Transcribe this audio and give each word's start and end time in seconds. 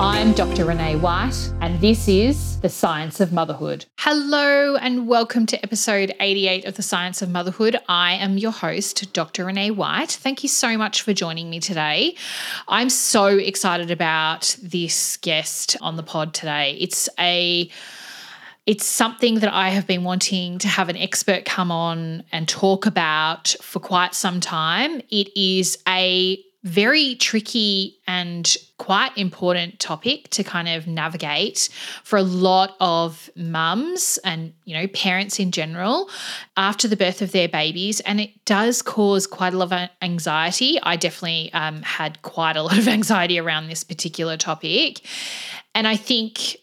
I'm 0.00 0.32
Dr. 0.32 0.64
Renee 0.64 0.94
White, 0.94 1.52
and 1.60 1.80
this 1.80 2.06
is 2.06 2.60
The 2.60 2.68
Science 2.68 3.18
of 3.18 3.32
Motherhood. 3.32 3.84
Hello, 3.98 4.76
and 4.76 5.08
welcome 5.08 5.44
to 5.46 5.60
episode 5.64 6.14
88 6.20 6.66
of 6.66 6.76
The 6.76 6.84
Science 6.84 7.20
of 7.20 7.30
Motherhood. 7.30 7.76
I 7.88 8.12
am 8.12 8.38
your 8.38 8.52
host, 8.52 9.12
Dr. 9.12 9.46
Renee 9.46 9.72
White. 9.72 10.12
Thank 10.12 10.44
you 10.44 10.48
so 10.48 10.78
much 10.78 11.02
for 11.02 11.12
joining 11.12 11.50
me 11.50 11.58
today. 11.58 12.14
I'm 12.68 12.90
so 12.90 13.26
excited 13.26 13.90
about 13.90 14.56
this 14.62 15.16
guest 15.16 15.76
on 15.80 15.96
the 15.96 16.04
pod 16.04 16.32
today. 16.32 16.78
It's 16.78 17.08
a 17.18 17.68
it's 18.66 18.86
something 18.86 19.40
that 19.40 19.52
I 19.52 19.70
have 19.70 19.88
been 19.88 20.04
wanting 20.04 20.58
to 20.60 20.68
have 20.68 20.88
an 20.88 20.96
expert 20.96 21.44
come 21.44 21.72
on 21.72 22.22
and 22.30 22.46
talk 22.48 22.86
about 22.86 23.56
for 23.60 23.80
quite 23.80 24.14
some 24.14 24.38
time. 24.38 25.00
It 25.10 25.36
is 25.36 25.76
a 25.88 26.40
very 26.62 27.16
tricky 27.16 27.98
and 28.06 28.56
quite 28.78 29.16
important 29.16 29.78
topic 29.78 30.28
to 30.30 30.42
kind 30.42 30.68
of 30.68 30.86
navigate 30.86 31.68
for 32.04 32.16
a 32.16 32.22
lot 32.22 32.76
of 32.80 33.28
mums 33.36 34.18
and 34.24 34.52
you 34.64 34.74
know 34.74 34.86
parents 34.88 35.38
in 35.38 35.50
general 35.50 36.08
after 36.56 36.88
the 36.88 36.96
birth 36.96 37.20
of 37.20 37.32
their 37.32 37.48
babies. 37.48 38.00
And 38.00 38.20
it 38.20 38.44
does 38.44 38.82
cause 38.82 39.26
quite 39.26 39.54
a 39.54 39.58
lot 39.58 39.72
of 39.72 39.90
anxiety. 40.00 40.78
I 40.82 40.96
definitely 40.96 41.52
um, 41.52 41.82
had 41.82 42.22
quite 42.22 42.56
a 42.56 42.62
lot 42.68 42.78
of 42.78 42.88
anxiety 42.88 43.38
around 43.38 43.68
this 43.68 43.84
particular 43.84 44.36
topic. 44.36 45.00
And 45.74 45.86
i 45.86 45.96
think 45.96 46.56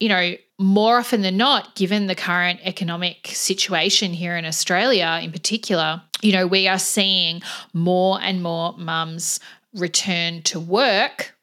you 0.00 0.08
know 0.08 0.34
more 0.58 0.98
often 0.98 1.20
than 1.22 1.36
not 1.36 1.74
given 1.74 2.06
the 2.06 2.14
current 2.14 2.58
economic 2.64 3.28
situation 3.28 4.12
here 4.12 4.36
in 4.36 4.44
australia 4.44 5.20
in 5.22 5.30
particular 5.30 6.02
you 6.22 6.32
know, 6.32 6.46
we 6.46 6.68
are 6.68 6.78
seeing 6.78 7.42
more 7.72 8.18
and 8.20 8.42
more 8.42 8.74
mums 8.76 9.40
return 9.74 10.42
to 10.42 10.58
work 10.58 11.35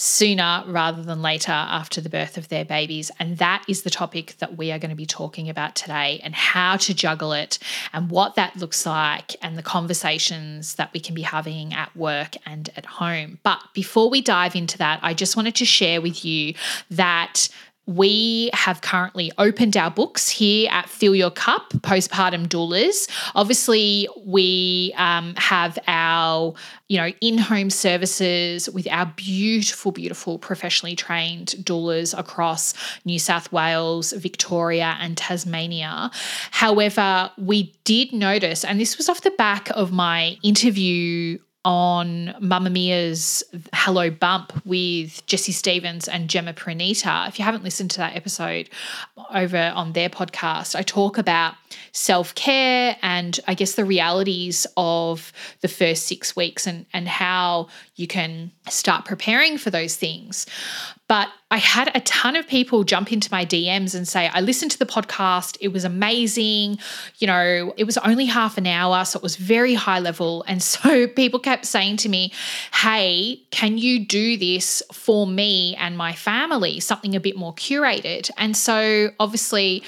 sooner 0.00 0.62
rather 0.68 1.02
than 1.02 1.20
later 1.22 1.50
after 1.50 2.00
the 2.00 2.08
birth 2.08 2.38
of 2.38 2.46
their 2.46 2.64
babies. 2.64 3.10
And 3.18 3.38
that 3.38 3.64
is 3.66 3.82
the 3.82 3.90
topic 3.90 4.36
that 4.38 4.56
we 4.56 4.70
are 4.70 4.78
going 4.78 4.90
to 4.90 4.96
be 4.96 5.06
talking 5.06 5.48
about 5.48 5.74
today 5.74 6.20
and 6.22 6.36
how 6.36 6.76
to 6.76 6.94
juggle 6.94 7.32
it 7.32 7.58
and 7.92 8.08
what 8.08 8.36
that 8.36 8.54
looks 8.54 8.86
like 8.86 9.34
and 9.42 9.58
the 9.58 9.62
conversations 9.62 10.76
that 10.76 10.92
we 10.92 11.00
can 11.00 11.16
be 11.16 11.22
having 11.22 11.74
at 11.74 11.96
work 11.96 12.36
and 12.46 12.70
at 12.76 12.86
home. 12.86 13.40
But 13.42 13.60
before 13.74 14.08
we 14.08 14.20
dive 14.20 14.54
into 14.54 14.78
that, 14.78 15.00
I 15.02 15.14
just 15.14 15.34
wanted 15.34 15.56
to 15.56 15.64
share 15.64 16.00
with 16.00 16.24
you 16.24 16.54
that 16.92 17.48
we 17.88 18.50
have 18.52 18.82
currently 18.82 19.32
opened 19.38 19.74
our 19.74 19.90
books 19.90 20.28
here 20.28 20.68
at 20.70 20.90
Fill 20.90 21.14
Your 21.14 21.30
Cup 21.30 21.70
Postpartum 21.78 22.46
Doulas. 22.46 23.08
Obviously, 23.34 24.06
we 24.26 24.92
um, 24.98 25.34
have 25.36 25.78
our 25.86 26.52
you 26.88 26.98
know 26.98 27.08
in-home 27.22 27.70
services 27.70 28.68
with 28.68 28.86
our 28.88 29.06
beautiful, 29.16 29.90
beautiful 29.90 30.38
professionally 30.38 30.94
trained 30.94 31.54
doulas 31.62 32.16
across 32.16 32.74
New 33.06 33.18
South 33.18 33.50
Wales, 33.52 34.12
Victoria, 34.12 34.98
and 35.00 35.16
Tasmania. 35.16 36.10
However, 36.50 37.30
we 37.38 37.74
did 37.84 38.12
notice, 38.12 38.66
and 38.66 38.78
this 38.78 38.98
was 38.98 39.08
off 39.08 39.22
the 39.22 39.30
back 39.30 39.70
of 39.70 39.92
my 39.92 40.36
interview 40.42 41.38
on 41.64 42.34
Mamamia's 42.40 43.42
Hello 43.74 44.10
Bump 44.10 44.52
with 44.64 45.24
Jessie 45.26 45.52
Stephens 45.52 46.08
and 46.08 46.30
Gemma 46.30 46.54
Pranita. 46.54 47.28
If 47.28 47.38
you 47.38 47.44
haven't 47.44 47.64
listened 47.64 47.90
to 47.92 47.98
that 47.98 48.16
episode 48.16 48.70
over 49.34 49.72
on 49.74 49.92
their 49.92 50.08
podcast, 50.08 50.76
I 50.76 50.82
talk 50.82 51.18
about 51.18 51.54
self 51.92 52.34
care 52.34 52.96
and 53.02 53.38
I 53.46 53.54
guess 53.54 53.74
the 53.74 53.84
realities 53.84 54.66
of 54.76 55.32
the 55.60 55.68
first 55.68 56.06
six 56.06 56.36
weeks 56.36 56.66
and, 56.66 56.86
and 56.92 57.08
how 57.08 57.68
you 57.98 58.06
can 58.06 58.52
start 58.68 59.04
preparing 59.04 59.58
for 59.58 59.70
those 59.70 59.96
things. 59.96 60.46
But 61.08 61.28
I 61.50 61.56
had 61.56 61.90
a 61.96 62.00
ton 62.02 62.36
of 62.36 62.46
people 62.46 62.84
jump 62.84 63.12
into 63.12 63.28
my 63.32 63.44
DMs 63.44 63.94
and 63.94 64.06
say, 64.06 64.28
I 64.28 64.40
listened 64.40 64.70
to 64.72 64.78
the 64.78 64.86
podcast. 64.86 65.56
It 65.60 65.68
was 65.68 65.84
amazing. 65.84 66.78
You 67.16 67.26
know, 67.26 67.74
it 67.76 67.84
was 67.84 67.96
only 67.98 68.26
half 68.26 68.56
an 68.58 68.66
hour. 68.66 69.04
So 69.04 69.16
it 69.16 69.22
was 69.22 69.36
very 69.36 69.74
high 69.74 69.98
level. 69.98 70.44
And 70.58 70.62
so 70.62 71.06
people 71.06 71.38
kept 71.38 71.66
saying 71.66 71.98
to 71.98 72.08
me, 72.08 72.32
Hey, 72.72 73.42
can 73.50 73.78
you 73.78 74.04
do 74.04 74.36
this 74.36 74.82
for 74.92 75.26
me 75.26 75.76
and 75.76 75.96
my 75.96 76.14
family? 76.14 76.80
Something 76.80 77.14
a 77.14 77.20
bit 77.20 77.36
more 77.36 77.54
curated. 77.54 78.30
And 78.38 78.56
so, 78.56 79.10
obviously, 79.20 79.82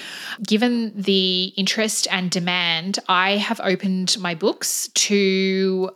given 0.45 0.93
the 0.95 1.45
interest 1.57 2.07
and 2.11 2.29
demand, 2.29 2.99
I 3.09 3.37
have 3.37 3.59
opened 3.63 4.17
my 4.19 4.35
books 4.35 4.87
to 4.89 5.91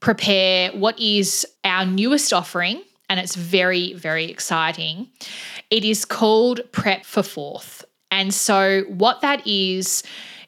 prepare 0.00 0.70
what 0.72 0.98
is 0.98 1.46
our 1.64 1.86
newest 1.86 2.32
offering 2.32 2.82
and 3.10 3.18
it's 3.18 3.34
very, 3.34 3.92
very 3.94 4.26
exciting. 4.26 5.08
It 5.68 5.84
is 5.84 6.04
called 6.04 6.60
Prep 6.70 7.04
for 7.04 7.24
Fourth. 7.24 7.84
And 8.12 8.32
so, 8.32 8.82
what 8.88 9.20
that 9.20 9.46
is, 9.46 10.04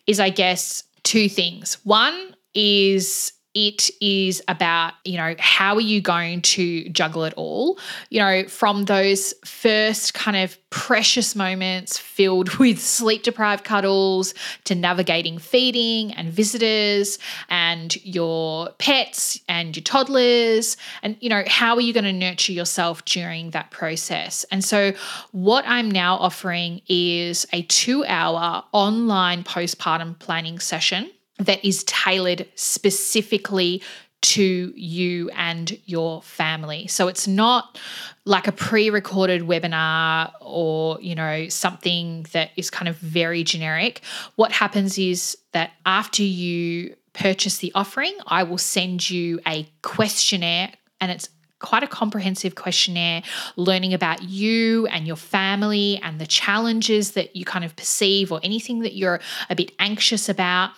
is 0.07 0.21
I 0.21 0.31
guess 0.31 0.85
two 1.03 1.29
things. 1.29 1.75
One 1.85 2.37
is 2.55 3.33
it 3.55 3.91
is 4.01 4.43
about, 4.49 4.95
you 5.05 5.19
know, 5.19 5.35
how 5.39 5.75
are 5.75 5.81
you 5.81 6.01
going 6.01 6.41
to 6.43 6.89
juggle 6.89 7.25
it 7.25 7.35
all? 7.37 7.79
You 8.09 8.21
know, 8.21 8.49
from 8.49 8.87
those 8.87 9.35
first 9.45 10.15
kind 10.15 10.37
of 10.37 10.57
precious 10.71 11.37
moments 11.37 11.99
filled 11.99 12.57
with 12.59 12.81
sleep 12.81 13.23
deprived 13.23 13.65
cuddles 13.65 14.33
to 14.65 14.75
navigating 14.75 15.39
feeding 15.39 16.13
and 16.15 16.33
visitors 16.33 17.19
and 17.51 18.03
your 18.05 18.71
pets 18.79 19.39
and 19.49 19.77
your 19.77 19.85
toddlers. 19.85 20.77
And, 21.03 21.17
you 21.21 21.29
know, 21.29 21.45
how 21.47 21.75
are 21.75 21.81
you 21.81 21.93
going 21.93 22.05
to 22.05 22.13
nurture 22.13 22.53
yourself 22.53 23.05
during 23.05 23.51
that 23.51 23.71
process? 23.71 24.45
And 24.51 24.65
so, 24.65 24.93
what 25.33 25.65
I'm 25.67 25.91
now 25.91 26.17
offering 26.17 26.81
is 26.89 27.47
a 27.53 27.63
two 27.63 28.05
hour 28.07 28.65
online 28.73 29.45
postpartum 29.45 30.19
planning 30.19 30.59
session 30.59 31.11
that 31.45 31.65
is 31.65 31.85
tailored 31.85 32.47
specifically 32.55 33.83
to 34.23 34.73
you 34.77 35.29
and 35.31 35.77
your 35.85 36.23
family. 36.23 36.87
So 36.87 37.09
it's 37.09 37.27
not 37.27 37.79
like 38.25 38.47
a 38.47 38.53
pre-recorded 38.53 39.43
webinar 39.43 40.33
or, 40.41 41.01
you 41.01 41.17
know, 41.17 41.49
something 41.49 42.25
that 42.33 42.51
is 42.57 42.71
kind 42.71 42.89
of 42.89 42.97
very 42.97 43.43
generic. 43.43 44.01
What 44.37 44.53
happens 44.53 44.97
is 44.97 45.37
that 45.53 45.73
after 45.85 46.23
you 46.23 46.95
purchase 47.15 47.59
the 47.59 47.73
offering, 47.75 48.17
I 48.27 48.45
will 48.45 48.59
send 48.59 49.11
you 49.11 49.41
a 49.47 49.69
questionnaire 49.83 50.73
and 51.01 51.11
it's 51.11 51.29
quite 51.63 51.83
a 51.83 51.87
comprehensive 51.87 52.55
questionnaire, 52.55 53.23
learning 53.57 53.95
about 53.95 54.23
you 54.23 54.87
and 54.89 55.07
your 55.07 55.17
family 55.17 55.99
and 56.03 56.21
the 56.21 56.27
challenges 56.27 57.13
that 57.13 57.35
you 57.35 57.45
kind 57.45 57.65
of 57.65 57.75
perceive 57.75 58.31
or 58.31 58.41
anything 58.43 58.81
that 58.81 58.95
you're 58.95 59.21
a 59.49 59.55
bit 59.55 59.73
anxious 59.79 60.29
about. 60.29 60.71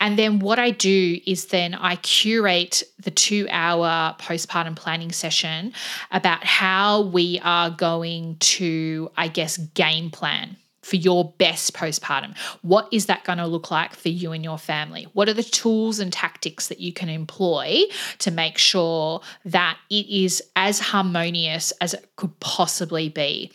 And 0.00 0.18
then 0.18 0.38
what 0.38 0.58
I 0.58 0.70
do 0.70 1.20
is 1.26 1.46
then 1.46 1.74
I 1.74 1.96
curate 1.96 2.82
the 2.98 3.10
two 3.10 3.46
hour 3.50 4.16
postpartum 4.18 4.76
planning 4.76 5.12
session 5.12 5.72
about 6.10 6.44
how 6.44 7.02
we 7.02 7.40
are 7.44 7.70
going 7.70 8.36
to, 8.38 9.10
I 9.16 9.28
guess, 9.28 9.56
game 9.56 10.10
plan 10.10 10.56
for 10.82 10.96
your 10.96 11.32
best 11.38 11.74
postpartum? 11.74 12.36
What 12.62 12.88
is 12.92 13.06
that 13.06 13.24
going 13.24 13.38
to 13.38 13.46
look 13.46 13.70
like 13.70 13.94
for 13.94 14.08
you 14.08 14.32
and 14.32 14.44
your 14.44 14.58
family? 14.58 15.06
What 15.12 15.28
are 15.28 15.34
the 15.34 15.42
tools 15.42 15.98
and 15.98 16.12
tactics 16.12 16.68
that 16.68 16.80
you 16.80 16.92
can 16.92 17.08
employ 17.08 17.82
to 18.18 18.30
make 18.30 18.58
sure 18.58 19.20
that 19.44 19.78
it 19.90 20.06
is 20.08 20.42
as 20.56 20.78
harmonious 20.78 21.72
as 21.80 21.94
it 21.94 22.08
could 22.16 22.38
possibly 22.40 23.08
be? 23.08 23.52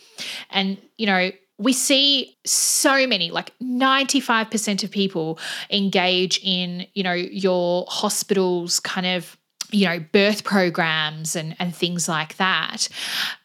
And, 0.50 0.78
you 0.98 1.06
know, 1.06 1.30
we 1.58 1.72
see 1.72 2.36
so 2.44 3.06
many 3.06 3.30
like 3.30 3.52
95% 3.60 4.82
of 4.82 4.90
people 4.90 5.38
engage 5.70 6.40
in 6.42 6.86
you 6.94 7.02
know 7.04 7.12
your 7.12 7.84
hospital's 7.88 8.80
kind 8.80 9.06
of 9.06 9.36
you 9.70 9.86
know 9.86 10.00
birth 10.12 10.42
programs 10.42 11.36
and 11.36 11.54
and 11.60 11.74
things 11.74 12.08
like 12.08 12.36
that 12.38 12.88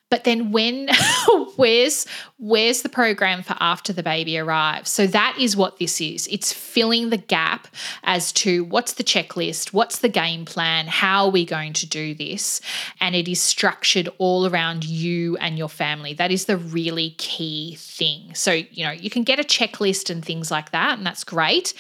But 0.10 0.24
then 0.24 0.52
when 0.52 0.90
where's 1.56 2.06
where's 2.38 2.82
the 2.82 2.90
program 2.90 3.44
for 3.44 3.56
after 3.60 3.94
the 3.94 4.02
baby 4.02 4.38
arrives? 4.38 4.90
So 4.90 5.06
that 5.08 5.38
is 5.40 5.56
what 5.56 5.78
this 5.78 6.02
is. 6.02 6.28
It's 6.28 6.52
filling 6.52 7.10
the 7.10 7.18
gap 7.18 7.68
as 8.04 8.32
to 8.34 8.64
what's 8.64 8.94
the 8.94 9.04
checklist, 9.04 9.74
what's 9.74 10.00
the 10.00 10.10
game 10.10 10.46
plan, 10.46 10.88
how 10.88 11.26
are 11.26 11.32
we 11.32 11.46
going 11.46 11.74
to 11.74 11.88
do 11.88 12.16
this? 12.16 12.62
And 13.00 13.16
it 13.16 13.28
is 13.28 13.42
structured 13.42 14.10
all 14.18 14.48
around 14.48 14.86
you 14.86 15.38
and 15.38 15.58
your 15.58 15.70
family. 15.70 16.14
That 16.14 16.32
is 16.32 16.46
the 16.46 16.58
really 16.58 17.12
key 17.18 17.76
thing. 17.78 18.34
So, 18.34 18.54
you 18.54 18.86
know, 18.86 18.92
you 18.92 19.10
can 19.10 19.24
get 19.24 19.40
a 19.40 19.44
checklist 19.44 20.10
and 20.10 20.24
things 20.24 20.50
like 20.50 20.72
that, 20.72 20.98
and 20.98 21.06
that's 21.06 21.24
great. 21.24 21.74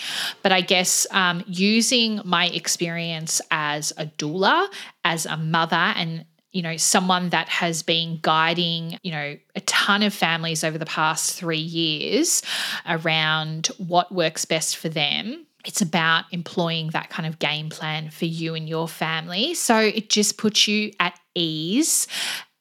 But 0.43 0.51
I 0.51 0.61
guess 0.61 1.07
um, 1.11 1.43
using 1.47 2.21
my 2.25 2.47
experience 2.47 3.41
as 3.49 3.93
a 3.97 4.05
doula, 4.05 4.67
as 5.03 5.25
a 5.25 5.37
mother, 5.37 5.75
and 5.75 6.25
you 6.51 6.61
know, 6.61 6.77
someone 6.77 7.29
that 7.29 7.47
has 7.49 7.83
been 7.83 8.19
guiding, 8.21 8.97
you 9.03 9.11
know, 9.11 9.37
a 9.55 9.61
ton 9.61 10.03
of 10.03 10.13
families 10.13 10.63
over 10.63 10.77
the 10.77 10.85
past 10.85 11.35
three 11.35 11.57
years 11.57 12.41
around 12.87 13.67
what 13.77 14.11
works 14.11 14.45
best 14.45 14.77
for 14.77 14.89
them. 14.89 15.45
It's 15.65 15.81
about 15.81 16.25
employing 16.31 16.89
that 16.91 17.09
kind 17.09 17.27
of 17.27 17.37
game 17.37 17.69
plan 17.69 18.09
for 18.09 18.25
you 18.25 18.55
and 18.55 18.67
your 18.67 18.87
family. 18.87 19.53
So 19.53 19.77
it 19.77 20.09
just 20.09 20.37
puts 20.37 20.67
you 20.67 20.91
at 20.99 21.19
ease 21.35 22.07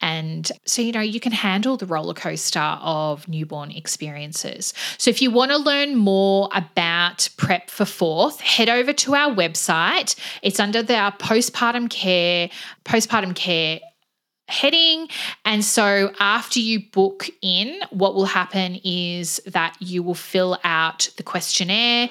and 0.01 0.51
so, 0.65 0.81
you 0.81 0.91
know, 0.91 1.01
you 1.01 1.19
can 1.19 1.31
handle 1.31 1.75
the 1.75 1.85
roller 1.85 2.13
coaster 2.13 2.59
of 2.59 3.27
newborn 3.27 3.71
experiences. 3.71 4.73
So, 4.97 5.09
if 5.09 5.21
you 5.21 5.29
want 5.29 5.51
to 5.51 5.57
learn 5.57 5.95
more 5.95 6.49
about 6.53 7.29
prep 7.37 7.69
for 7.69 7.85
fourth, 7.85 8.39
head 8.39 8.69
over 8.69 8.93
to 8.93 9.15
our 9.15 9.33
website. 9.33 10.15
It's 10.41 10.59
under 10.59 10.81
the 10.81 11.13
postpartum 11.19 11.89
care, 11.89 12.49
postpartum 12.85 13.35
care 13.35 13.81
heading. 14.49 15.07
And 15.45 15.63
so 15.63 16.11
after 16.19 16.59
you 16.59 16.81
book 16.91 17.29
in, 17.41 17.79
what 17.91 18.15
will 18.15 18.25
happen 18.25 18.79
is 18.83 19.39
that 19.45 19.75
you 19.79 20.03
will 20.03 20.15
fill 20.15 20.57
out 20.63 21.09
the 21.17 21.23
questionnaire. 21.23 22.09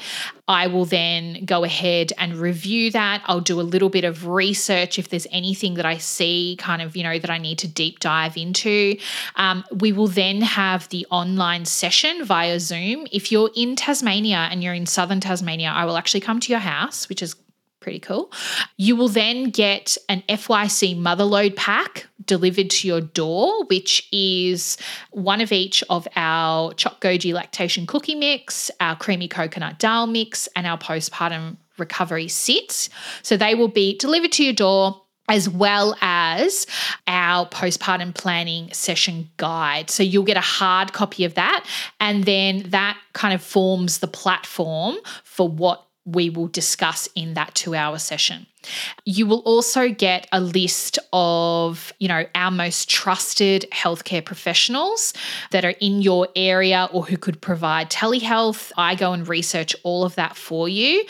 I 0.49 0.67
will 0.67 0.87
then 0.87 1.45
go 1.45 1.63
ahead 1.63 2.13
and 2.17 2.35
review 2.35 2.91
that. 2.93 3.23
I'll 3.27 3.41
do 3.41 3.61
a 3.61 3.63
little 3.63 3.91
bit 3.91 4.05
of 4.05 4.27
research 4.27 4.99
if 4.99 5.11
there's 5.11 5.27
anything 5.31 5.75
that 5.75 5.85
I 5.85 5.99
see 5.99 6.57
kind 6.59 6.81
of, 6.81 6.97
you 6.97 7.03
know, 7.03 7.19
that 7.19 7.31
I 7.31 7.37
need 7.39 7.59
to 7.59 7.69
deep 7.69 8.01
dive 8.01 8.37
into. 8.37 8.97
Um, 9.37 9.65
we 9.71 9.93
will 9.93 10.07
then 10.07 10.41
have 10.41 10.89
the 10.89 11.07
online 11.11 11.67
session 11.67 12.25
via 12.25 12.59
Zoom. 12.61 13.07
If 13.13 13.31
you're 13.31 13.51
in 13.55 13.77
Tasmania 13.77 14.49
and 14.51 14.65
you're 14.65 14.75
in 14.75 14.87
southern 14.87 15.21
Tasmania, 15.21 15.69
I 15.69 15.85
will 15.85 15.99
actually 15.99 16.21
come 16.21 16.41
to 16.41 16.53
your 16.53 16.61
house, 16.61 17.09
which 17.11 17.23
is 17.23 17.37
pretty 17.81 18.01
cool. 18.01 18.33
You 18.77 18.97
will 18.97 19.09
then 19.09 19.51
get 19.51 19.97
an 20.09 20.23
FYC 20.29 20.99
motherload 20.99 21.57
pack 21.57 22.08
delivered 22.29 22.71
to 22.71 22.87
your 22.87 23.01
door, 23.01 23.65
which 23.65 24.07
is 24.13 24.79
one 25.11 25.41
of 25.41 25.51
each 25.51 25.83
of 25.91 26.07
our 26.15 26.73
Choc 26.75 27.01
Goji 27.01 27.33
lactation 27.33 27.87
cookie 27.87 28.15
mix, 28.15 28.71
our 28.79 28.95
creamy 28.95 29.27
coconut 29.27 29.81
dal 29.81 30.07
mix, 30.07 30.49
and 30.55 30.65
our 30.65 30.79
postpartum 30.79 31.57
recovery 31.77 32.29
sits. 32.29 32.89
So 33.23 33.37
they 33.37 33.57
will 33.57 33.69
be 33.69 33.97
delivered 33.99 34.33
to 34.33 34.45
your 34.45 34.53
door 34.53 35.03
as 35.29 35.49
well 35.49 35.95
as 36.01 36.67
our 37.07 37.47
postpartum 37.47 38.15
planning 38.15 38.73
session 38.73 39.31
guide. 39.37 39.91
So 39.91 40.03
you'll 40.03 40.25
get 40.25 40.39
a 40.39 40.41
hard 40.41 40.93
copy 40.93 41.25
of 41.25 41.35
that, 41.35 41.67
and 42.01 42.25
then 42.25 42.71
that 42.71 42.99
kind 43.13 43.35
of 43.35 43.43
forms 43.43 43.99
the 43.99 44.07
platform 44.07 44.97
for 45.25 45.49
what 45.49 45.88
we 46.13 46.31
will 46.31 46.49
discuss 46.49 47.09
in 47.15 47.35
that 47.35 47.55
two 47.55 47.75
hour 47.75 47.99
session. 47.99 48.47
You 49.05 49.27
will 49.27 49.39
also 49.41 49.89
get 49.89 50.27
a 50.33 50.41
list 50.41 50.99
of, 51.13 51.93
you 52.01 52.09
know, 52.09 52.25
our 52.35 52.51
most 52.51 52.91
trusted 52.91 53.67
healthcare 53.73 54.25
professionals 54.25 55.15
that 55.53 55.65
are 55.65 55.75
in 55.81 56.03
your 56.03 56.29
area 56.35 56.89
or 56.93 57.05
who 57.05 57.17
could 57.17 57.41
provide 57.41 57.89
telehealth. 57.91 58.73
I 58.77 58.97
go 58.97 59.13
and 59.13 59.29
research 59.29 59.77
all 59.85 60.05
of 60.05 60.17
that 60.17 60.37
for 60.37 60.69
you. 60.69 61.05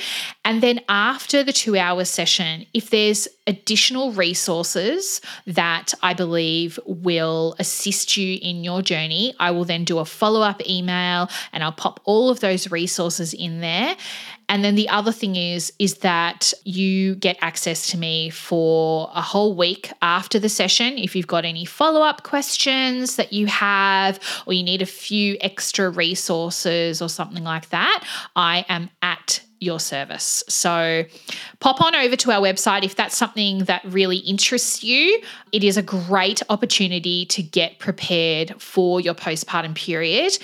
And 0.44 0.62
then 0.62 0.80
after 0.88 1.42
the 1.42 1.52
2-hour 1.52 2.04
session, 2.04 2.66
if 2.74 2.90
there's 2.90 3.26
additional 3.46 4.12
resources 4.12 5.22
that 5.46 5.94
I 6.02 6.12
believe 6.12 6.78
will 6.84 7.56
assist 7.58 8.16
you 8.16 8.38
in 8.42 8.62
your 8.62 8.82
journey, 8.82 9.34
I 9.40 9.52
will 9.52 9.64
then 9.64 9.84
do 9.84 9.98
a 9.98 10.04
follow-up 10.04 10.66
email 10.68 11.30
and 11.52 11.64
I'll 11.64 11.72
pop 11.72 12.00
all 12.04 12.28
of 12.28 12.40
those 12.40 12.70
resources 12.70 13.32
in 13.32 13.60
there. 13.60 13.96
And 14.48 14.64
then 14.64 14.74
the 14.74 14.88
other 14.88 15.12
thing 15.12 15.36
is 15.36 15.72
is 15.78 15.98
that 15.98 16.52
you 16.64 17.14
get 17.16 17.36
access 17.40 17.90
to 17.90 17.98
me 17.98 18.30
for 18.30 19.10
a 19.14 19.20
whole 19.20 19.54
week 19.54 19.92
after 20.02 20.38
the 20.38 20.48
session. 20.48 20.98
If 20.98 21.14
you've 21.14 21.26
got 21.26 21.44
any 21.44 21.64
follow-up 21.64 22.22
questions 22.22 23.16
that 23.16 23.32
you 23.32 23.46
have 23.46 24.20
or 24.46 24.52
you 24.54 24.62
need 24.62 24.82
a 24.82 24.86
few 24.86 25.36
extra 25.40 25.90
resources 25.90 27.02
or 27.02 27.08
something 27.08 27.44
like 27.44 27.68
that, 27.70 28.06
I 28.36 28.64
am 28.68 28.90
at 29.02 29.42
your 29.60 29.80
service. 29.80 30.44
So 30.48 31.04
pop 31.58 31.80
on 31.80 31.94
over 31.94 32.14
to 32.16 32.30
our 32.30 32.40
website 32.40 32.84
if 32.84 32.94
that's 32.94 33.16
something 33.16 33.64
that 33.64 33.82
really 33.84 34.18
interests 34.18 34.84
you. 34.84 35.20
It 35.52 35.64
is 35.64 35.76
a 35.76 35.82
great 35.82 36.42
opportunity 36.48 37.26
to 37.26 37.42
get 37.42 37.80
prepared 37.80 38.62
for 38.62 39.00
your 39.00 39.14
postpartum 39.14 39.74
period. 39.74 40.38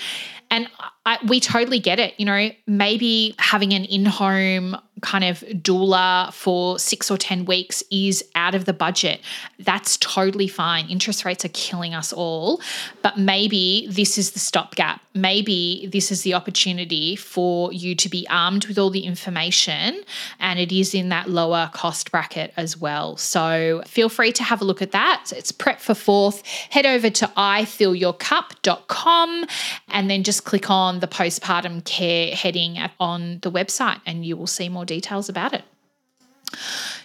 And 0.51 0.67
I, 1.05 1.19
we 1.27 1.39
totally 1.39 1.79
get 1.79 1.99
it. 1.99 2.15
You 2.17 2.25
know, 2.25 2.49
maybe 2.65 3.35
having 3.37 3.73
an 3.73 3.85
in 3.85 4.05
home 4.05 4.75
kind 5.01 5.25
of 5.25 5.41
doula 5.41 6.33
for 6.33 6.79
six 6.79 7.11
or 7.11 7.17
10 7.17 7.43
weeks 7.45 7.83
is 7.91 8.23
out 8.33 8.55
of 8.55 8.65
the 8.65 8.73
budget. 8.73 9.21
That's 9.59 9.97
totally 9.97 10.47
fine. 10.47 10.89
Interest 10.89 11.23
rates 11.25 11.45
are 11.45 11.49
killing 11.49 11.93
us 11.93 12.11
all. 12.13 12.61
But 13.01 13.19
maybe 13.19 13.87
this 13.89 14.17
is 14.17 14.31
the 14.31 14.39
stopgap. 14.39 15.01
Maybe 15.13 15.89
this 15.91 16.11
is 16.11 16.21
the 16.23 16.33
opportunity 16.33 17.15
for 17.15 17.71
you 17.71 17.95
to 17.95 18.09
be 18.09 18.27
armed 18.29 18.67
with 18.67 18.77
all 18.77 18.89
the 18.89 19.05
information, 19.05 20.03
and 20.39 20.59
it 20.59 20.73
is 20.73 20.93
in 20.93 21.07
that 21.09 21.29
lower 21.29 21.69
cost 21.73 22.11
bracket 22.11 22.53
as 22.57 22.77
well. 22.77 23.15
So 23.15 23.81
feel 23.85 24.09
free 24.09 24.33
to 24.33 24.43
have 24.43 24.61
a 24.61 24.65
look 24.65 24.81
at 24.81 24.91
that. 24.91 25.31
It's 25.33 25.53
prep 25.53 25.79
for 25.79 25.93
fourth. 25.93 26.45
Head 26.45 26.85
over 26.85 27.09
to 27.09 27.27
ifillyourcup.com 27.27 29.45
and 29.89 30.09
then 30.09 30.23
just 30.23 30.43
click 30.43 30.69
on 30.69 30.94
Um, 30.95 30.99
the 31.01 31.07
postpartum 31.07 31.83
care 31.83 32.33
heading 32.35 32.77
on 32.99 33.39
the 33.41 33.51
website, 33.51 33.99
and 34.05 34.25
you 34.25 34.37
will 34.37 34.47
see 34.47 34.69
more 34.69 34.85
details 34.85 35.29
about 35.29 35.53
it. 35.53 35.63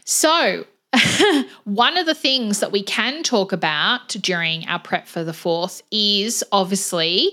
So, 0.04 0.64
one 1.64 1.96
of 1.96 2.06
the 2.06 2.14
things 2.14 2.60
that 2.60 2.72
we 2.72 2.82
can 2.82 3.22
talk 3.22 3.52
about 3.52 4.08
during 4.08 4.66
our 4.66 4.78
prep 4.78 5.06
for 5.06 5.22
the 5.22 5.32
fourth 5.32 5.82
is 5.90 6.42
obviously 6.50 7.31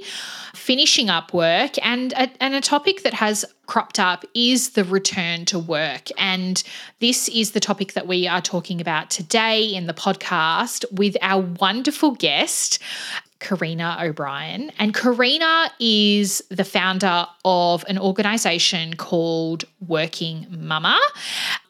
finishing 0.54 1.10
up 1.10 1.34
work 1.34 1.74
and 1.84 2.14
a, 2.14 2.30
and 2.42 2.54
a 2.54 2.62
topic 2.62 3.02
that 3.02 3.16
has 3.16 3.46
cropped 3.66 4.00
up 4.00 4.26
is 4.36 4.72
the 4.72 4.84
return 4.84 5.44
to 5.46 5.58
work 5.58 6.10
and 6.18 6.64
this 7.00 7.30
is 7.30 7.52
the 7.52 7.60
topic 7.60 7.94
that 7.94 8.08
we 8.08 8.28
are 8.28 8.42
talking 8.42 8.80
about 8.80 9.10
today 9.10 9.64
in 9.64 9.88
the 9.88 9.94
podcast 9.94 10.86
with 10.92 11.18
our 11.22 11.42
wonderful 11.42 12.12
guest 12.12 12.80
Carina 13.40 13.98
O'Brien. 14.02 14.72
And 14.80 14.94
Carina 14.94 15.72
is 15.80 16.44
the 16.50 16.64
founder 16.64 17.26
of 17.46 17.86
an 17.88 17.98
organization 17.98 18.96
called 18.96 19.66
Working 19.86 20.48
Mumma. 20.50 20.98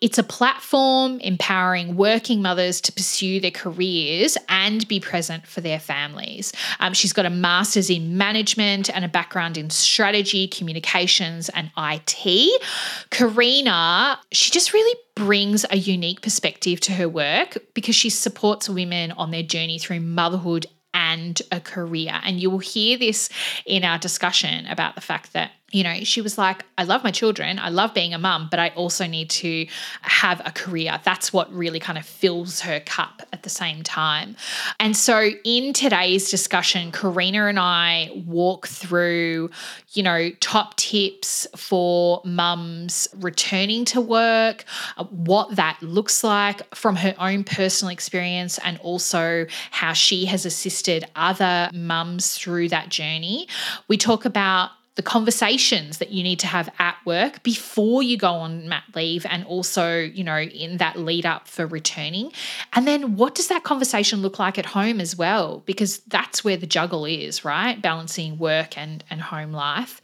It's 0.02 0.18
a 0.18 0.24
platform 0.24 1.20
empowering 1.20 1.96
working 1.96 2.42
mothers 2.42 2.80
to 2.82 2.92
pursue 2.92 3.40
their 3.40 3.52
careers 3.52 4.38
and 4.50 4.88
be 4.88 5.00
present 5.00 5.48
for 5.48 5.62
their 5.62 5.80
families. 5.80 6.54
Um, 6.80 6.94
she's 6.94 7.14
got 7.14 7.26
a 7.26 7.30
master's 7.30 7.90
in 7.90 8.18
management 8.18 8.90
and 8.90 9.04
a 9.04 9.08
background 9.08 9.58
in 9.58 9.70
strategy, 9.70 10.48
communications, 10.48 11.50
and 11.50 11.72
IT. 11.78 12.62
Carina, 13.10 14.20
she 14.32 14.52
just 14.52 14.74
really 14.74 15.00
brings 15.16 15.66
a 15.72 15.78
unique 15.78 16.22
perspective 16.22 16.80
to 16.80 16.94
her 16.94 17.10
work 17.10 17.58
because 17.74 17.96
she 17.96 18.10
supports 18.10 18.70
women 18.70 19.12
on 19.14 19.32
their 19.32 19.44
journey 19.44 19.80
through 19.80 20.00
motherhood 20.00 20.68
and 20.98 21.40
a 21.52 21.60
career. 21.60 22.20
And 22.24 22.42
you 22.42 22.50
will 22.50 22.58
hear 22.58 22.98
this 22.98 23.30
in 23.68 23.84
our 23.84 24.00
discussion 24.00 24.66
about 24.66 24.96
the 24.96 25.02
fact 25.02 25.34
that 25.34 25.52
you 25.72 25.84
know, 25.84 25.96
she 26.04 26.22
was 26.22 26.38
like, 26.38 26.64
I 26.78 26.84
love 26.84 27.04
my 27.04 27.12
children. 27.12 27.60
I 27.60 27.68
love 27.68 27.94
being 27.94 28.14
a 28.14 28.18
mum, 28.18 28.48
but 28.50 28.58
I 28.58 28.70
also 28.70 29.06
need 29.06 29.30
to 29.32 29.68
have 30.02 30.42
a 30.46 30.52
career. 30.52 30.98
That's 31.04 31.34
what 31.34 31.52
really 31.52 31.80
kind 31.80 31.98
of 31.98 32.06
fills 32.06 32.62
her 32.62 32.80
cup 32.80 33.24
at 33.34 33.44
the 33.44 33.50
same 33.50 33.84
time. 33.84 34.38
And 34.80 34.96
so, 34.96 35.32
in 35.44 35.74
today's 35.74 36.32
discussion, 36.32 36.94
Carina 36.94 37.48
and 37.48 37.60
I 37.60 38.12
walk 38.26 38.68
through, 38.68 39.50
you 39.92 40.04
know, 40.04 40.30
top 40.40 40.78
tips 40.78 41.46
for 41.58 42.22
mums 42.24 43.10
returning 43.18 43.84
to 43.86 44.00
work, 44.00 44.64
what 45.10 45.58
that 45.58 45.82
looks 45.82 46.24
like 46.24 46.74
from 46.74 46.96
her 46.96 47.14
own 47.20 47.44
personal 47.44 47.92
experience, 47.92 48.58
and 48.60 48.78
also 48.80 49.46
how 49.72 49.92
she 49.92 50.26
has 50.26 50.46
assisted 50.46 51.04
other 51.18 51.70
mums 51.74 52.38
through 52.38 52.70
that 52.70 52.88
journey. 52.88 53.50
We 53.90 53.98
talk 53.98 54.24
about 54.24 54.72
the 54.98 55.04
conversations 55.04 56.00
that 56.00 56.10
you 56.10 56.24
need 56.24 56.40
to 56.40 56.48
have 56.48 56.70
at 56.80 56.98
work 57.06 57.44
before 57.44 58.02
you 58.02 58.18
go 58.18 58.34
on 58.34 58.68
mat 58.68 58.84
leave 58.96 59.28
and 59.30 59.46
also, 59.46 60.00
you 60.00 60.24
know, 60.24 60.40
in 60.40 60.78
that 60.78 60.98
lead 60.98 61.24
up 61.24 61.48
for 61.48 61.68
returning. 61.68 62.32
And 62.74 62.88
then 62.88 63.16
what 63.16 63.36
does 63.36 63.48
that 63.48 63.64
conversation 63.64 64.24
look 64.24 64.40
like 64.40 64.58
at 64.58 64.66
home 64.66 65.00
as 65.00 65.16
well? 65.16 65.62
Because 65.68 66.00
that's 66.00 66.44
where 66.44 66.58
the 66.58 66.66
juggle 66.66 67.06
is, 67.06 67.46
right? 67.46 67.80
Balancing 67.80 68.40
work 68.40 68.76
and 68.76 69.04
and 69.10 69.22
home 69.22 69.52
life. 69.52 70.02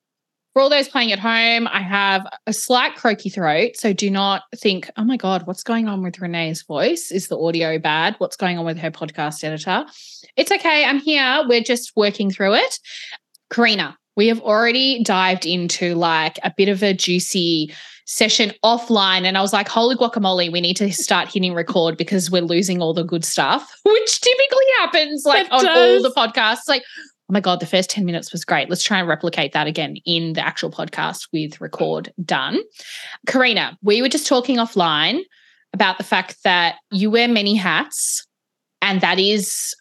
for 0.53 0.61
all 0.61 0.69
those 0.69 0.89
playing 0.89 1.11
at 1.11 1.19
home, 1.19 1.67
I 1.67 1.81
have 1.81 2.25
a 2.45 2.53
slight 2.53 2.95
croaky 2.95 3.29
throat. 3.29 3.71
So 3.75 3.93
do 3.93 4.09
not 4.09 4.43
think, 4.55 4.89
oh 4.97 5.03
my 5.03 5.17
God, 5.17 5.47
what's 5.47 5.63
going 5.63 5.87
on 5.87 6.03
with 6.03 6.19
Renee's 6.19 6.63
voice? 6.63 7.11
Is 7.11 7.27
the 7.27 7.37
audio 7.39 7.79
bad? 7.79 8.15
What's 8.17 8.35
going 8.35 8.57
on 8.57 8.65
with 8.65 8.77
her 8.77 8.91
podcast 8.91 9.43
editor? 9.43 9.85
It's 10.35 10.51
okay. 10.51 10.83
I'm 10.85 10.99
here. 10.99 11.43
We're 11.47 11.63
just 11.63 11.93
working 11.95 12.31
through 12.31 12.55
it. 12.55 12.79
Carina, 13.49 13.97
we 14.17 14.27
have 14.27 14.41
already 14.41 15.03
dived 15.03 15.45
into 15.45 15.95
like 15.95 16.37
a 16.43 16.53
bit 16.55 16.67
of 16.67 16.83
a 16.83 16.93
juicy 16.93 17.73
session 18.05 18.51
offline. 18.63 19.23
And 19.23 19.37
I 19.37 19.41
was 19.41 19.53
like, 19.53 19.69
holy 19.69 19.95
guacamole, 19.95 20.51
we 20.51 20.59
need 20.59 20.75
to 20.77 20.91
start 20.91 21.31
hitting 21.31 21.53
record 21.53 21.95
because 21.95 22.29
we're 22.29 22.41
losing 22.41 22.81
all 22.81 22.93
the 22.93 23.03
good 23.03 23.23
stuff, 23.23 23.73
which 23.85 24.19
typically 24.19 24.65
happens 24.79 25.23
like 25.25 25.45
it 25.45 25.51
on 25.51 25.63
does. 25.63 26.03
all 26.03 26.09
the 26.09 26.15
podcasts. 26.15 26.67
Like, 26.67 26.83
oh 27.31 27.33
my 27.33 27.39
God, 27.39 27.61
the 27.61 27.65
first 27.65 27.89
10 27.89 28.03
minutes 28.03 28.33
was 28.33 28.43
great. 28.43 28.69
Let's 28.69 28.83
try 28.83 28.99
and 28.99 29.07
replicate 29.07 29.53
that 29.53 29.65
again 29.65 29.95
in 30.05 30.33
the 30.33 30.45
actual 30.45 30.69
podcast 30.69 31.29
with 31.31 31.61
record 31.61 32.11
done. 32.25 32.59
Carina, 33.25 33.77
we 33.81 34.01
were 34.01 34.09
just 34.09 34.27
talking 34.27 34.57
offline 34.57 35.21
about 35.73 35.97
the 35.97 36.03
fact 36.03 36.43
that 36.43 36.75
you 36.91 37.09
wear 37.09 37.29
many 37.29 37.55
hats, 37.55 38.27
and 38.81 38.99
that 38.99 39.17
is 39.17 39.73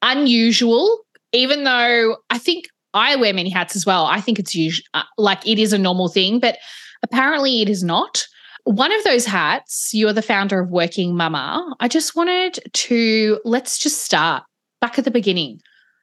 unusual, 0.00 1.00
even 1.32 1.64
though 1.64 2.16
I 2.30 2.38
think 2.38 2.64
I 2.94 3.14
wear 3.16 3.34
many 3.34 3.50
hats 3.50 3.76
as 3.76 3.84
well. 3.84 4.06
I 4.06 4.22
think 4.22 4.38
it's 4.38 4.54
usual, 4.54 4.84
uh, 4.94 5.02
like 5.18 5.46
it 5.46 5.58
is 5.58 5.74
a 5.74 5.78
normal 5.78 6.08
thing, 6.08 6.40
but 6.40 6.56
apparently 7.02 7.60
it 7.60 7.68
is 7.68 7.84
not. 7.84 8.24
One 8.64 8.90
of 8.90 9.04
those 9.04 9.26
hats, 9.26 9.90
you're 9.92 10.14
the 10.14 10.22
founder 10.22 10.60
of 10.60 10.70
Working 10.70 11.14
Mumma. 11.14 11.74
I 11.78 11.88
just 11.88 12.16
wanted 12.16 12.58
to 12.72 13.38
let's 13.44 13.78
just 13.78 14.02
start 14.02 14.44
back 14.80 14.98
at 14.98 15.04
the 15.04 15.10
beginning. 15.10 15.60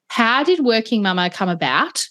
How 0.10 0.44
did 0.44 0.60
Working 0.60 1.04
Mumma 1.04 1.32
come 1.32 1.50
about? 1.50 2.06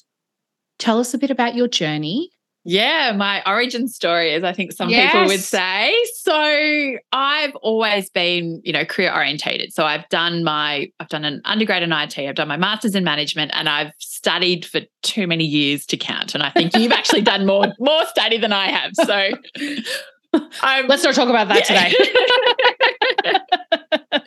Tell 0.78 0.98
us 0.98 1.14
a 1.14 1.18
bit 1.18 1.30
about 1.30 1.54
your 1.54 1.68
journey. 1.68 2.30
Yeah, 2.68 3.12
my 3.12 3.44
origin 3.46 3.86
story, 3.86 4.32
as 4.32 4.42
I 4.42 4.52
think 4.52 4.72
some 4.72 4.88
yes. 4.90 5.12
people 5.12 5.28
would 5.28 5.40
say. 5.40 5.94
So 6.16 6.96
I've 7.12 7.54
always 7.56 8.10
been, 8.10 8.60
you 8.64 8.72
know, 8.72 8.84
career 8.84 9.14
orientated. 9.14 9.72
So 9.72 9.84
I've 9.84 10.08
done 10.08 10.42
my, 10.42 10.90
I've 10.98 11.08
done 11.08 11.24
an 11.24 11.42
undergrad 11.44 11.84
in 11.84 11.92
IT, 11.92 12.18
I've 12.18 12.34
done 12.34 12.48
my 12.48 12.56
master's 12.56 12.96
in 12.96 13.04
management, 13.04 13.52
and 13.54 13.68
I've 13.68 13.92
studied 14.00 14.64
for 14.64 14.80
too 15.02 15.28
many 15.28 15.44
years 15.44 15.86
to 15.86 15.96
count. 15.96 16.34
And 16.34 16.42
I 16.42 16.50
think 16.50 16.76
you've 16.76 16.90
actually 16.90 17.22
done 17.22 17.46
more, 17.46 17.72
more 17.78 18.04
study 18.06 18.36
than 18.36 18.52
I 18.52 18.66
have. 18.66 18.90
So 18.96 19.30
let's 20.88 21.04
not 21.04 21.14
talk 21.14 21.28
about 21.28 21.46
that 21.46 21.70
yeah. 21.70 21.88
today. 23.30 24.22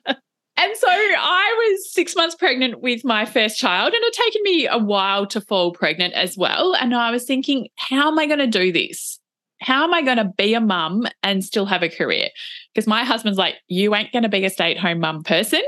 And 0.62 0.76
so 0.76 0.90
I 0.90 1.56
was 1.72 1.94
six 1.94 2.18
months 2.18 2.36
pregnant 2.36 2.82
with 2.82 3.06
my 3.06 3.24
first 3.24 3.58
child, 3.58 3.94
and 3.94 4.04
it 4.04 4.16
had 4.16 4.26
taken 4.26 4.44
me 4.44 4.68
a 4.68 4.78
while 4.78 5.26
to 5.28 5.40
fall 5.40 5.72
pregnant 5.72 6.14
as 6.16 6.38
well. 6.38 6.76
And 6.76 6.94
I 6.94 7.12
was 7.12 7.24
thinking, 7.24 7.70
how 7.78 8.10
am 8.10 8.20
I 8.20 8.26
going 8.26 8.40
to 8.40 8.48
do 8.48 8.74
this? 8.74 9.20
How 9.62 9.86
am 9.86 9.94
I 9.94 10.02
going 10.02 10.18
to 10.18 10.32
be 10.38 10.54
a 10.54 10.60
mum 10.60 11.08
and 11.24 11.46
still 11.46 11.66
have 11.66 11.82
a 11.82 11.88
career? 11.88 12.28
Because 12.74 12.88
my 12.88 13.06
husband's 13.06 13.38
like, 13.38 13.56
you 13.70 13.96
ain't 13.96 14.12
going 14.12 14.24
to 14.24 14.30
be 14.30 14.44
a 14.44 14.50
stay 14.50 14.72
at 14.72 14.78
home 14.78 15.00
mum 15.00 15.24
person. 15.24 15.62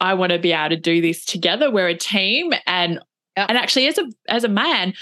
I 0.00 0.14
want 0.14 0.32
to 0.32 0.40
be 0.40 0.52
able 0.52 0.70
to 0.70 0.76
do 0.76 1.00
this 1.00 1.24
together. 1.24 1.70
We're 1.70 1.88
a 1.88 1.96
team. 1.96 2.52
And 2.66 2.98
and 3.36 3.56
actually, 3.56 3.86
as 3.86 3.98
a 3.98 4.10
as 4.28 4.42
a 4.42 4.48
man, 4.48 4.92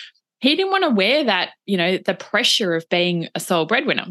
he 0.41 0.57
didn't 0.57 0.73
want 0.73 0.85
to 0.85 0.91
wear 0.91 1.25
that, 1.25 1.51
you 1.67 1.77
know, 1.77 1.99
the 1.99 2.15
pressure 2.15 2.75
of 2.75 2.89
being 2.89 3.29
a 3.35 3.41
sole 3.41 3.67
breadwinner. 3.67 4.07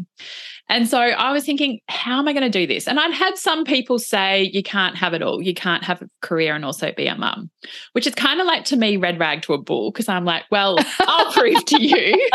And 0.68 0.88
so 0.88 0.98
I 1.00 1.32
was 1.32 1.44
thinking, 1.44 1.80
how 1.88 2.20
am 2.20 2.28
I 2.28 2.32
going 2.32 2.44
to 2.44 2.58
do 2.58 2.64
this? 2.64 2.86
And 2.86 3.00
I'd 3.00 3.12
had 3.12 3.36
some 3.36 3.64
people 3.64 3.98
say, 3.98 4.44
you 4.52 4.62
can't 4.62 4.96
have 4.96 5.14
it 5.14 5.20
all. 5.20 5.42
You 5.42 5.52
can't 5.52 5.82
have 5.82 6.00
a 6.00 6.08
career 6.22 6.54
and 6.54 6.64
also 6.64 6.92
be 6.92 7.08
a 7.08 7.16
mum, 7.16 7.50
which 7.92 8.06
is 8.06 8.14
kind 8.14 8.40
of 8.40 8.46
like 8.46 8.64
to 8.66 8.76
me, 8.76 8.96
red 8.96 9.18
rag 9.18 9.42
to 9.42 9.54
a 9.54 9.58
bull, 9.58 9.90
because 9.90 10.08
I'm 10.08 10.24
like, 10.24 10.44
well, 10.52 10.78
I'll 11.00 11.32
prove 11.32 11.64
to 11.64 11.82
you. 11.82 12.30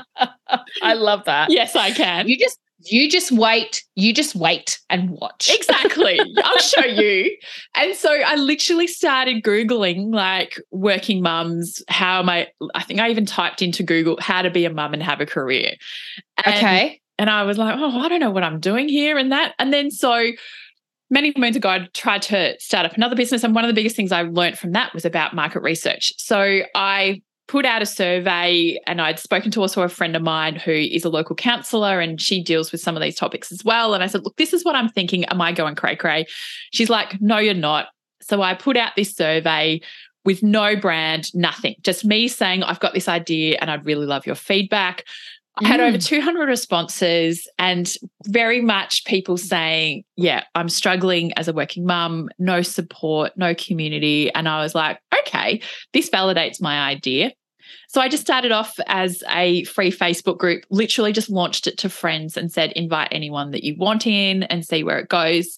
I 0.82 0.94
love 0.94 1.26
that. 1.26 1.50
Yes, 1.50 1.76
I 1.76 1.90
can. 1.90 2.26
You 2.26 2.38
just 2.38 2.58
you 2.78 3.10
just 3.10 3.32
wait, 3.32 3.82
you 3.94 4.12
just 4.12 4.34
wait 4.34 4.78
and 4.90 5.10
watch. 5.10 5.50
Exactly. 5.52 6.20
I'll 6.44 6.58
show 6.58 6.84
you. 6.84 7.36
And 7.74 7.94
so 7.94 8.10
I 8.10 8.36
literally 8.36 8.86
started 8.86 9.42
Googling 9.42 10.14
like 10.14 10.60
working 10.70 11.22
mums, 11.22 11.82
how 11.88 12.20
am 12.20 12.28
I? 12.28 12.48
I 12.74 12.82
think 12.82 13.00
I 13.00 13.10
even 13.10 13.26
typed 13.26 13.62
into 13.62 13.82
Google 13.82 14.18
how 14.20 14.42
to 14.42 14.50
be 14.50 14.64
a 14.64 14.70
mum 14.70 14.92
and 14.92 15.02
have 15.02 15.20
a 15.20 15.26
career. 15.26 15.72
And 16.44 16.54
okay. 16.54 17.00
And 17.18 17.30
I 17.30 17.44
was 17.44 17.56
like, 17.56 17.74
oh, 17.78 17.98
I 18.00 18.08
don't 18.08 18.20
know 18.20 18.30
what 18.30 18.44
I'm 18.44 18.60
doing 18.60 18.88
here 18.88 19.16
and 19.16 19.32
that. 19.32 19.54
And 19.58 19.72
then 19.72 19.90
so 19.90 20.32
many 21.08 21.32
moons 21.36 21.56
ago, 21.56 21.68
I 21.68 21.88
tried 21.94 22.22
to 22.22 22.56
start 22.58 22.84
up 22.84 22.94
another 22.94 23.16
business. 23.16 23.42
And 23.42 23.54
one 23.54 23.64
of 23.64 23.68
the 23.68 23.74
biggest 23.74 23.96
things 23.96 24.12
I 24.12 24.22
learned 24.22 24.58
from 24.58 24.72
that 24.72 24.92
was 24.92 25.04
about 25.04 25.34
market 25.34 25.62
research. 25.62 26.12
So 26.18 26.60
I 26.74 27.22
put 27.48 27.64
out 27.64 27.82
a 27.82 27.86
survey 27.86 28.78
and 28.86 29.00
I'd 29.00 29.18
spoken 29.18 29.50
to 29.52 29.60
also 29.60 29.82
a 29.82 29.88
friend 29.88 30.16
of 30.16 30.22
mine 30.22 30.56
who 30.56 30.72
is 30.72 31.04
a 31.04 31.08
local 31.08 31.36
counsellor 31.36 32.00
and 32.00 32.20
she 32.20 32.42
deals 32.42 32.72
with 32.72 32.80
some 32.80 32.96
of 32.96 33.02
these 33.02 33.16
topics 33.16 33.52
as 33.52 33.64
well. 33.64 33.94
And 33.94 34.02
I 34.02 34.08
said, 34.08 34.24
look, 34.24 34.36
this 34.36 34.52
is 34.52 34.64
what 34.64 34.74
I'm 34.74 34.88
thinking. 34.88 35.24
Am 35.26 35.40
I 35.40 35.52
going 35.52 35.76
cray 35.76 35.96
cray? 35.96 36.26
She's 36.72 36.90
like, 36.90 37.20
no, 37.20 37.38
you're 37.38 37.54
not. 37.54 37.86
So 38.20 38.42
I 38.42 38.54
put 38.54 38.76
out 38.76 38.92
this 38.96 39.14
survey 39.14 39.80
with 40.24 40.42
no 40.42 40.74
brand, 40.74 41.32
nothing, 41.34 41.76
just 41.82 42.04
me 42.04 42.26
saying, 42.26 42.64
I've 42.64 42.80
got 42.80 42.94
this 42.94 43.08
idea 43.08 43.58
and 43.60 43.70
I'd 43.70 43.86
really 43.86 44.06
love 44.06 44.26
your 44.26 44.34
feedback. 44.34 45.04
I 45.58 45.66
had 45.66 45.80
over 45.80 45.96
mm. 45.96 46.04
200 46.04 46.48
responses 46.48 47.48
and 47.58 47.92
very 48.26 48.60
much 48.60 49.04
people 49.06 49.38
saying, 49.38 50.04
Yeah, 50.16 50.44
I'm 50.54 50.68
struggling 50.68 51.32
as 51.34 51.48
a 51.48 51.52
working 51.52 51.86
mum, 51.86 52.28
no 52.38 52.62
support, 52.62 53.32
no 53.36 53.54
community. 53.54 54.30
And 54.34 54.48
I 54.48 54.62
was 54.62 54.74
like, 54.74 54.98
Okay, 55.20 55.62
this 55.92 56.10
validates 56.10 56.60
my 56.60 56.80
idea. 56.80 57.32
So 57.88 58.00
I 58.00 58.08
just 58.08 58.22
started 58.22 58.52
off 58.52 58.78
as 58.86 59.24
a 59.30 59.64
free 59.64 59.90
Facebook 59.90 60.38
group, 60.38 60.64
literally 60.70 61.12
just 61.12 61.30
launched 61.30 61.66
it 61.66 61.78
to 61.78 61.88
friends 61.88 62.36
and 62.36 62.52
said, 62.52 62.72
Invite 62.72 63.08
anyone 63.10 63.50
that 63.52 63.64
you 63.64 63.76
want 63.78 64.06
in 64.06 64.42
and 64.44 64.66
see 64.66 64.84
where 64.84 64.98
it 64.98 65.08
goes. 65.08 65.56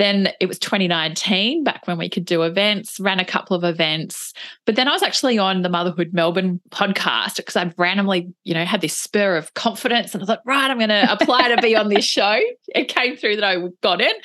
Then 0.00 0.32
it 0.40 0.46
was 0.46 0.58
2019, 0.60 1.62
back 1.62 1.86
when 1.86 1.98
we 1.98 2.08
could 2.08 2.24
do 2.24 2.40
events, 2.40 2.98
ran 2.98 3.20
a 3.20 3.24
couple 3.24 3.54
of 3.54 3.64
events. 3.64 4.32
But 4.64 4.74
then 4.74 4.88
I 4.88 4.92
was 4.92 5.02
actually 5.02 5.38
on 5.38 5.60
the 5.60 5.68
Motherhood 5.68 6.14
Melbourne 6.14 6.58
podcast 6.70 7.36
because 7.36 7.54
I 7.54 7.70
randomly, 7.76 8.32
you 8.44 8.54
know, 8.54 8.64
had 8.64 8.80
this 8.80 8.96
spur 8.96 9.36
of 9.36 9.52
confidence 9.52 10.14
and 10.14 10.22
I 10.22 10.26
thought, 10.26 10.40
right, 10.46 10.70
I'm 10.70 10.78
going 10.78 10.88
to 10.88 11.12
apply 11.12 11.54
to 11.54 11.60
be 11.60 11.76
on 11.76 11.90
this 11.90 12.04
show. 12.16 12.40
It 12.68 12.88
came 12.88 13.14
through 13.14 13.36
that 13.36 13.44
I 13.44 13.58
got 13.82 14.00
it. 14.00 14.16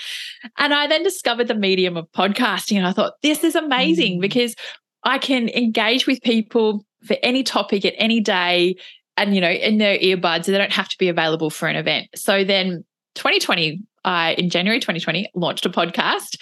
And 0.58 0.74
I 0.74 0.88
then 0.88 1.04
discovered 1.04 1.50
the 1.50 1.56
medium 1.56 1.98
of 1.98 2.10
podcasting 2.14 2.78
and 2.78 2.88
I 2.88 2.94
thought, 2.94 3.16
this 3.22 3.44
is 3.44 3.54
amazing 3.54 4.20
mm. 4.20 4.22
because 4.22 4.56
I 5.04 5.18
can 5.18 5.50
engage 5.50 6.08
with 6.08 6.22
people 6.22 6.86
for 7.04 7.18
any 7.22 7.44
topic 7.44 7.84
at 7.84 7.96
any 7.98 8.22
day 8.22 8.78
and, 9.18 9.36
you 9.36 9.42
know, 9.42 9.52
in 9.52 9.78
their 9.80 9.98
earbuds. 9.98 10.46
They 10.46 10.58
don't 10.58 10.72
have 10.72 10.88
to 10.88 10.98
be 10.98 11.10
available 11.10 11.50
for 11.50 11.68
an 11.68 11.76
event. 11.76 12.08
So 12.16 12.46
then 12.46 12.86
2020 13.16 13.82
I, 14.06 14.34
uh, 14.34 14.36
in 14.36 14.50
January 14.50 14.80
2020, 14.80 15.30
launched 15.34 15.66
a 15.66 15.70
podcast. 15.70 16.40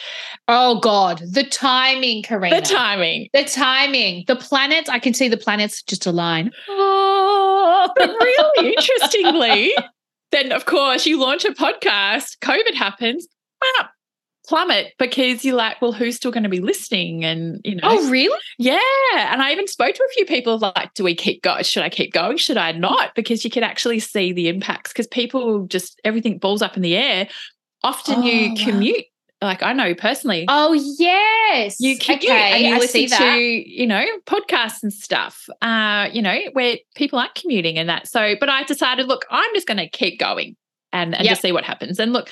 Oh 0.47 0.79
God, 0.81 1.21
the 1.25 1.45
timing, 1.45 2.21
Carina. 2.21 2.59
The 2.59 2.61
timing. 2.61 3.29
The 3.33 3.45
timing. 3.45 4.25
The 4.27 4.35
planets, 4.35 4.89
I 4.89 4.99
can 4.99 5.13
see 5.13 5.29
the 5.29 5.37
planets 5.37 5.81
just 5.81 6.05
align. 6.05 6.51
Oh, 6.67 7.89
but 7.95 8.09
really 8.19 8.73
interestingly, 8.73 9.73
then 10.31 10.51
of 10.51 10.65
course 10.65 11.05
you 11.05 11.19
launch 11.19 11.45
a 11.45 11.51
podcast, 11.51 12.37
COVID 12.39 12.73
happens, 12.73 13.27
plummet 14.47 14.93
because 15.00 15.45
you're 15.45 15.55
like, 15.55 15.81
well, 15.81 15.93
who's 15.93 16.15
still 16.15 16.31
going 16.31 16.43
to 16.43 16.50
be 16.50 16.59
listening? 16.59 17.23
And 17.23 17.62
you 17.63 17.75
know, 17.75 17.81
oh, 17.83 18.09
really? 18.09 18.38
Yeah. 18.57 18.79
And 19.15 19.41
I 19.41 19.51
even 19.51 19.67
spoke 19.67 19.95
to 19.95 20.03
a 20.03 20.13
few 20.13 20.25
people 20.25 20.57
like, 20.57 20.93
do 20.93 21.03
we 21.03 21.15
keep 21.15 21.41
going? 21.41 21.63
Should 21.63 21.83
I 21.83 21.89
keep 21.89 22.13
going? 22.13 22.38
Should 22.38 22.57
I 22.57 22.71
not? 22.71 23.15
Because 23.15 23.43
you 23.43 23.50
can 23.50 23.63
actually 23.63 24.00
see 24.00 24.33
the 24.33 24.47
impacts 24.47 24.91
because 24.91 25.07
people 25.07 25.65
just 25.67 26.00
everything 26.03 26.38
balls 26.38 26.62
up 26.62 26.75
in 26.75 26.83
the 26.83 26.95
air 26.95 27.27
often 27.83 28.19
oh, 28.19 28.23
you 28.23 28.55
commute 28.55 29.05
wow. 29.41 29.50
like 29.50 29.63
I 29.63 29.73
know 29.73 29.93
personally. 29.93 30.45
Oh 30.47 30.73
yes, 30.73 31.79
you 31.79 31.97
commute 31.97 32.23
okay, 32.23 32.53
and 32.53 32.65
you 32.65 32.75
I 32.75 32.79
listen 32.79 33.07
to 33.07 33.38
you 33.38 33.85
know 33.85 34.05
podcasts 34.25 34.83
and 34.83 34.93
stuff. 34.93 35.47
Uh, 35.62 36.09
you 36.12 36.21
know 36.21 36.38
where 36.53 36.77
people 36.95 37.19
aren't 37.19 37.35
commuting 37.35 37.77
and 37.77 37.89
that. 37.89 38.07
So, 38.07 38.35
but 38.39 38.50
I 38.50 38.63
decided, 38.63 39.07
look, 39.07 39.25
I'm 39.29 39.53
just 39.53 39.67
going 39.67 39.77
to 39.77 39.89
keep 39.89 40.19
going 40.19 40.55
and, 40.93 41.15
and 41.15 41.25
yep. 41.25 41.31
just 41.31 41.41
see 41.41 41.51
what 41.51 41.65
happens. 41.65 42.00
And 42.00 42.13
look, 42.13 42.29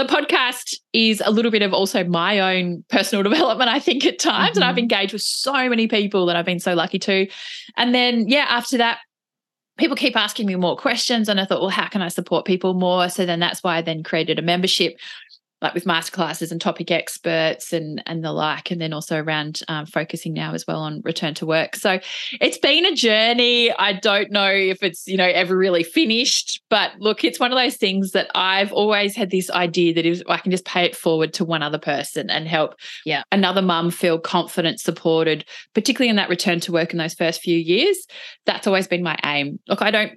the 0.00 0.06
podcast 0.06 0.76
is 0.94 1.22
a 1.24 1.30
little 1.30 1.50
bit 1.50 1.60
of 1.60 1.74
also 1.74 2.04
my 2.04 2.56
own 2.56 2.82
personal 2.88 3.22
development, 3.30 3.68
I 3.68 3.78
think, 3.78 4.04
at 4.06 4.18
times. 4.18 4.50
Mm-hmm. 4.50 4.58
And 4.58 4.64
I've 4.64 4.72
mm-hmm. 4.72 4.78
engaged 4.80 5.12
with 5.12 5.22
so 5.22 5.68
many 5.68 5.88
people 5.88 6.26
that 6.26 6.36
I've 6.36 6.46
been 6.46 6.60
so 6.60 6.74
lucky 6.74 6.98
to. 7.00 7.26
And 7.76 7.94
then, 7.94 8.26
yeah, 8.28 8.46
after 8.48 8.78
that, 8.78 9.00
people 9.78 9.96
keep 9.96 10.16
asking 10.16 10.46
me 10.46 10.54
more 10.56 10.76
questions 10.76 11.26
and 11.26 11.40
i 11.40 11.44
thought 11.46 11.62
well 11.62 11.70
how 11.70 11.88
can 11.88 12.02
i 12.02 12.08
support 12.08 12.44
people 12.44 12.74
more 12.74 13.08
so 13.08 13.24
then 13.24 13.40
that's 13.40 13.62
why 13.64 13.78
i 13.78 13.80
then 13.80 14.02
created 14.02 14.38
a 14.38 14.42
membership 14.42 14.98
like 15.62 15.74
with 15.74 15.84
masterclasses 15.84 16.50
and 16.50 16.60
topic 16.60 16.90
experts 16.90 17.72
and 17.72 18.02
and 18.06 18.24
the 18.24 18.32
like 18.32 18.70
and 18.70 18.80
then 18.80 18.92
also 18.92 19.20
around 19.20 19.62
um, 19.68 19.86
focusing 19.86 20.32
now 20.32 20.54
as 20.54 20.66
well 20.66 20.80
on 20.80 21.00
return 21.04 21.34
to 21.34 21.46
work. 21.46 21.76
So 21.76 22.00
it's 22.40 22.58
been 22.58 22.86
a 22.86 22.94
journey. 22.94 23.72
I 23.72 23.92
don't 23.92 24.30
know 24.30 24.50
if 24.50 24.82
it's 24.82 25.06
you 25.06 25.16
know 25.16 25.26
ever 25.26 25.56
really 25.56 25.82
finished 25.82 26.60
but 26.70 26.92
look 26.98 27.24
it's 27.24 27.40
one 27.40 27.52
of 27.52 27.58
those 27.58 27.76
things 27.76 28.12
that 28.12 28.30
i've 28.34 28.72
always 28.72 29.14
had 29.16 29.30
this 29.30 29.50
idea 29.50 29.92
that 29.94 30.06
if 30.06 30.22
i 30.28 30.36
can 30.36 30.50
just 30.50 30.64
pay 30.64 30.84
it 30.84 30.96
forward 30.96 31.32
to 31.34 31.44
one 31.44 31.62
other 31.62 31.78
person 31.78 32.30
and 32.30 32.48
help 32.48 32.74
yeah. 33.04 33.22
another 33.32 33.62
mum 33.62 33.90
feel 33.90 34.18
confident 34.18 34.80
supported 34.80 35.44
particularly 35.74 36.08
in 36.08 36.16
that 36.16 36.28
return 36.28 36.60
to 36.60 36.72
work 36.72 36.92
in 36.92 36.98
those 36.98 37.14
first 37.14 37.40
few 37.40 37.56
years 37.56 38.06
that's 38.46 38.66
always 38.66 38.86
been 38.86 39.02
my 39.02 39.16
aim. 39.24 39.58
Look 39.68 39.82
i 39.82 39.90
don't 39.90 40.12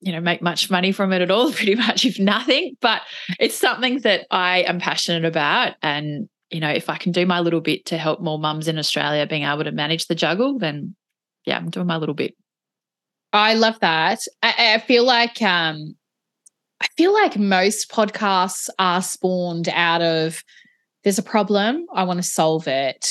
you 0.00 0.12
know 0.12 0.20
make 0.20 0.42
much 0.42 0.70
money 0.70 0.92
from 0.92 1.12
it 1.12 1.22
at 1.22 1.30
all 1.30 1.52
pretty 1.58 1.74
much 1.74 2.04
if 2.04 2.18
nothing. 2.18 2.76
But 2.80 3.02
it's 3.38 3.56
something 3.56 4.00
that 4.00 4.26
i 4.30 4.60
am 4.60 4.78
passionate 4.78 5.24
about. 5.24 5.74
And 5.82 6.28
you 6.50 6.60
know 6.60 6.70
if 6.70 6.88
i 6.88 6.96
can 6.96 7.12
do 7.12 7.26
my 7.26 7.40
little 7.40 7.60
bit 7.60 7.84
to 7.86 7.98
help 7.98 8.20
more 8.20 8.38
mums 8.38 8.68
in 8.68 8.78
australia 8.78 9.26
being 9.26 9.42
able 9.42 9.64
to 9.64 9.72
manage 9.72 10.06
the 10.06 10.14
juggle 10.14 10.58
then 10.58 10.94
yeah 11.44 11.56
i'm 11.56 11.70
doing 11.70 11.86
my 11.86 11.96
little 11.96 12.14
bit. 12.14 12.34
I 13.30 13.54
love 13.54 13.78
that. 13.80 14.20
I, 14.42 14.74
I 14.74 14.78
feel 14.78 15.04
like 15.04 15.42
um 15.42 15.94
i 16.80 16.86
feel 16.96 17.12
like 17.12 17.36
most 17.36 17.90
podcasts 17.90 18.68
are 18.78 19.02
spawned 19.02 19.68
out 19.68 20.00
of 20.02 20.42
there's 21.04 21.18
a 21.18 21.22
problem 21.22 21.86
i 21.94 22.04
want 22.04 22.18
to 22.18 22.22
solve 22.22 22.66
it. 22.66 23.08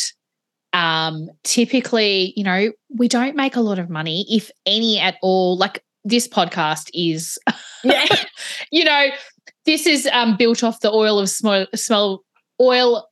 Um 0.74 1.30
typically 1.44 2.34
you 2.36 2.44
know 2.44 2.72
we 2.90 3.08
don't 3.08 3.36
make 3.36 3.56
a 3.56 3.62
lot 3.62 3.80
of 3.80 3.90
money 3.90 4.26
if 4.30 4.50
any 4.66 5.00
at 5.00 5.18
all. 5.22 5.58
Like 5.58 5.84
this 6.08 6.28
podcast 6.28 6.90
is, 6.94 7.38
yeah. 7.84 8.06
you 8.72 8.84
know, 8.84 9.08
this 9.66 9.86
is 9.86 10.08
um, 10.12 10.38
built 10.38 10.64
off 10.64 10.80
the 10.80 10.92
oil 10.92 11.20
of 11.20 11.30
smell, 11.30 11.68
smell 11.76 12.24
oil. 12.62 13.08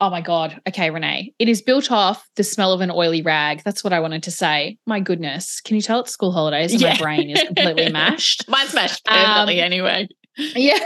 Oh 0.00 0.08
my 0.08 0.22
God. 0.22 0.58
Okay, 0.66 0.88
Renee. 0.90 1.34
It 1.38 1.48
is 1.48 1.60
built 1.60 1.92
off 1.92 2.26
the 2.36 2.42
smell 2.42 2.72
of 2.72 2.80
an 2.80 2.90
oily 2.90 3.20
rag. 3.20 3.62
That's 3.64 3.84
what 3.84 3.92
I 3.92 4.00
wanted 4.00 4.22
to 4.22 4.30
say. 4.30 4.78
My 4.86 4.98
goodness. 4.98 5.60
Can 5.60 5.76
you 5.76 5.82
tell 5.82 6.00
it's 6.00 6.10
school 6.10 6.32
holidays 6.32 6.72
and 6.72 6.80
yeah. 6.80 6.94
my 6.94 6.98
brain 6.98 7.30
is 7.30 7.42
completely 7.42 7.92
mashed? 7.92 8.48
Mine's 8.48 8.74
mashed 8.74 9.04
perfectly 9.04 9.60
um, 9.60 9.66
anyway. 9.66 10.08
Yeah. 10.38 10.78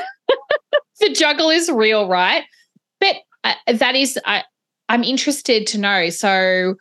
the 1.00 1.12
juggle 1.12 1.50
is 1.50 1.70
real, 1.70 2.08
right? 2.08 2.42
But 2.98 3.16
uh, 3.44 3.54
that 3.72 3.94
is, 3.94 4.18
I, 4.24 4.42
I'm 4.88 5.04
interested 5.04 5.68
to 5.68 5.78
know. 5.78 6.08
So, 6.10 6.74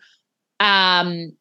um, 0.59 1.33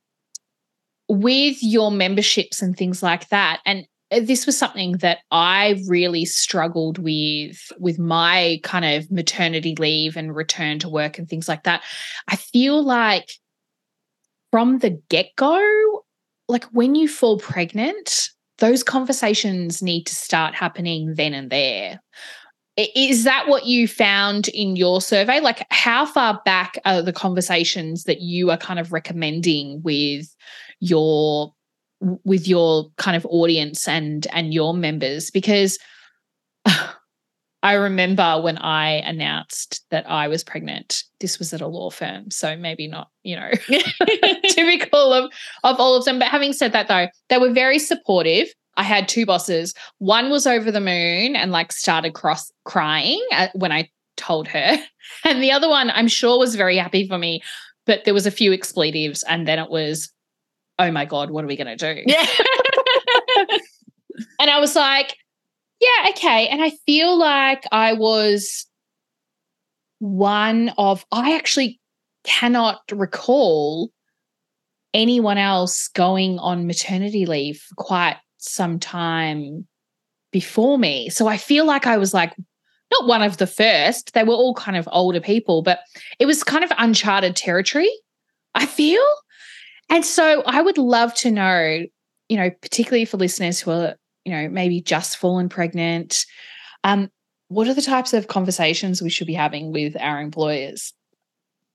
with 1.13 1.63
your 1.63 1.91
memberships 1.91 2.63
and 2.63 2.77
things 2.77 3.03
like 3.03 3.29
that 3.29 3.61
and 3.67 3.87
uh, 4.11 4.21
this 4.21 4.47
was 4.47 4.59
something 4.59 4.93
that 4.99 5.19
I 5.31 5.83
really 5.89 6.25
struggled 6.25 6.99
with 6.99 7.73
with 7.79 7.99
my 7.99 8.61
kind 8.63 8.85
of 8.85 9.11
maternity 9.11 9.75
leave 9.79 10.17
and 10.17 10.35
return 10.35 10.79
to 10.81 10.89
work 10.89 11.19
and 11.19 11.29
things 11.29 11.49
like 11.49 11.63
that. 11.65 11.83
I 12.29 12.37
feel 12.37 12.83
like 12.83 13.31
from 14.51 14.79
the 14.79 15.01
get-go 15.09 16.05
like 16.49 16.65
when 16.67 16.95
you 16.95 17.09
fall 17.09 17.39
pregnant 17.39 18.29
those 18.59 18.83
conversations 18.85 19.83
need 19.83 20.05
to 20.07 20.15
start 20.15 20.55
happening 20.55 21.15
then 21.17 21.35
and 21.35 21.51
there. 21.51 22.01
Is 22.77 23.25
that 23.25 23.49
what 23.49 23.67
you 23.67 23.89
found 23.89 24.49
in 24.49 24.77
your 24.77 25.03
survey? 25.03 25.41
Like, 25.41 25.67
how 25.71 26.07
far 26.07 26.41
back 26.45 26.79
are 26.87 27.03
the 27.03 27.13
conversations 27.13 28.05
that 28.05 28.21
you 28.21 28.51
are 28.51 28.57
kind 28.57 28.79
of 28.79 28.93
recommending 28.93 29.83
with 29.83 30.35
your 30.83 31.55
with 32.25 32.49
your 32.49 32.91
kind 32.97 33.17
of 33.17 33.25
audience 33.27 33.87
and 33.87 34.27
and 34.33 34.53
your 34.53 34.75
members 34.75 35.31
because 35.31 35.79
I 37.65 37.75
remember 37.75 38.41
when 38.43 38.59
I 38.59 38.95
announced 38.95 39.87
that 39.91 40.11
I 40.11 40.27
was 40.27 40.43
pregnant. 40.43 41.05
This 41.21 41.39
was 41.39 41.53
at 41.53 41.61
a 41.61 41.69
law 41.69 41.91
firm, 41.91 42.29
so 42.33 42.57
maybe 42.57 42.89
not, 42.89 43.11
you 43.23 43.37
know, 43.37 43.51
typical 44.49 45.13
of 45.13 45.33
of 45.63 45.79
all 45.79 45.95
of 45.95 46.05
them. 46.05 46.19
But 46.19 46.29
having 46.29 46.53
said 46.53 46.73
that, 46.73 46.89
though, 46.89 47.07
they 47.29 47.39
were 47.39 47.53
very 47.53 47.79
supportive. 47.79 48.49
I 48.77 48.83
had 48.83 49.07
two 49.07 49.25
bosses. 49.25 49.75
One 49.99 50.31
was 50.31 50.47
over 50.47 50.73
the 50.73 50.81
moon 50.81 51.37
and 51.37 51.53
like 51.53 51.71
started 51.71 52.15
cross 52.15 52.51
crying 52.65 53.25
when 53.55 53.71
I 53.71 53.89
told 54.17 54.49
her, 54.49 54.79
and 55.25 55.41
the 55.41 55.53
other 55.53 55.69
one, 55.69 55.91
I'm 55.91 56.09
sure, 56.09 56.41
was 56.41 56.57
very 56.57 56.77
happy 56.77 57.07
for 57.07 57.19
me. 57.19 57.43
But 57.87 58.05
there 58.05 58.15
was 58.15 58.27
a 58.27 58.33
few 58.33 58.53
expletives, 58.53 59.23
and 59.25 59.47
then 59.47 59.61
it 59.61 59.71
was 59.71 60.11
oh 60.83 60.91
my 60.91 61.05
God, 61.05 61.31
what 61.31 61.45
are 61.45 61.49
we 61.49 61.57
going 61.57 61.77
to 61.77 61.95
do? 61.95 62.03
Yeah. 62.07 62.27
and 64.41 64.51
I 64.51 64.59
was 64.59 64.75
like, 64.75 65.17
yeah, 65.81 66.11
okay. 66.11 66.49
And 66.49 66.63
I 66.63 66.71
feel 66.87 67.17
like 67.17 67.65
I 67.71 67.93
was 67.93 68.67
one 69.99 70.73
of, 70.79 71.05
I 71.13 71.37
actually 71.37 71.81
cannot 72.25 72.81
recall 72.93 73.91
anyone 74.95 75.39
else 75.39 75.89
going 75.89 76.39
on 76.39 76.67
maternity 76.67 77.27
leave 77.27 77.59
for 77.59 77.75
quite 77.77 78.17
some 78.39 78.79
time 78.79 79.67
before 80.33 80.79
me. 80.79 81.09
So 81.09 81.29
I 81.29 81.37
feel 81.37 81.65
like 81.65 81.87
I 81.87 81.97
was 81.97 82.13
like, 82.13 82.35
not 82.91 83.07
one 83.07 83.23
of 83.23 83.39
the 83.39 83.47
first. 83.47 84.13
They 84.13 84.25
were 84.25 84.35
all 84.35 84.55
kind 84.55 84.77
of 84.77 84.89
older 84.93 85.21
people, 85.21 85.63
but 85.63 85.81
it 86.19 86.27
was 86.27 86.45
kind 86.45 86.65
of 86.65 86.73
uncharted 86.77 87.37
territory, 87.37 87.91
I 88.55 88.67
feel. 88.67 89.05
And 89.89 90.05
so 90.05 90.43
I 90.47 90.63
would 90.63 90.79
love 90.79 91.15
to 91.17 91.31
know, 91.31 91.85
you 92.29 92.37
know, 92.37 92.51
particularly 92.63 93.05
for 93.05 93.17
listeners 93.17 93.61
who 93.61 93.71
are, 93.71 93.95
you 94.25 94.33
know, 94.33 94.49
maybe 94.49 94.81
just 94.81 95.17
fallen 95.17 95.49
pregnant, 95.49 96.25
um, 96.85 97.11
what 97.49 97.69
are 97.69 97.75
the 97.75 97.83
types 97.83 98.15
of 98.15 98.29
conversations 98.29 99.03
we 99.03 99.11
should 99.11 99.27
be 99.27 99.35
having 99.35 99.73
with 99.73 99.95
our 100.01 100.21
employers? 100.21 100.95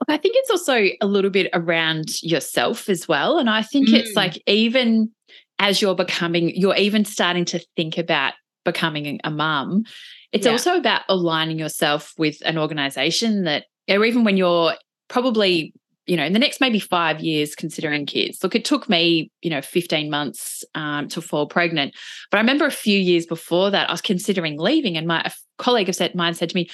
I 0.07 0.17
think 0.17 0.35
it's 0.37 0.49
also 0.49 0.85
a 1.01 1.07
little 1.07 1.31
bit 1.31 1.49
around 1.53 2.21
yourself 2.23 2.87
as 2.89 3.07
well. 3.07 3.37
And 3.37 3.49
I 3.49 3.61
think 3.61 3.89
mm. 3.89 3.93
it's 3.95 4.15
like 4.15 4.41
even 4.47 5.11
as 5.59 5.81
you're 5.81 5.95
becoming, 5.95 6.55
you're 6.55 6.75
even 6.75 7.03
starting 7.03 7.45
to 7.45 7.59
think 7.75 7.97
about 7.97 8.33
becoming 8.63 9.19
a 9.23 9.31
mum, 9.31 9.83
it's 10.31 10.45
yeah. 10.45 10.51
also 10.51 10.75
about 10.75 11.01
aligning 11.09 11.57
yourself 11.57 12.13
with 12.17 12.37
an 12.45 12.57
organization 12.57 13.43
that, 13.45 13.65
or 13.89 14.03
even 14.05 14.23
when 14.23 14.37
you're 14.37 14.73
probably 15.07 15.73
you 16.07 16.15
know, 16.15 16.23
in 16.23 16.33
the 16.33 16.39
next 16.39 16.61
maybe 16.61 16.79
five 16.79 17.19
years, 17.19 17.53
considering 17.53 18.05
kids. 18.05 18.41
Look, 18.41 18.55
it 18.55 18.65
took 18.65 18.89
me, 18.89 19.29
you 19.41 19.49
know, 19.49 19.61
15 19.61 20.09
months 20.09 20.63
um, 20.73 21.09
to 21.09 21.21
fall 21.21 21.47
pregnant. 21.47 21.93
But 22.31 22.37
I 22.37 22.41
remember 22.41 22.65
a 22.65 22.71
few 22.71 22.97
years 22.97 23.25
before 23.25 23.69
that, 23.71 23.89
I 23.89 23.93
was 23.93 24.01
considering 24.01 24.57
leaving, 24.57 24.97
and 24.97 25.05
my 25.05 25.29
colleague 25.57 25.89
of 25.89 26.15
mine 26.15 26.33
said 26.33 26.49
to 26.49 26.55
me, 26.55 26.69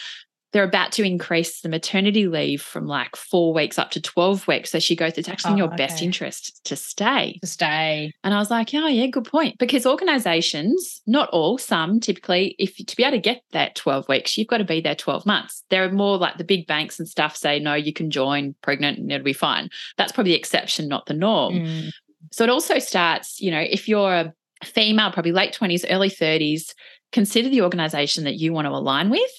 they're 0.54 0.64
about 0.64 0.92
to 0.94 1.04
increase 1.04 1.62
the 1.62 1.70
maternity 1.70 2.28
leave 2.28 2.62
from 2.62 2.86
like 2.86 3.16
four 3.16 3.54
weeks 3.54 3.80
up 3.80 3.90
to 3.92 4.00
12 4.00 4.48
weeks. 4.48 4.70
So 4.70 4.78
she 4.80 4.96
goes, 4.96 5.18
it's 5.18 5.28
actually 5.28 5.50
oh, 5.50 5.54
in 5.54 5.58
your 5.58 5.68
okay. 5.68 5.78
best 5.78 6.02
interest 6.04 6.64
to 6.66 6.76
stay. 6.76 7.40
To 7.42 7.48
stay. 7.48 8.14
And 8.24 8.36
I 8.36 8.38
was 8.38 8.52
like, 8.52 8.70
oh, 8.76 8.88
yeah, 8.88 9.08
good 9.08 9.26
point. 9.26 9.58
Because 9.58 9.88
organizations, 9.88 11.02
not 11.08 11.30
all, 11.30 11.58
some 11.58 12.00
typically, 12.00 12.56
if 12.60 12.76
to 12.78 12.96
be 12.96 13.04
able 13.04 13.18
to 13.18 13.22
get 13.22 13.42
that 13.52 13.76
12 13.76 14.08
weeks, 14.08 14.38
you've 14.38 14.48
got 14.48 14.60
to 14.60 14.64
be 14.64 14.80
there 14.80 14.96
12 14.96 15.26
months. 15.26 15.64
There 15.72 15.84
are 15.84 15.92
more 15.92 16.18
like 16.18 16.38
the 16.38 16.44
big 16.44 16.68
banks 16.68 17.00
and 17.00 17.10
stuff 17.10 17.36
say, 17.36 17.58
no, 17.60 17.74
you 17.74 17.92
can 17.92 18.12
join 18.12 18.56
pregnant 18.62 19.00
and 19.00 19.12
it'll 19.12 19.26
be 19.26 19.34
fine. 19.34 19.70
That's 19.98 20.12
probably 20.12 20.34
the 20.34 20.40
exception, 20.40 20.88
not 20.88 21.08
the 21.08 21.16
norm. 21.16 21.56
Mm. 21.56 21.90
So 22.32 22.44
it 22.44 22.52
also 22.52 22.78
starts, 22.78 23.42
you 23.42 23.50
know, 23.50 23.60
if 23.60 23.90
you're 23.90 24.14
a 24.14 24.34
female, 24.64 25.12
probably 25.12 25.32
late 25.32 25.58
20s, 25.60 25.84
early 25.90 26.12
30s, 26.12 26.76
consider 27.12 27.50
the 27.50 27.64
organization 27.64 28.24
that 28.26 28.36
you 28.36 28.54
want 28.54 28.66
to 28.66 28.72
align 28.72 29.10
with 29.10 29.32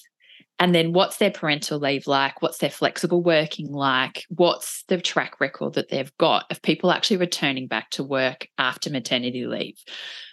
and 0.58 0.74
then 0.74 0.92
what's 0.92 1.16
their 1.16 1.30
parental 1.30 1.78
leave 1.78 2.06
like? 2.06 2.40
What's 2.40 2.58
their 2.58 2.70
flexible 2.70 3.22
working 3.22 3.72
like? 3.72 4.24
What's 4.28 4.84
the 4.88 5.00
track 5.00 5.40
record 5.40 5.74
that 5.74 5.88
they've 5.88 6.16
got 6.18 6.44
of 6.50 6.62
people 6.62 6.92
actually 6.92 7.16
returning 7.16 7.66
back 7.66 7.90
to 7.90 8.04
work 8.04 8.48
after 8.56 8.90
maternity 8.90 9.46
leave? 9.46 9.78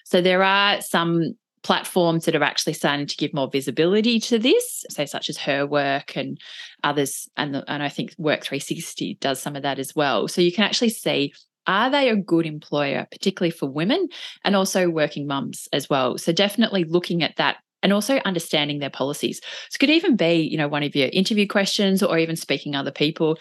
So 0.05 0.21
there 0.21 0.43
are 0.43 0.81
some 0.81 1.35
platforms 1.63 2.25
that 2.25 2.35
are 2.35 2.43
actually 2.43 2.73
starting 2.73 3.07
to 3.07 3.15
give 3.15 3.33
more 3.33 3.49
visibility 3.51 4.19
to 4.19 4.39
this, 4.39 4.85
say 4.89 5.05
such 5.05 5.29
as 5.29 5.37
her 5.37 5.65
work 5.65 6.15
and 6.15 6.39
others, 6.83 7.27
and 7.37 7.53
the, 7.53 7.63
and 7.71 7.83
I 7.83 7.89
think 7.89 8.13
Work 8.17 8.43
360 8.43 9.17
does 9.21 9.41
some 9.41 9.55
of 9.55 9.63
that 9.63 9.79
as 9.79 9.95
well. 9.95 10.27
So 10.27 10.41
you 10.41 10.51
can 10.51 10.63
actually 10.63 10.89
see 10.89 11.33
are 11.67 11.91
they 11.91 12.09
a 12.09 12.15
good 12.15 12.47
employer, 12.47 13.07
particularly 13.11 13.51
for 13.51 13.69
women 13.69 14.07
and 14.43 14.55
also 14.55 14.89
working 14.89 15.27
mums 15.27 15.67
as 15.71 15.89
well? 15.89 16.17
So 16.17 16.31
definitely 16.31 16.83
looking 16.83 17.21
at 17.21 17.35
that 17.35 17.57
and 17.83 17.93
also 17.93 18.17
understanding 18.25 18.79
their 18.79 18.89
policies. 18.89 19.39
So 19.69 19.75
it 19.75 19.79
could 19.79 19.89
even 19.89 20.15
be, 20.15 20.35
you 20.35 20.57
know, 20.57 20.67
one 20.67 20.83
of 20.83 20.95
your 20.95 21.09
interview 21.11 21.47
questions 21.47 22.03
or 22.03 22.17
even 22.17 22.35
speaking 22.35 22.75
other 22.75 22.91
people. 22.91 23.37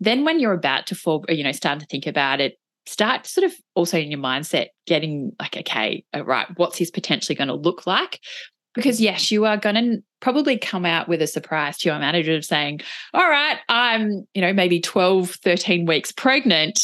Then 0.00 0.24
when 0.24 0.40
you're 0.40 0.52
about 0.52 0.86
to 0.88 0.94
fall, 0.94 1.24
you 1.28 1.44
know, 1.44 1.52
start 1.52 1.80
to 1.80 1.86
think 1.86 2.06
about 2.06 2.40
it, 2.40 2.58
start 2.86 3.26
sort 3.26 3.44
of 3.44 3.54
also 3.74 3.98
in 3.98 4.10
your 4.10 4.20
mindset 4.20 4.68
getting 4.86 5.32
like, 5.38 5.56
okay, 5.56 6.04
uh, 6.14 6.24
right, 6.24 6.46
what's 6.56 6.78
this 6.78 6.90
potentially 6.90 7.36
going 7.36 7.48
to 7.48 7.54
look 7.54 7.86
like? 7.86 8.20
Because 8.74 9.00
yes, 9.00 9.30
you 9.30 9.44
are 9.46 9.56
going 9.56 9.74
to 9.74 9.98
probably 10.20 10.56
come 10.56 10.86
out 10.86 11.08
with 11.08 11.20
a 11.20 11.26
surprise 11.26 11.78
to 11.78 11.88
your 11.88 11.98
manager 11.98 12.36
of 12.36 12.44
saying, 12.44 12.80
all 13.12 13.28
right, 13.28 13.58
I'm, 13.68 14.26
you 14.32 14.40
know, 14.40 14.52
maybe 14.52 14.80
12, 14.80 15.30
13 15.30 15.86
weeks 15.86 16.12
pregnant. 16.12 16.80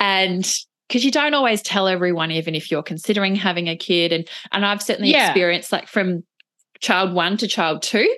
And 0.00 0.44
because 0.92 1.06
you 1.06 1.10
don't 1.10 1.32
always 1.32 1.62
tell 1.62 1.88
everyone 1.88 2.30
even 2.30 2.54
if 2.54 2.70
you're 2.70 2.82
considering 2.82 3.34
having 3.34 3.66
a 3.66 3.76
kid 3.76 4.12
and 4.12 4.28
and 4.52 4.66
I've 4.66 4.82
certainly 4.82 5.10
yeah. 5.10 5.30
experienced 5.30 5.72
like 5.72 5.88
from 5.88 6.22
child 6.80 7.14
1 7.14 7.38
to 7.38 7.48
child 7.48 7.80
2 7.80 8.14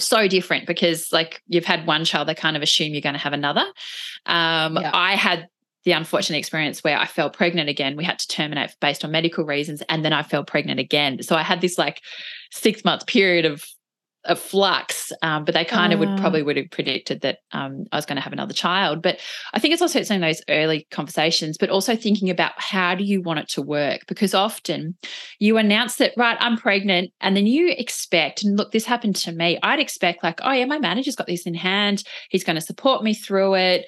so 0.00 0.26
different 0.26 0.66
because 0.66 1.12
like 1.12 1.40
you've 1.46 1.64
had 1.64 1.86
one 1.86 2.04
child 2.04 2.26
they 2.26 2.34
kind 2.34 2.56
of 2.56 2.62
assume 2.62 2.94
you're 2.94 3.00
going 3.00 3.14
to 3.14 3.20
have 3.20 3.32
another 3.32 3.64
um, 4.26 4.76
yeah. 4.76 4.90
I 4.92 5.14
had 5.14 5.46
the 5.84 5.92
unfortunate 5.92 6.38
experience 6.38 6.82
where 6.82 6.98
I 6.98 7.06
fell 7.06 7.30
pregnant 7.30 7.70
again. 7.70 7.96
We 7.96 8.04
had 8.04 8.18
to 8.18 8.28
terminate 8.28 8.74
based 8.80 9.04
on 9.06 9.12
medical 9.12 9.46
reasons, 9.46 9.80
and 9.88 10.04
then 10.04 10.12
I 10.12 10.22
fell 10.22 10.44
pregnant 10.44 10.80
again. 10.80 11.22
So 11.22 11.34
I 11.34 11.42
had 11.42 11.62
this 11.62 11.78
like 11.78 12.02
six 12.50 12.84
month 12.84 13.06
period 13.06 13.46
of 13.46 13.64
a 14.28 14.36
flux, 14.36 15.10
um, 15.22 15.44
but 15.44 15.54
they 15.54 15.64
kind 15.64 15.92
of 15.92 15.98
would 15.98 16.08
ah. 16.10 16.18
probably 16.18 16.42
would 16.42 16.58
have 16.58 16.70
predicted 16.70 17.22
that 17.22 17.38
um, 17.52 17.84
I 17.90 17.96
was 17.96 18.06
going 18.06 18.16
to 18.16 18.22
have 18.22 18.32
another 18.32 18.52
child. 18.52 19.02
But 19.02 19.18
I 19.54 19.58
think 19.58 19.72
it's 19.72 19.82
also 19.82 20.02
some 20.02 20.16
of 20.16 20.20
those 20.20 20.42
early 20.48 20.86
conversations, 20.90 21.56
but 21.56 21.70
also 21.70 21.96
thinking 21.96 22.28
about 22.28 22.52
how 22.56 22.94
do 22.94 23.04
you 23.04 23.22
want 23.22 23.40
it 23.40 23.48
to 23.50 23.62
work? 23.62 24.02
Because 24.06 24.34
often 24.34 24.96
you 25.38 25.56
announce 25.56 25.96
that, 25.96 26.12
right, 26.16 26.36
I'm 26.40 26.58
pregnant, 26.58 27.10
and 27.20 27.36
then 27.36 27.46
you 27.46 27.74
expect, 27.76 28.44
and 28.44 28.56
look, 28.56 28.70
this 28.70 28.84
happened 28.84 29.16
to 29.16 29.32
me. 29.32 29.58
I'd 29.62 29.80
expect, 29.80 30.22
like, 30.22 30.40
oh, 30.42 30.52
yeah, 30.52 30.66
my 30.66 30.78
manager's 30.78 31.16
got 31.16 31.26
this 31.26 31.46
in 31.46 31.54
hand. 31.54 32.04
He's 32.28 32.44
going 32.44 32.56
to 32.56 32.62
support 32.62 33.02
me 33.02 33.14
through 33.14 33.54
it. 33.54 33.86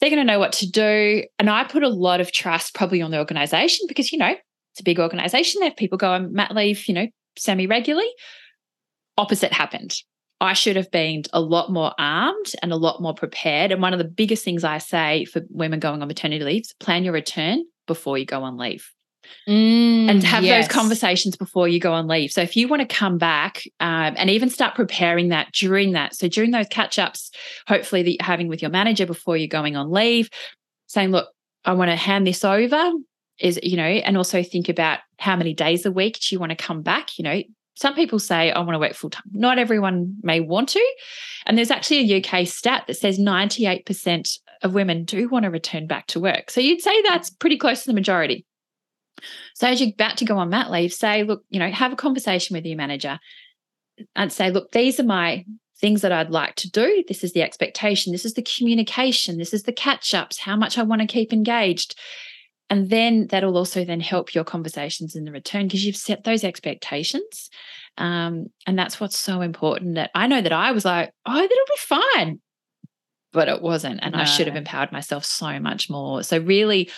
They're 0.00 0.10
going 0.10 0.24
to 0.24 0.32
know 0.32 0.38
what 0.38 0.52
to 0.54 0.70
do. 0.70 1.24
And 1.38 1.48
I 1.48 1.64
put 1.64 1.82
a 1.82 1.88
lot 1.88 2.20
of 2.20 2.32
trust 2.32 2.74
probably 2.74 3.00
on 3.00 3.10
the 3.10 3.18
organization 3.18 3.86
because, 3.88 4.12
you 4.12 4.18
know, 4.18 4.34
it's 4.72 4.80
a 4.80 4.84
big 4.84 5.00
organization. 5.00 5.60
They 5.60 5.68
have 5.68 5.76
people 5.76 5.96
go 5.96 6.10
on 6.10 6.32
mat 6.34 6.54
leave, 6.54 6.86
you 6.86 6.94
know, 6.94 7.06
semi 7.36 7.66
regularly 7.66 8.10
opposite 9.16 9.52
happened. 9.52 9.96
I 10.40 10.52
should 10.52 10.76
have 10.76 10.90
been 10.90 11.22
a 11.32 11.40
lot 11.40 11.70
more 11.70 11.92
armed 11.98 12.52
and 12.62 12.72
a 12.72 12.76
lot 12.76 13.00
more 13.00 13.14
prepared. 13.14 13.72
And 13.72 13.80
one 13.80 13.92
of 13.92 13.98
the 13.98 14.04
biggest 14.04 14.44
things 14.44 14.64
I 14.64 14.78
say 14.78 15.24
for 15.24 15.42
women 15.48 15.80
going 15.80 16.02
on 16.02 16.08
maternity 16.08 16.44
leave 16.44 16.62
is 16.62 16.74
plan 16.80 17.04
your 17.04 17.12
return 17.12 17.64
before 17.86 18.18
you 18.18 18.26
go 18.26 18.42
on 18.42 18.56
leave. 18.56 18.90
Mm, 19.48 20.10
and 20.10 20.22
have 20.22 20.44
yes. 20.44 20.66
those 20.66 20.74
conversations 20.74 21.36
before 21.36 21.66
you 21.68 21.80
go 21.80 21.92
on 21.92 22.06
leave. 22.06 22.30
So 22.30 22.42
if 22.42 22.56
you 22.56 22.68
want 22.68 22.88
to 22.88 22.94
come 22.94 23.18
back 23.18 23.62
um, 23.80 24.14
and 24.16 24.28
even 24.30 24.50
start 24.50 24.74
preparing 24.74 25.28
that 25.28 25.52
during 25.52 25.92
that, 25.92 26.14
so 26.14 26.28
during 26.28 26.50
those 26.50 26.66
catch 26.68 26.98
ups, 26.98 27.30
hopefully 27.66 28.02
that 28.02 28.10
you're 28.10 28.26
having 28.26 28.48
with 28.48 28.60
your 28.60 28.70
manager 28.70 29.06
before 29.06 29.36
you're 29.36 29.48
going 29.48 29.76
on 29.76 29.90
leave, 29.90 30.28
saying, 30.86 31.10
"Look, 31.10 31.28
I 31.64 31.72
want 31.72 31.90
to 31.90 31.96
hand 31.96 32.26
this 32.26 32.44
over." 32.44 32.92
Is 33.40 33.58
you 33.62 33.76
know, 33.76 33.82
and 33.82 34.16
also 34.16 34.42
think 34.42 34.68
about 34.68 35.00
how 35.18 35.36
many 35.36 35.54
days 35.54 35.84
a 35.86 35.90
week 35.90 36.20
do 36.20 36.34
you 36.34 36.38
want 36.38 36.50
to 36.50 36.56
come 36.56 36.82
back? 36.82 37.18
You 37.18 37.24
know, 37.24 37.42
some 37.74 37.94
people 37.94 38.18
say, 38.18 38.50
I 38.52 38.58
want 38.60 38.74
to 38.74 38.78
work 38.78 38.94
full 38.94 39.10
time. 39.10 39.24
Not 39.32 39.58
everyone 39.58 40.16
may 40.22 40.40
want 40.40 40.70
to. 40.70 40.94
And 41.46 41.58
there's 41.58 41.70
actually 41.70 42.12
a 42.12 42.22
UK 42.22 42.46
stat 42.46 42.84
that 42.86 42.94
says 42.94 43.18
98% 43.18 44.38
of 44.62 44.74
women 44.74 45.04
do 45.04 45.28
want 45.28 45.44
to 45.44 45.50
return 45.50 45.86
back 45.86 46.06
to 46.08 46.20
work. 46.20 46.50
So 46.50 46.60
you'd 46.60 46.80
say 46.80 47.02
that's 47.02 47.30
pretty 47.30 47.58
close 47.58 47.82
to 47.82 47.90
the 47.90 47.94
majority. 47.94 48.46
So 49.54 49.68
as 49.68 49.80
you're 49.80 49.90
about 49.90 50.16
to 50.18 50.24
go 50.24 50.38
on 50.38 50.50
mat 50.50 50.70
leave, 50.70 50.92
say, 50.92 51.22
look, 51.22 51.44
you 51.50 51.58
know, 51.58 51.70
have 51.70 51.92
a 51.92 51.96
conversation 51.96 52.54
with 52.54 52.64
your 52.64 52.76
manager 52.76 53.18
and 54.16 54.32
say, 54.32 54.50
look, 54.50 54.72
these 54.72 54.98
are 54.98 55.04
my 55.04 55.44
things 55.80 56.02
that 56.02 56.12
I'd 56.12 56.30
like 56.30 56.54
to 56.56 56.70
do. 56.70 57.04
This 57.06 57.24
is 57.24 57.32
the 57.32 57.42
expectation. 57.42 58.12
This 58.12 58.24
is 58.24 58.34
the 58.34 58.42
communication. 58.42 59.38
This 59.38 59.52
is 59.52 59.64
the 59.64 59.72
catch 59.72 60.14
ups, 60.14 60.38
how 60.38 60.56
much 60.56 60.78
I 60.78 60.82
want 60.82 61.00
to 61.02 61.06
keep 61.06 61.32
engaged. 61.32 61.98
And 62.70 62.88
then 62.90 63.26
that'll 63.28 63.56
also 63.56 63.84
then 63.84 64.00
help 64.00 64.34
your 64.34 64.44
conversations 64.44 65.14
in 65.14 65.24
the 65.24 65.32
return 65.32 65.66
because 65.66 65.84
you've 65.84 65.96
set 65.96 66.24
those 66.24 66.44
expectations. 66.44 67.50
Um, 67.98 68.46
and 68.66 68.78
that's 68.78 68.98
what's 68.98 69.18
so 69.18 69.42
important 69.42 69.96
that 69.96 70.10
I 70.14 70.26
know 70.26 70.40
that 70.40 70.52
I 70.52 70.72
was 70.72 70.84
like, 70.84 71.12
oh, 71.26 71.32
that'll 71.34 71.48
be 71.48 72.08
fine. 72.16 72.40
But 73.32 73.48
it 73.48 73.62
wasn't. 73.62 74.00
And 74.02 74.14
no. 74.14 74.20
I 74.20 74.24
should 74.24 74.46
have 74.46 74.56
empowered 74.56 74.92
myself 74.92 75.24
so 75.24 75.58
much 75.60 75.90
more. 75.90 76.22
So, 76.22 76.38
really 76.38 76.90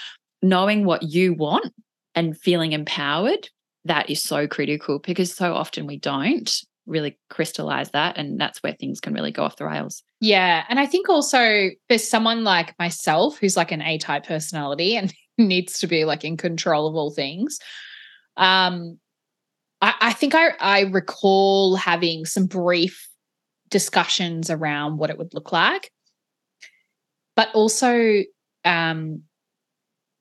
knowing 0.42 0.84
what 0.84 1.02
you 1.02 1.34
want 1.34 1.72
and 2.14 2.38
feeling 2.38 2.72
empowered, 2.72 3.48
that 3.86 4.10
is 4.10 4.22
so 4.22 4.46
critical 4.46 4.98
because 4.98 5.34
so 5.34 5.54
often 5.54 5.86
we 5.86 5.98
don't 5.98 6.54
really 6.86 7.18
crystallize 7.30 7.90
that. 7.90 8.16
And 8.16 8.40
that's 8.40 8.62
where 8.62 8.72
things 8.72 9.00
can 9.00 9.12
really 9.12 9.32
go 9.32 9.42
off 9.42 9.56
the 9.56 9.66
rails. 9.66 10.02
Yeah. 10.20 10.64
And 10.68 10.78
I 10.78 10.86
think 10.86 11.08
also 11.08 11.70
for 11.88 11.98
someone 11.98 12.44
like 12.44 12.78
myself 12.78 13.38
who's 13.38 13.56
like 13.56 13.72
an 13.72 13.82
A 13.82 13.98
type 13.98 14.26
personality 14.26 14.96
and 14.96 15.12
needs 15.38 15.80
to 15.80 15.86
be 15.86 16.04
like 16.04 16.24
in 16.24 16.36
control 16.36 16.86
of 16.86 16.94
all 16.94 17.10
things. 17.10 17.58
Um, 18.36 18.98
I, 19.80 19.94
I 20.00 20.12
think 20.12 20.34
I, 20.34 20.50
I 20.60 20.80
recall 20.82 21.76
having 21.76 22.24
some 22.24 22.46
brief 22.46 23.08
discussions 23.68 24.50
around 24.50 24.98
what 24.98 25.10
it 25.10 25.18
would 25.18 25.34
look 25.34 25.52
like, 25.52 25.90
but 27.34 27.48
also 27.54 28.22
um, 28.64 29.22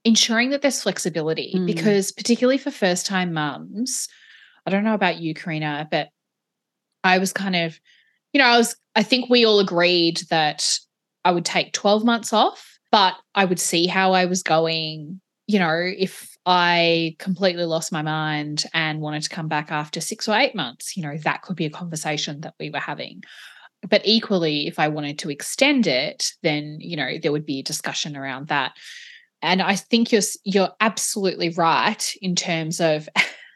ensuring 0.03 0.49
that 0.51 0.61
there's 0.61 0.83
flexibility 0.83 1.53
mm. 1.55 1.65
because, 1.65 2.11
particularly 2.11 2.57
for 2.57 2.71
first 2.71 3.05
time 3.05 3.33
mums, 3.33 4.07
I 4.65 4.71
don't 4.71 4.83
know 4.83 4.93
about 4.93 5.19
you, 5.19 5.33
Carina, 5.33 5.87
but 5.89 6.09
I 7.03 7.19
was 7.19 7.31
kind 7.31 7.55
of, 7.55 7.79
you 8.33 8.39
know, 8.39 8.47
I 8.47 8.57
was, 8.57 8.75
I 8.95 9.03
think 9.03 9.29
we 9.29 9.45
all 9.45 9.59
agreed 9.59 10.21
that 10.29 10.79
I 11.23 11.31
would 11.31 11.45
take 11.45 11.73
12 11.73 12.03
months 12.03 12.33
off, 12.33 12.74
but 12.95 13.15
I 13.35 13.43
would 13.43 13.59
see 13.59 13.87
how 13.87 14.13
I 14.13 14.23
was 14.23 14.41
going. 14.41 15.19
You 15.47 15.59
know, 15.59 15.77
if 15.77 16.29
I 16.45 17.17
completely 17.19 17.65
lost 17.65 17.91
my 17.91 18.01
mind 18.01 18.63
and 18.73 19.01
wanted 19.01 19.23
to 19.23 19.29
come 19.29 19.49
back 19.49 19.69
after 19.69 19.99
six 19.99 20.29
or 20.29 20.37
eight 20.37 20.55
months, 20.55 20.95
you 20.95 21.03
know, 21.03 21.17
that 21.25 21.41
could 21.41 21.57
be 21.57 21.65
a 21.65 21.69
conversation 21.69 22.39
that 22.41 22.53
we 22.57 22.69
were 22.69 22.79
having. 22.79 23.21
But 23.89 24.01
equally, 24.05 24.67
if 24.67 24.79
I 24.79 24.87
wanted 24.87 25.19
to 25.19 25.29
extend 25.29 25.87
it, 25.87 26.31
then, 26.41 26.77
you 26.79 26.95
know, 26.95 27.17
there 27.21 27.33
would 27.33 27.45
be 27.45 27.59
a 27.59 27.63
discussion 27.63 28.15
around 28.15 28.47
that. 28.47 28.71
And 29.41 29.61
I 29.61 29.75
think 29.75 30.13
you're 30.13 30.21
you're 30.45 30.71
absolutely 30.79 31.49
right 31.49 32.13
in 32.21 32.33
terms 32.33 32.79
of 32.79 33.09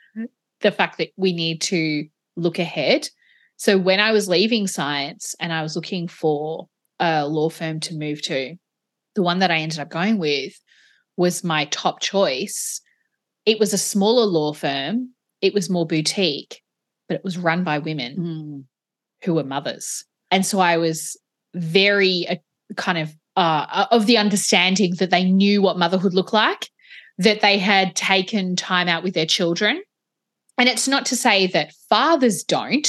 the 0.59 0.71
fact 0.71 0.97
that 0.97 1.11
we 1.15 1.31
need 1.31 1.61
to 1.61 2.05
look 2.35 2.59
ahead 2.59 3.07
so 3.55 3.77
when 3.77 3.99
I 3.99 4.13
was 4.13 4.29
leaving 4.29 4.67
science 4.67 5.35
and 5.37 5.51
I 5.51 5.63
was 5.63 5.75
looking 5.75 6.07
for 6.07 6.69
a 6.99 7.27
law 7.27 7.49
firm 7.49 7.81
to 7.81 7.93
move 7.93 8.21
to, 8.23 8.55
the 9.19 9.23
one 9.23 9.39
that 9.39 9.51
I 9.51 9.57
ended 9.57 9.79
up 9.79 9.89
going 9.89 10.17
with 10.17 10.53
was 11.17 11.43
my 11.43 11.65
top 11.65 11.99
choice. 11.99 12.79
It 13.45 13.59
was 13.59 13.73
a 13.73 13.77
smaller 13.77 14.25
law 14.25 14.53
firm, 14.53 15.13
it 15.41 15.53
was 15.53 15.69
more 15.69 15.85
boutique, 15.85 16.61
but 17.09 17.15
it 17.15 17.23
was 17.25 17.37
run 17.37 17.65
by 17.65 17.79
women 17.79 18.15
mm. 18.15 18.63
who 19.25 19.33
were 19.33 19.43
mothers. 19.43 20.05
And 20.31 20.45
so 20.45 20.61
I 20.61 20.77
was 20.77 21.19
very 21.53 22.29
uh, 22.29 22.35
kind 22.77 22.97
of 22.97 23.13
uh, 23.35 23.87
of 23.91 24.05
the 24.05 24.17
understanding 24.17 24.95
that 24.99 25.09
they 25.09 25.25
knew 25.25 25.61
what 25.61 25.77
motherhood 25.77 26.13
looked 26.13 26.31
like, 26.31 26.69
that 27.17 27.41
they 27.41 27.57
had 27.57 27.97
taken 27.97 28.55
time 28.55 28.87
out 28.87 29.03
with 29.03 29.15
their 29.15 29.25
children. 29.25 29.81
And 30.57 30.69
it's 30.69 30.87
not 30.87 31.05
to 31.07 31.17
say 31.17 31.47
that 31.47 31.73
fathers 31.89 32.45
don't, 32.45 32.87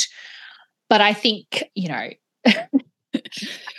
but 0.88 1.00
I 1.00 1.12
think, 1.12 1.64
you 1.74 1.88
know, 1.88 2.10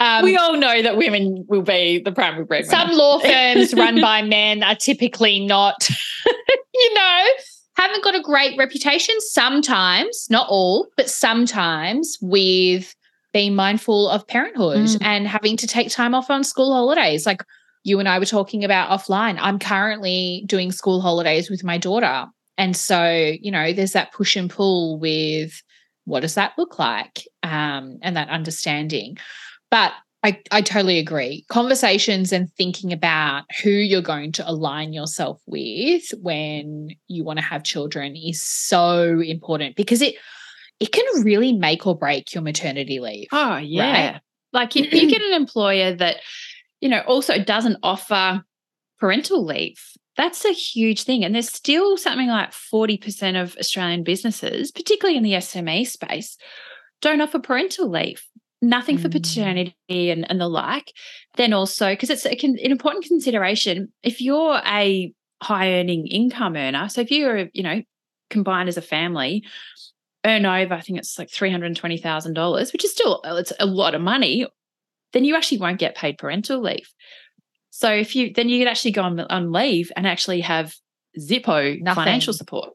um, 0.02 0.24
we 0.24 0.36
all 0.36 0.58
know 0.58 0.82
that 0.82 0.98
women 0.98 1.46
will 1.48 1.62
be 1.62 2.02
the 2.04 2.12
primary 2.12 2.44
breadwinner. 2.44 2.72
Some 2.72 2.92
law 2.92 3.20
firms 3.20 3.74
run 3.76 4.02
by 4.02 4.24
men 4.24 4.64
are 4.64 4.76
typically 4.76 5.40
not, 5.40 5.88
you 6.74 6.94
know, 6.96 7.26
haven't 7.78 8.04
got 8.04 8.16
a 8.16 8.22
great 8.22 8.58
reputation 8.58 9.14
sometimes, 9.20 10.26
not 10.32 10.48
all, 10.50 10.88
but 10.98 11.08
sometimes 11.08 12.18
with 12.20 12.96
being 13.32 13.54
mindful 13.54 14.10
of 14.10 14.26
parenthood 14.26 14.88
mm. 14.88 14.98
and 15.02 15.28
having 15.28 15.56
to 15.58 15.68
take 15.68 15.92
time 15.92 16.16
off 16.16 16.32
on 16.32 16.44
school 16.44 16.74
holidays. 16.74 17.28
Like 17.28 17.44
you 17.84 18.00
and 18.00 18.10
I 18.10 18.18
were 18.18 18.26
talking 18.26 18.64
about 18.64 18.90
offline. 18.90 19.38
I'm 19.40 19.60
currently 19.60 20.44
doing 20.48 20.72
school 20.72 21.00
holidays 21.02 21.50
with 21.50 21.64
my 21.64 21.78
daughter. 21.78 22.26
And 22.58 22.76
so, 22.76 23.08
you 23.40 23.52
know, 23.52 23.72
there's 23.72 23.94
that 23.94 24.14
push 24.14 24.36
and 24.36 24.50
pull 24.50 24.98
with 25.00 25.62
what 26.06 26.22
does 26.22 26.34
that 26.36 26.54
look 26.58 26.80
like 26.80 27.28
um, 27.44 28.00
and 28.02 28.18
that 28.18 28.30
understanding. 28.30 29.18
But 29.72 29.94
I, 30.24 30.40
I 30.52 30.62
totally 30.62 31.00
agree. 31.00 31.46
Conversations 31.50 32.32
and 32.32 32.52
thinking 32.54 32.94
about 32.94 33.46
who 33.64 33.72
you're 33.72 34.02
going 34.02 34.32
to 34.34 34.48
align 34.48 34.94
yourself 34.94 35.42
with 35.48 36.04
when 36.22 36.90
you 37.08 37.24
want 37.24 37.40
to 37.40 37.46
have 37.46 37.64
children 37.64 38.16
is 38.16 38.42
so 38.42 39.20
important 39.20 39.76
because 39.76 40.02
it 40.02 40.16
it 40.80 40.92
can 40.92 41.06
really 41.24 41.54
make 41.54 41.86
or 41.86 41.96
break 41.98 42.34
your 42.34 42.44
maternity 42.44 43.00
leave. 43.00 43.28
Oh, 43.32 43.58
yeah. 43.58 44.12
Right? 44.14 44.22
Like 44.52 44.76
if 44.76 44.92
you 44.92 45.10
get 45.10 45.22
an 45.22 45.34
employer 45.34 45.94
that, 45.96 46.18
you 46.82 46.90
know, 46.90 47.02
also 47.02 47.42
doesn't 47.42 47.78
offer 47.84 48.44
parental 49.00 49.46
leave, 49.46 49.80
that's 50.18 50.44
a 50.44 50.52
huge 50.52 51.04
thing. 51.04 51.24
And 51.24 51.36
there's 51.36 51.52
still 51.52 51.98
something 51.98 52.28
like 52.28 52.52
40% 52.52 53.42
of 53.42 53.56
Australian 53.58 54.04
businesses, 54.04 54.72
particularly 54.72 55.18
in 55.18 55.24
the 55.24 55.34
SME 55.34 55.88
space, 55.88 56.36
don't 57.00 57.22
offer 57.22 57.40
parental 57.40 57.90
leave. 57.90 58.24
Nothing 58.62 58.98
mm. 58.98 59.02
for 59.02 59.10
paternity 59.10 59.74
and, 59.90 60.30
and 60.30 60.40
the 60.40 60.48
like. 60.48 60.94
Then 61.36 61.54
also, 61.54 61.90
because 61.90 62.10
it's 62.10 62.26
a, 62.26 62.32
an 62.46 62.58
important 62.60 63.06
consideration, 63.06 63.92
if 64.04 64.22
you're 64.22 64.62
a 64.66 65.14
high 65.42 65.74
earning 65.80 66.08
income 66.08 66.56
earner, 66.56 66.90
so 66.90 67.02
if 67.02 67.12
you're, 67.12 67.50
you 67.54 67.64
know, 67.64 67.82
combined 68.30 68.70
as 68.70 68.78
a 68.78 68.82
family, 68.82 69.44
earn 70.26 70.46
over, 70.46 70.74
I 70.74 70.82
think 70.82 71.00
it's 71.00 71.18
like 71.18 71.30
$320,000, 71.30 72.74
which 72.74 72.84
is 72.84 72.92
still 72.92 73.22
it's 73.26 73.54
a 73.60 73.66
lot 73.66 73.96
of 73.96 74.02
money, 74.02 74.46
then 75.14 75.26
you 75.26 75.36
actually 75.36 75.58
won't 75.58 75.80
get 75.80 75.96
paid 75.96 76.18
parental 76.18 76.62
leave. 76.62 76.94
So 77.72 77.92
if 77.92 78.16
you 78.16 78.34
then 78.34 78.50
you 78.50 78.60
could 78.60 78.68
actually 78.68 78.92
go 78.92 79.04
on, 79.04 79.20
on 79.20 79.52
leave 79.52 79.92
and 79.96 80.06
actually 80.06 80.42
have 80.42 80.76
Zippo 81.20 81.82
Nothing. 81.82 82.04
financial 82.04 82.34
support. 82.34 82.70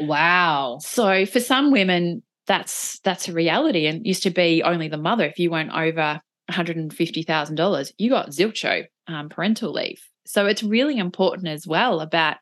Wow. 0.00 0.78
So 0.80 1.26
for 1.26 1.40
some 1.40 1.70
women, 1.70 2.22
that's 2.46 2.98
that's 3.00 3.28
a 3.28 3.32
reality 3.32 3.86
and 3.86 4.06
used 4.06 4.22
to 4.24 4.30
be 4.30 4.62
only 4.62 4.88
the 4.88 4.96
mother. 4.96 5.24
If 5.24 5.38
you 5.38 5.50
went 5.50 5.72
over 5.72 6.20
$150,000, 6.50 7.92
you 7.98 8.10
got 8.10 8.30
Zilcho 8.30 8.84
um, 9.06 9.28
parental 9.28 9.72
leave. 9.72 10.02
So 10.26 10.46
it's 10.46 10.62
really 10.62 10.98
important 10.98 11.48
as 11.48 11.66
well 11.66 12.00
about, 12.00 12.36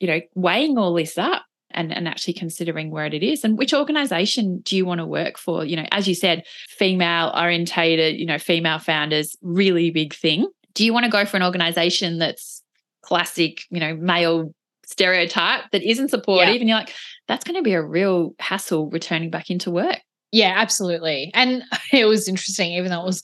you 0.00 0.06
know, 0.06 0.20
weighing 0.34 0.78
all 0.78 0.94
this 0.94 1.18
up 1.18 1.44
and, 1.70 1.92
and 1.92 2.08
actually 2.08 2.34
considering 2.34 2.90
where 2.90 3.06
it 3.06 3.22
is 3.22 3.44
and 3.44 3.58
which 3.58 3.74
organization 3.74 4.60
do 4.60 4.76
you 4.76 4.86
want 4.86 4.98
to 5.00 5.06
work 5.06 5.36
for 5.36 5.64
you 5.64 5.74
know 5.74 5.86
as 5.90 6.06
you 6.06 6.14
said 6.14 6.44
female 6.68 7.32
orientated 7.36 8.18
you 8.18 8.26
know 8.26 8.38
female 8.38 8.78
founders 8.78 9.36
really 9.42 9.90
big 9.90 10.14
thing 10.14 10.46
do 10.74 10.84
you 10.84 10.92
want 10.92 11.04
to 11.04 11.10
go 11.10 11.24
for 11.24 11.36
an 11.36 11.42
organization 11.42 12.18
that's 12.18 12.62
classic 13.02 13.62
you 13.70 13.80
know 13.80 13.96
male 13.96 14.54
stereotype 14.86 15.62
that 15.72 15.82
isn't 15.82 16.10
supportive 16.10 16.54
yeah. 16.54 16.60
and 16.60 16.68
you're 16.68 16.78
like 16.78 16.94
that's 17.28 17.44
going 17.44 17.56
to 17.56 17.62
be 17.62 17.74
a 17.74 17.82
real 17.82 18.34
hassle 18.38 18.90
returning 18.90 19.30
back 19.30 19.50
into 19.50 19.70
work 19.70 20.00
yeah 20.32 20.54
absolutely 20.56 21.30
and 21.34 21.62
it 21.92 22.04
was 22.06 22.28
interesting 22.28 22.72
even 22.72 22.90
though 22.90 23.02
it 23.02 23.06
was 23.06 23.22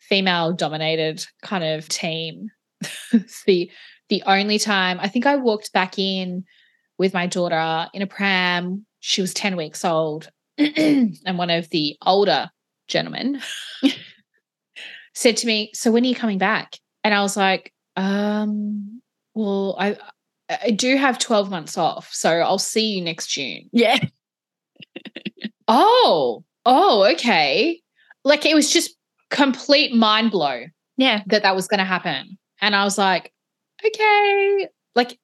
female 0.00 0.52
dominated 0.52 1.24
kind 1.42 1.64
of 1.64 1.88
team 1.88 2.50
the 3.46 3.70
the 4.08 4.22
only 4.26 4.58
time 4.58 4.98
i 5.00 5.08
think 5.08 5.26
i 5.26 5.36
walked 5.36 5.72
back 5.72 5.98
in 5.98 6.44
with 7.02 7.12
my 7.12 7.26
daughter 7.26 7.88
in 7.92 8.00
a 8.00 8.06
pram. 8.06 8.86
She 9.00 9.20
was 9.20 9.34
10 9.34 9.56
weeks 9.56 9.84
old. 9.84 10.30
and 10.58 11.18
one 11.36 11.50
of 11.50 11.68
the 11.70 11.96
older 12.06 12.48
gentlemen 12.86 13.40
said 15.14 15.36
to 15.38 15.46
me, 15.46 15.72
So 15.74 15.90
when 15.90 16.04
are 16.04 16.08
you 16.08 16.14
coming 16.14 16.38
back? 16.38 16.76
And 17.02 17.12
I 17.12 17.22
was 17.22 17.36
like, 17.36 17.72
um, 17.96 19.02
well, 19.34 19.74
I 19.78 19.96
I 20.48 20.70
do 20.70 20.96
have 20.96 21.18
12 21.18 21.50
months 21.50 21.78
off. 21.78 22.10
So 22.12 22.30
I'll 22.30 22.58
see 22.58 22.86
you 22.86 23.02
next 23.02 23.28
June. 23.28 23.68
Yeah. 23.72 23.98
oh, 25.68 26.44
oh, 26.66 27.04
okay. 27.12 27.80
Like 28.24 28.44
it 28.44 28.54
was 28.54 28.70
just 28.70 28.96
complete 29.30 29.94
mind 29.94 30.30
blow. 30.30 30.64
Yeah. 30.96 31.22
That 31.26 31.42
that 31.42 31.54
was 31.54 31.68
going 31.68 31.78
to 31.78 31.84
happen. 31.84 32.38
And 32.60 32.76
I 32.76 32.84
was 32.84 32.98
like, 32.98 33.32
okay. 33.84 34.68
Like 34.94 35.18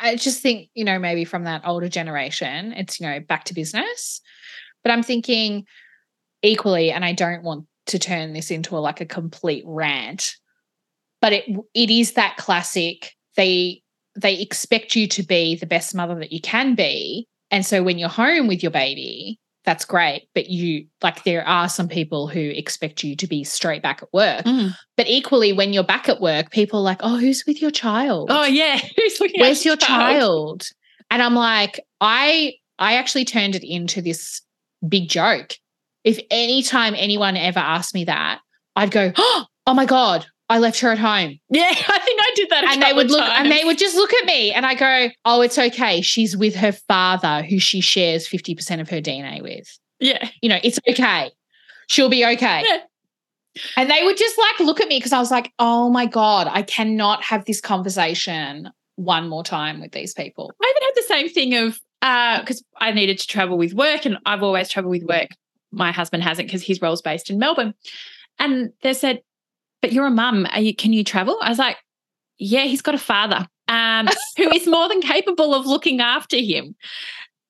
I 0.00 0.16
just 0.16 0.40
think, 0.40 0.68
you 0.74 0.84
know, 0.84 0.98
maybe 0.98 1.24
from 1.24 1.44
that 1.44 1.62
older 1.66 1.88
generation, 1.88 2.72
it's, 2.72 3.00
you 3.00 3.06
know, 3.06 3.20
back 3.20 3.44
to 3.44 3.54
business. 3.54 4.20
But 4.82 4.92
I'm 4.92 5.02
thinking 5.02 5.66
equally, 6.42 6.90
and 6.90 7.04
I 7.04 7.12
don't 7.12 7.42
want 7.42 7.66
to 7.86 7.98
turn 7.98 8.32
this 8.32 8.50
into 8.50 8.76
a, 8.76 8.80
like 8.80 9.00
a 9.00 9.06
complete 9.06 9.64
rant, 9.66 10.36
but 11.20 11.32
it 11.32 11.44
it 11.74 11.90
is 11.90 12.12
that 12.12 12.36
classic. 12.36 13.14
They 13.36 13.82
they 14.20 14.40
expect 14.40 14.94
you 14.96 15.06
to 15.08 15.22
be 15.22 15.56
the 15.56 15.66
best 15.66 15.94
mother 15.94 16.14
that 16.16 16.32
you 16.32 16.40
can 16.40 16.74
be. 16.74 17.26
And 17.50 17.64
so 17.64 17.82
when 17.82 17.98
you're 17.98 18.08
home 18.08 18.46
with 18.46 18.62
your 18.62 18.72
baby, 18.72 19.38
that's 19.64 19.84
great. 19.84 20.28
But 20.34 20.48
you 20.48 20.86
like 21.02 21.24
there 21.24 21.46
are 21.46 21.68
some 21.68 21.88
people 21.88 22.28
who 22.28 22.40
expect 22.40 23.02
you 23.02 23.16
to 23.16 23.26
be 23.26 23.44
straight 23.44 23.82
back 23.82 24.02
at 24.02 24.12
work. 24.12 24.44
Mm. 24.44 24.74
But 24.96 25.08
equally, 25.08 25.52
when 25.52 25.72
you're 25.72 25.84
back 25.84 26.08
at 26.08 26.20
work, 26.20 26.50
people 26.50 26.80
are 26.80 26.82
like, 26.82 27.00
oh, 27.02 27.18
who's 27.18 27.44
with 27.46 27.60
your 27.60 27.70
child? 27.70 28.30
Oh, 28.30 28.44
yeah. 28.44 28.78
Who's 28.96 29.20
Where's 29.36 29.64
your 29.64 29.76
child? 29.76 30.60
child? 30.60 30.68
And 31.10 31.22
I'm 31.22 31.34
like, 31.34 31.80
I 32.00 32.54
I 32.78 32.94
actually 32.94 33.24
turned 33.24 33.54
it 33.54 33.64
into 33.64 34.00
this 34.00 34.40
big 34.86 35.08
joke. 35.08 35.54
If 36.04 36.18
anytime 36.30 36.94
anyone 36.96 37.36
ever 37.36 37.58
asked 37.58 37.94
me 37.94 38.04
that, 38.04 38.40
I'd 38.76 38.90
go, 38.90 39.12
oh 39.16 39.46
my 39.66 39.84
God, 39.84 40.26
I 40.48 40.58
left 40.58 40.80
her 40.80 40.90
at 40.90 40.98
home. 40.98 41.38
Yeah, 41.48 41.62
I 41.88 41.99
I 42.30 42.34
did 42.34 42.50
that. 42.50 42.64
and 42.64 42.82
they 42.82 42.92
would 42.92 43.10
look 43.10 43.20
times. 43.20 43.34
and 43.38 43.50
they 43.50 43.64
would 43.64 43.78
just 43.78 43.96
look 43.96 44.12
at 44.14 44.24
me 44.24 44.52
and 44.52 44.64
I 44.66 44.74
go, 44.74 45.08
Oh, 45.24 45.40
it's 45.40 45.58
okay. 45.58 46.00
She's 46.00 46.36
with 46.36 46.54
her 46.56 46.72
father 46.72 47.42
who 47.42 47.58
she 47.58 47.80
shares 47.80 48.28
50% 48.28 48.80
of 48.80 48.88
her 48.90 49.00
DNA 49.00 49.42
with. 49.42 49.78
Yeah. 49.98 50.28
You 50.40 50.48
know, 50.48 50.58
it's 50.62 50.78
okay. 50.88 51.30
She'll 51.88 52.08
be 52.08 52.24
okay. 52.24 52.62
Yeah. 52.66 52.78
And 53.76 53.90
they 53.90 54.04
would 54.04 54.16
just 54.16 54.38
like 54.38 54.60
look 54.60 54.80
at 54.80 54.88
me 54.88 54.98
because 54.98 55.12
I 55.12 55.18
was 55.18 55.30
like, 55.30 55.52
oh 55.58 55.90
my 55.90 56.06
God, 56.06 56.48
I 56.50 56.62
cannot 56.62 57.22
have 57.24 57.44
this 57.44 57.60
conversation 57.60 58.70
one 58.96 59.28
more 59.28 59.42
time 59.42 59.80
with 59.80 59.92
these 59.92 60.14
people. 60.14 60.52
I 60.62 60.74
even 60.74 60.82
had 60.82 60.92
the 60.94 61.08
same 61.08 61.28
thing 61.28 61.54
of 61.56 61.80
because 62.00 62.62
uh, 62.80 62.84
I 62.84 62.92
needed 62.92 63.18
to 63.18 63.26
travel 63.26 63.58
with 63.58 63.74
work 63.74 64.06
and 64.06 64.18
I've 64.24 64.42
always 64.42 64.68
traveled 64.68 64.92
with 64.92 65.02
work. 65.04 65.28
My 65.72 65.92
husband 65.92 66.22
hasn't 66.22 66.48
because 66.48 66.62
his 66.62 66.80
role's 66.80 67.02
based 67.02 67.28
in 67.28 67.38
Melbourne. 67.38 67.74
And 68.38 68.72
they 68.82 68.94
said, 68.94 69.20
but 69.82 69.92
you're 69.92 70.06
a 70.06 70.10
mum. 70.10 70.46
Are 70.52 70.60
you, 70.60 70.74
can 70.74 70.92
you 70.92 71.04
travel? 71.04 71.38
I 71.42 71.48
was 71.48 71.58
like, 71.58 71.76
yeah, 72.40 72.64
he's 72.64 72.82
got 72.82 72.94
a 72.94 72.98
father 72.98 73.46
um, 73.68 74.08
who 74.36 74.50
is 74.50 74.66
more 74.66 74.88
than 74.88 75.00
capable 75.00 75.54
of 75.54 75.66
looking 75.66 76.00
after 76.00 76.36
him. 76.36 76.74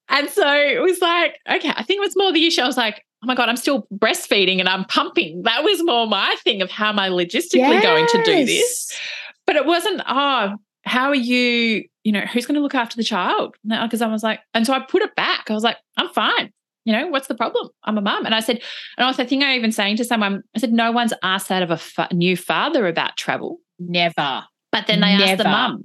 And 0.08 0.28
so 0.28 0.52
it 0.52 0.82
was 0.82 1.00
like, 1.00 1.38
okay, 1.48 1.72
I 1.74 1.82
think 1.84 1.98
it 1.98 2.00
was 2.00 2.16
more 2.16 2.32
the 2.32 2.46
issue. 2.46 2.62
I 2.62 2.66
was 2.66 2.76
like, 2.76 3.04
oh 3.22 3.26
my 3.26 3.34
God, 3.34 3.48
I'm 3.48 3.56
still 3.56 3.86
breastfeeding 3.94 4.58
and 4.58 4.68
I'm 4.68 4.84
pumping. 4.84 5.42
That 5.42 5.62
was 5.62 5.82
more 5.84 6.06
my 6.06 6.34
thing 6.42 6.62
of 6.62 6.70
how 6.70 6.88
am 6.88 6.98
I 6.98 7.08
logistically 7.08 7.54
yes. 7.54 7.82
going 7.82 8.06
to 8.08 8.22
do 8.24 8.44
this? 8.44 8.98
But 9.46 9.56
it 9.56 9.66
wasn't, 9.66 10.02
oh, 10.08 10.56
how 10.84 11.08
are 11.08 11.14
you, 11.14 11.84
you 12.02 12.12
know, 12.12 12.22
who's 12.22 12.46
going 12.46 12.56
to 12.56 12.60
look 12.60 12.74
after 12.74 12.96
the 12.96 13.04
child? 13.04 13.54
Because 13.64 14.02
I 14.02 14.08
was 14.08 14.24
like, 14.24 14.40
and 14.52 14.66
so 14.66 14.72
I 14.72 14.80
put 14.80 15.02
it 15.02 15.14
back. 15.14 15.48
I 15.48 15.54
was 15.54 15.62
like, 15.62 15.76
I'm 15.96 16.08
fine 16.08 16.52
you 16.84 16.92
know, 16.92 17.06
what's 17.08 17.28
the 17.28 17.34
problem? 17.34 17.68
I'm 17.84 17.98
a 17.98 18.00
mum. 18.00 18.24
And 18.24 18.34
I 18.34 18.40
said, 18.40 18.60
and 18.96 19.06
also 19.06 19.22
I 19.22 19.26
think 19.26 19.44
I 19.44 19.54
even 19.54 19.72
saying 19.72 19.96
to 19.96 20.04
someone, 20.04 20.42
I 20.56 20.58
said, 20.58 20.72
no 20.72 20.90
one's 20.90 21.12
asked 21.22 21.48
that 21.48 21.62
of 21.62 21.70
a 21.70 21.76
fa- 21.76 22.08
new 22.12 22.36
father 22.36 22.86
about 22.86 23.16
travel. 23.16 23.58
Never. 23.78 24.44
But 24.72 24.86
then 24.86 25.00
they 25.00 25.16
Never. 25.16 25.24
asked 25.24 25.38
the 25.38 25.44
mum. 25.44 25.82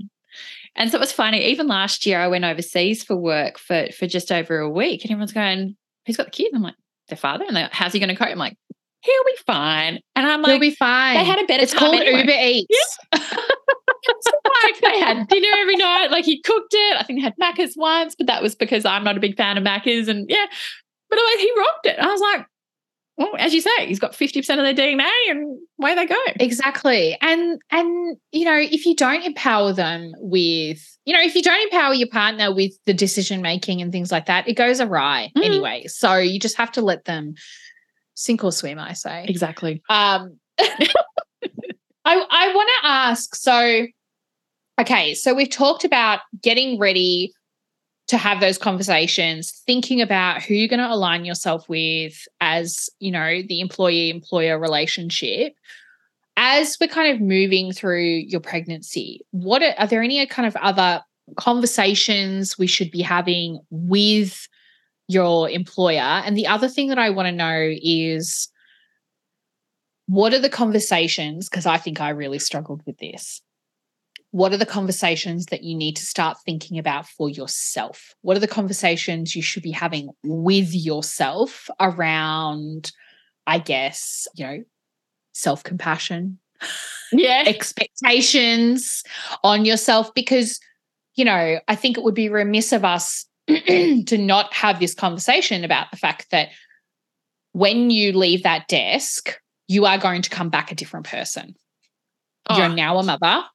And 0.76 0.91
so 0.91 0.98
it 0.98 1.02
was 1.02 1.12
funny. 1.12 1.43
Even 1.45 1.67
last 1.67 2.06
year, 2.06 2.19
I 2.19 2.28
went 2.28 2.43
overseas 2.43 3.04
for 3.04 3.15
work 3.15 3.58
for 3.58 3.88
for 3.98 4.08
just 4.08 4.32
over 4.32 4.60
a 4.60 4.69
week, 4.69 5.04
and 5.04 5.12
everyone's 5.12 5.32
going, 5.32 5.76
"Who's 6.06 6.17
got 6.17 6.26
the 6.26 6.32
kids?" 6.32 6.52
I'm 6.54 6.62
like, 6.62 6.76
"Their 7.08 7.17
father." 7.17 7.45
And 7.48 7.56
they're 7.56 7.63
like, 7.63 7.74
"How's 7.74 7.93
he 7.93 8.00
going 8.00 8.10
to 8.10 8.15
cope?" 8.15 8.28
I'm 8.28 8.38
like, 8.38 8.58
"He'll 9.02 9.24
be 9.26 9.38
fine." 9.48 10.00
And 10.15 10.28
I'm 10.28 10.41
like, 10.41 10.52
"He'll 10.52 10.60
be 10.60 10.76
fine." 10.76 11.15
They 11.17 11.24
had 11.24 11.39
a 11.39 11.45
better. 11.45 11.63
It's 11.63 11.74
called 11.74 11.95
anyway. 11.95 12.21
Uber 12.21 12.32
Eats. 12.32 12.98
Yeah. 13.13 13.19
like 14.63 14.82
they 14.82 15.00
had 15.00 15.28
dinner 15.28 15.48
every 15.58 15.78
night. 15.78 16.08
Like 16.12 16.26
he 16.26 16.41
cooked 16.41 16.74
it. 16.74 16.98
I 17.00 17.04
think 17.04 17.19
they 17.19 17.24
had 17.24 17.36
Macca's 17.41 17.76
once, 17.78 18.15
but 18.15 18.28
that 18.28 18.41
was 18.41 18.56
because 18.56 18.86
I'm 18.86 19.04
not 19.04 19.17
a 19.17 19.21
big 19.21 19.38
fan 19.38 19.58
of 19.58 19.63
Macca's. 19.63 20.08
And 20.08 20.30
yeah, 20.30 20.45
but 21.10 21.17
like 21.17 21.39
he 21.39 21.52
rocked 21.58 21.86
it. 21.86 22.00
I 22.00 22.08
was 22.08 22.21
like, 22.21 22.45
well, 23.17 23.32
as 23.39 23.54
you 23.54 23.62
say, 23.62 23.88
he's 23.88 23.99
got 23.99 24.12
50% 24.12 24.38
of 24.38 24.45
their 24.45 24.73
DNA 24.73 25.10
and 25.30 25.58
away 25.80 25.95
they 25.95 26.06
go. 26.06 26.17
Exactly. 26.39 27.17
And 27.21 27.62
and 27.71 28.17
you 28.32 28.43
know, 28.43 28.58
if 28.58 28.86
you 28.86 28.95
don't 28.95 29.23
empower 29.23 29.71
them 29.71 30.13
with, 30.17 30.97
you 31.06 31.13
know, 31.13 31.21
if 31.21 31.34
you 31.34 31.41
don't 31.41 31.63
empower 31.63 31.93
your 31.93 32.10
partner 32.10 32.54
with 32.54 32.73
the 32.86 32.93
decision 32.93 33.41
making 33.41 33.82
and 33.82 33.91
things 33.91 34.12
like 34.12 34.25
that, 34.25 34.47
it 34.49 34.56
goes 34.56 34.82
awry 34.82 35.32
mm. 35.38 35.45
anyway. 35.45 35.86
So 35.88 36.17
you 36.17 36.39
just 36.39 36.58
have 36.58 36.73
to 36.73 36.82
let 36.82 37.06
them 37.06 37.36
sink 38.15 38.43
or 38.43 38.51
swim, 38.51 38.80
I 38.80 38.93
say. 38.93 39.25
Exactly. 39.30 39.82
Um 39.89 40.38
I 40.60 40.86
I 42.06 42.54
want 42.54 42.69
to 42.82 42.88
ask 42.88 43.34
so 43.34 43.88
okay, 44.80 45.13
so 45.13 45.34
we've 45.34 45.49
talked 45.49 45.86
about 45.86 46.19
getting 46.41 46.78
ready 46.78 47.32
to 48.08 48.18
have 48.18 48.39
those 48.39 48.58
conversations, 48.58 49.63
thinking 49.65 50.02
about 50.02 50.44
who 50.44 50.54
you're 50.54 50.68
going 50.68 50.80
to 50.80 50.94
align 50.94 51.26
yourself 51.26 51.68
with 51.68 52.28
as, 52.39 52.89
you 53.00 53.12
know, 53.12 53.41
the 53.48 53.62
employee 53.62 54.10
employer 54.10 54.60
relationship. 54.60 55.54
As 56.38 56.78
we're 56.80 56.88
kind 56.88 57.13
of 57.13 57.22
moving 57.22 57.72
through 57.72 58.04
your 58.04 58.41
pregnancy, 58.41 59.22
what 59.32 59.63
are, 59.63 59.74
are 59.78 59.88
there 59.88 60.04
any 60.04 60.24
kind 60.28 60.48
of 60.48 60.56
other 60.58 61.02
conversations 61.38 62.58
we 62.58 62.68
should 62.68 62.91
be 62.91 63.02
having 63.02 63.60
with 63.72 64.48
your 65.08 65.50
employer? 65.50 66.00
And 66.00 66.38
the 66.38 66.48
other 66.48 66.68
thing 66.68 66.89
that 66.89 67.00
I 67.00 67.10
want 67.10 67.28
to 67.28 67.32
know 67.32 67.74
is 67.82 68.50
what 70.08 70.34
are 70.34 70.39
the 70.39 70.50
conversations? 70.50 71.50
Because 71.50 71.65
I 71.65 71.78
think 71.78 72.02
I 72.02 72.10
really 72.10 72.39
struggled 72.39 72.84
with 72.86 72.98
this 73.00 73.41
what 74.36 74.52
are 74.52 74.58
the 74.58 74.65
conversations 74.65 75.45
that 75.45 75.63
you 75.63 75.74
need 75.74 75.95
to 75.95 76.06
start 76.06 76.38
thinking 76.45 76.78
about 76.78 77.08
for 77.08 77.30
yourself? 77.30 78.13
What 78.21 78.36
are 78.36 78.41
the 78.41 78.50
conversations 78.50 79.34
you 79.34 79.41
should 79.41 79.63
be 79.63 79.71
having 79.71 80.10
with 80.26 80.76
yourself 80.76 81.69
around, 81.80 82.91
I 83.48 83.60
guess, 83.60 84.28
you 84.36 84.45
know, 84.45 84.63
self 85.32 85.63
compassion? 85.63 86.39
Yeah. 87.13 87.43
expectations 87.48 89.04
on 89.41 89.63
yourself? 89.63 90.13
Because, 90.13 90.60
you 91.13 91.24
know, 91.24 91.60
I 91.69 91.76
think 91.76 91.98
it 91.98 92.04
would 92.04 92.13
be 92.13 92.28
remiss 92.28 92.74
of 92.74 92.84
us 92.84 93.26
to 93.48 94.17
not 94.17 94.54
have 94.54 94.82
this 94.82 94.93
conversation 94.93 95.63
about 95.63 95.91
the 95.91 95.98
fact 95.98 96.28
that 96.32 96.50
when 97.54 97.89
you 97.89 98.12
leave 98.12 98.43
that 98.43 98.67
desk, 98.67 99.39
you 99.69 99.86
are 99.86 99.98
going 99.98 100.24
to 100.24 100.30
come 100.30 100.50
back 100.50 100.74
a 100.74 100.76
different 100.76 101.06
person. 101.06 101.56
Oh. 102.50 102.58
You're 102.58 102.67
now 102.67 102.98
a 102.98 103.04
mother 103.04 103.45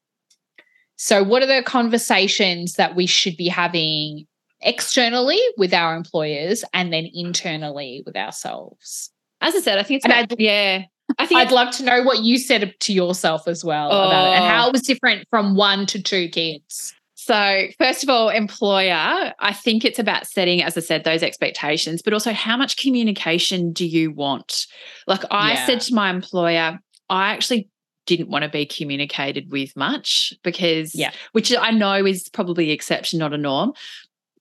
so, 1.02 1.24
what 1.24 1.42
are 1.42 1.46
the 1.46 1.62
conversations 1.62 2.74
that 2.74 2.94
we 2.94 3.06
should 3.06 3.34
be 3.34 3.48
having 3.48 4.26
externally 4.60 5.40
with 5.56 5.72
our 5.72 5.96
employers 5.96 6.62
and 6.74 6.92
then 6.92 7.08
internally 7.14 8.02
with 8.04 8.16
ourselves? 8.16 9.10
As 9.40 9.54
I 9.54 9.60
said, 9.60 9.78
I 9.78 9.82
think 9.82 9.96
it's 9.96 10.04
about, 10.04 10.38
yeah. 10.38 10.82
I 11.18 11.24
think 11.24 11.40
I'd 11.40 11.52
love 11.52 11.74
to 11.76 11.84
know 11.84 12.02
what 12.02 12.18
you 12.18 12.36
said 12.36 12.74
to 12.78 12.92
yourself 12.92 13.48
as 13.48 13.64
well 13.64 13.90
oh. 13.90 14.08
about 14.08 14.26
it 14.26 14.36
and 14.36 14.44
how 14.44 14.66
it 14.68 14.72
was 14.72 14.82
different 14.82 15.26
from 15.30 15.56
one 15.56 15.86
to 15.86 16.02
two 16.02 16.28
kids. 16.28 16.94
So, 17.14 17.62
first 17.78 18.02
of 18.02 18.10
all, 18.10 18.28
employer, 18.28 19.32
I 19.38 19.52
think 19.54 19.86
it's 19.86 19.98
about 19.98 20.26
setting, 20.26 20.62
as 20.62 20.76
I 20.76 20.80
said, 20.80 21.04
those 21.04 21.22
expectations, 21.22 22.02
but 22.02 22.12
also 22.12 22.34
how 22.34 22.58
much 22.58 22.76
communication 22.76 23.72
do 23.72 23.86
you 23.86 24.12
want? 24.12 24.66
Like 25.06 25.24
I 25.30 25.54
yeah. 25.54 25.64
said 25.64 25.80
to 25.80 25.94
my 25.94 26.10
employer, 26.10 26.78
I 27.08 27.32
actually 27.32 27.70
didn't 28.06 28.28
want 28.28 28.42
to 28.42 28.48
be 28.48 28.66
communicated 28.66 29.50
with 29.50 29.76
much 29.76 30.32
because 30.42 30.94
yeah. 30.94 31.12
which 31.32 31.54
i 31.56 31.70
know 31.70 32.04
is 32.06 32.28
probably 32.28 32.66
the 32.66 32.72
exception 32.72 33.18
not 33.18 33.32
a 33.32 33.38
norm 33.38 33.72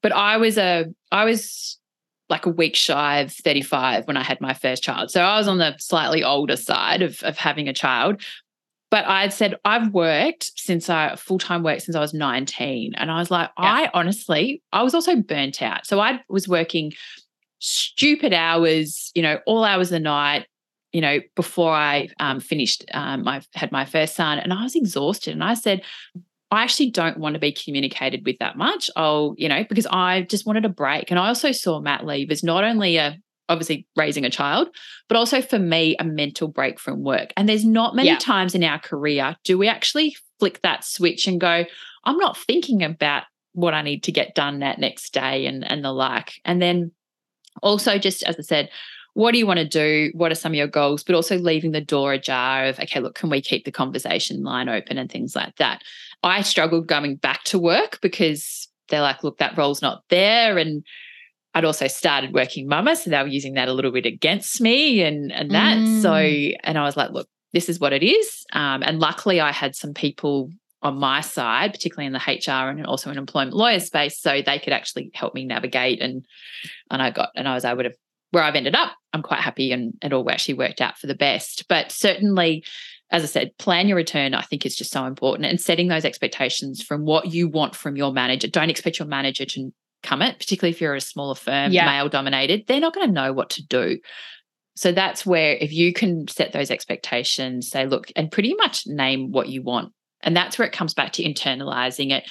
but 0.02 0.12
i 0.12 0.38
was 0.38 0.58
a 0.58 0.86
i 1.12 1.26
was 1.26 1.78
like 2.30 2.46
a 2.46 2.50
week 2.50 2.76
shy 2.76 3.20
of 3.20 3.32
35 3.32 4.08
when 4.08 4.18
i 4.18 4.24
had 4.24 4.40
my 4.40 4.54
first 4.54 4.84
child. 4.84 5.12
So 5.12 5.22
i 5.22 5.38
was 5.38 5.48
on 5.48 5.58
the 5.58 5.76
slightly 5.78 6.24
older 6.24 6.56
side 6.56 7.02
of, 7.02 7.22
of 7.24 7.38
having 7.38 7.68
a 7.68 7.74
child 7.74 8.22
but 8.92 9.06
i'd 9.06 9.34
said 9.34 9.56
i've 9.66 9.94
worked 9.94 10.52
since 10.56 10.90
i 10.90 11.16
full-time 11.16 11.64
work 11.64 11.80
since 11.82 11.96
i 11.96 12.00
was 12.00 12.14
19 12.14 12.94
and 12.96 13.12
i 13.12 13.20
was 13.20 13.32
like 13.32 13.50
yeah. 13.60 13.66
i 13.66 13.92
honestly 13.94 14.62
i 14.72 14.84
was 14.84 14.94
also 14.94 15.16
burnt 15.16 15.62
out. 15.62 15.86
So 15.86 16.00
i 16.00 16.20
was 16.30 16.48
working 16.48 16.94
stupid 17.60 18.34
hours 18.34 19.12
you 19.16 19.22
know 19.22 19.40
all 19.46 19.64
hours 19.64 19.88
of 19.88 19.94
the 19.94 20.00
night 20.00 20.48
you 20.92 21.02
know, 21.02 21.20
before 21.36 21.72
I 21.72 22.10
um, 22.20 22.40
finished, 22.40 22.86
um, 22.94 23.28
I 23.28 23.42
had 23.54 23.72
my 23.72 23.86
first 23.86 24.16
son 24.16 24.40
and 24.40 24.52
I 24.52 24.64
was 24.64 24.76
exhausted. 24.76 25.34
And 25.34 25.44
I 25.44 25.54
said, 25.54 25.82
I 26.52 26.64
actually 26.64 26.90
don't 26.90 27.20
want 27.20 27.36
to 27.36 27.40
be 27.40 27.52
communicated 27.52 28.26
with 28.26 28.38
that 28.40 28.58
much. 28.58 28.90
I'll, 28.96 29.36
you 29.38 29.48
know, 29.48 29.64
because 29.70 29.86
I 29.88 30.24
just 30.24 30.48
wanted 30.48 30.66
a 30.66 30.70
break. 30.70 31.12
And 31.12 31.20
I 31.20 31.28
also 31.28 31.52
saw 31.52 31.80
mat 31.80 32.06
leave 32.06 32.32
as 32.32 32.44
not 32.44 32.64
only 32.64 32.98
a 32.98 33.18
obviously 33.50 33.88
raising 33.96 34.26
a 34.26 34.30
child, 34.30 34.70
but 35.08 35.18
also 35.18 35.42
for 35.42 35.58
me, 35.58 35.96
a 36.00 36.04
mental 36.04 36.48
break 36.48 36.80
from 36.80 37.04
work. 37.04 37.34
And 37.36 37.50
there's 37.50 37.66
not 37.66 37.96
many 37.96 38.10
yeah. 38.10 38.20
times 38.20 38.54
in 38.54 38.64
our 38.64 38.80
career 38.80 39.36
do 39.44 39.58
we 39.58 39.68
actually 39.68 40.16
flick 40.40 40.62
that 40.62 40.84
switch 40.84 41.28
and 41.28 41.42
go, 41.42 41.66
I'm 42.04 42.18
not 42.18 42.38
thinking 42.38 42.84
about 42.84 43.24
what 43.54 43.74
I 43.74 43.82
need 43.82 44.04
to 44.04 44.12
get 44.12 44.36
done 44.36 44.60
that 44.60 44.80
next 44.80 45.14
day 45.14 45.46
and 45.46 45.70
and 45.70 45.84
the 45.84 45.92
like. 45.92 46.34
And 46.46 46.62
then 46.62 46.92
also 47.62 47.98
just 47.98 48.24
as 48.24 48.38
I 48.38 48.44
said, 48.44 48.70
what 49.14 49.32
do 49.32 49.38
you 49.38 49.48
want 49.48 49.60
to 49.60 49.68
do? 49.68 50.12
What 50.14 50.32
are 50.32 50.36
some 50.36 50.52
of 50.52 50.56
your 50.56 50.68
goals? 50.68 51.04
But 51.04 51.16
also 51.16 51.38
leaving 51.38 51.72
the 51.72 51.82
door 51.82 52.14
ajar 52.14 52.66
of, 52.66 52.80
okay, 52.80 53.00
look, 53.00 53.16
can 53.16 53.30
we 53.30 53.42
keep 53.42 53.66
the 53.66 53.72
conversation 53.72 54.44
line 54.44 54.70
open 54.70 54.98
and 54.98 55.12
things 55.12 55.36
like 55.36 55.56
that? 55.58 55.84
I 56.24 56.42
struggled 56.42 56.88
going 56.88 57.16
back 57.16 57.44
to 57.46 57.60
work 57.60 58.00
because 58.02 58.68
they're 58.90 59.02
like, 59.02 59.24
look, 59.24 59.38
that 59.38 59.58
role's 59.58 59.82
not 59.82 60.04
there. 60.10 60.58
And 60.58 60.84
I'd 61.54 61.66
also 61.66 61.88
started 61.88 62.34
Working 62.34 62.68
Mumma. 62.68 62.96
So 62.96 63.10
they 63.10 63.22
were 63.22 63.28
using 63.28 63.54
that 63.54 63.68
a 63.68 63.74
little 63.74 63.92
bit 63.92 64.06
against 64.06 64.62
me 64.62 65.02
and, 65.02 65.32
and 65.32 65.52
that. 65.52 65.78
Mm. 65.78 66.02
So, 66.02 66.14
and 66.64 66.78
I 66.78 66.84
was 66.84 66.98
like, 66.98 67.12
look, 67.12 67.28
this 67.54 67.70
is 67.70 67.80
what 67.80 67.94
it 67.94 68.04
is. 68.04 68.46
Um, 68.54 68.84
and 68.84 69.00
luckily, 69.00 69.40
I 69.40 69.52
had 69.52 69.76
some 69.76 69.94
people 69.94 70.52
on 70.82 70.98
my 70.98 71.22
side, 71.22 71.74
particularly 71.74 72.08
in 72.08 72.14
the 72.14 72.20
HR 72.20 72.70
and 72.70 72.86
also 72.86 73.10
in 73.10 73.18
employment 73.18 73.56
lawyer 73.56 73.80
space, 73.80 74.20
so 74.20 74.42
they 74.42 74.60
could 74.60 74.74
actually 74.74 75.12
help 75.14 75.34
me 75.34 75.46
navigate 75.46 76.02
and 76.02 76.26
and 76.90 77.02
I 77.02 77.12
got 77.12 77.32
and 77.36 77.48
I 77.48 77.54
was 77.54 77.66
able 77.66 77.84
to 77.84 77.92
where 78.32 78.44
I've 78.44 78.56
ended 78.56 78.76
up, 78.76 78.92
I'm 79.14 79.24
quite 79.24 79.40
happy 79.40 79.72
and 79.72 79.94
it 80.02 80.14
all 80.14 80.30
actually 80.30 80.56
worked 80.56 80.82
out 80.82 80.98
for 80.98 81.08
the 81.08 81.16
best. 81.16 81.66
But 81.68 81.92
certainly, 81.92 82.64
as 83.12 83.24
I 83.24 83.26
said, 83.26 83.58
plan 83.58 83.88
your 83.88 83.98
return, 83.98 84.34
I 84.34 84.42
think 84.42 84.66
is 84.66 84.76
just 84.76 84.92
so 84.92 85.06
important 85.06 85.48
and 85.48 85.60
setting 85.60 85.88
those 85.88 86.06
expectations 86.06 86.82
from 86.82 87.06
what 87.06 87.28
you 87.28 87.48
want 87.48 87.76
from 87.76 87.96
your 87.96 88.12
manager. 88.12 88.48
Don't 88.48 88.70
expect 88.70 89.00
your 89.00 89.08
manager 89.08 89.46
to 89.46 89.72
come 90.04 90.22
it, 90.22 90.38
particularly 90.38 90.72
if 90.72 90.80
you're 90.80 90.96
a 90.96 91.02
smaller 91.02 91.36
firm, 91.36 91.72
yeah. 91.72 91.86
male 91.86 92.08
dominated, 92.08 92.66
they're 92.68 92.80
not 92.80 92.94
going 92.94 93.08
to 93.08 93.14
know 93.14 93.34
what 93.34 93.50
to 93.52 93.66
do. 93.66 94.00
So 94.76 94.92
that's 94.92 95.26
where 95.26 95.56
if 95.56 95.74
you 95.74 95.92
can 95.92 96.28
set 96.28 96.54
those 96.54 96.72
expectations, 96.72 97.70
say, 97.70 97.86
look, 97.86 98.12
and 98.16 98.32
pretty 98.32 98.54
much 98.56 98.84
name 98.88 99.32
what 99.32 99.50
you 99.50 99.62
want. 99.62 99.92
And 100.22 100.38
that's 100.38 100.58
where 100.58 100.68
it 100.68 100.74
comes 100.74 100.94
back 100.94 101.14
to 101.14 101.24
internalizing 101.24 102.12
it. 102.12 102.30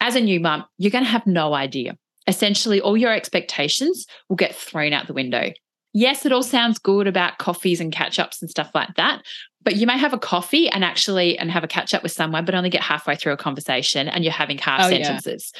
As 0.00 0.16
a 0.16 0.20
new 0.20 0.40
mum, 0.40 0.64
you're 0.76 0.90
going 0.90 1.04
to 1.04 1.10
have 1.10 1.26
no 1.26 1.54
idea 1.54 1.96
essentially 2.28 2.80
all 2.80 2.96
your 2.96 3.12
expectations 3.12 4.06
will 4.28 4.36
get 4.36 4.54
thrown 4.54 4.92
out 4.92 5.06
the 5.08 5.14
window. 5.14 5.50
Yes, 5.92 6.26
it 6.26 6.32
all 6.32 6.42
sounds 6.42 6.78
good 6.78 7.06
about 7.06 7.38
coffees 7.38 7.80
and 7.80 7.92
catch 7.92 8.18
ups 8.18 8.40
and 8.42 8.50
stuff 8.50 8.70
like 8.74 8.94
that. 8.96 9.22
But 9.62 9.76
you 9.76 9.86
may 9.86 9.98
have 9.98 10.12
a 10.12 10.18
coffee 10.18 10.68
and 10.68 10.84
actually 10.84 11.38
and 11.38 11.50
have 11.50 11.64
a 11.64 11.68
catch 11.68 11.92
up 11.94 12.02
with 12.02 12.12
someone, 12.12 12.44
but 12.44 12.54
only 12.54 12.70
get 12.70 12.82
halfway 12.82 13.16
through 13.16 13.32
a 13.32 13.36
conversation 13.36 14.08
and 14.08 14.24
you're 14.24 14.32
having 14.32 14.58
half 14.58 14.86
oh, 14.86 14.88
sentences. 14.88 15.52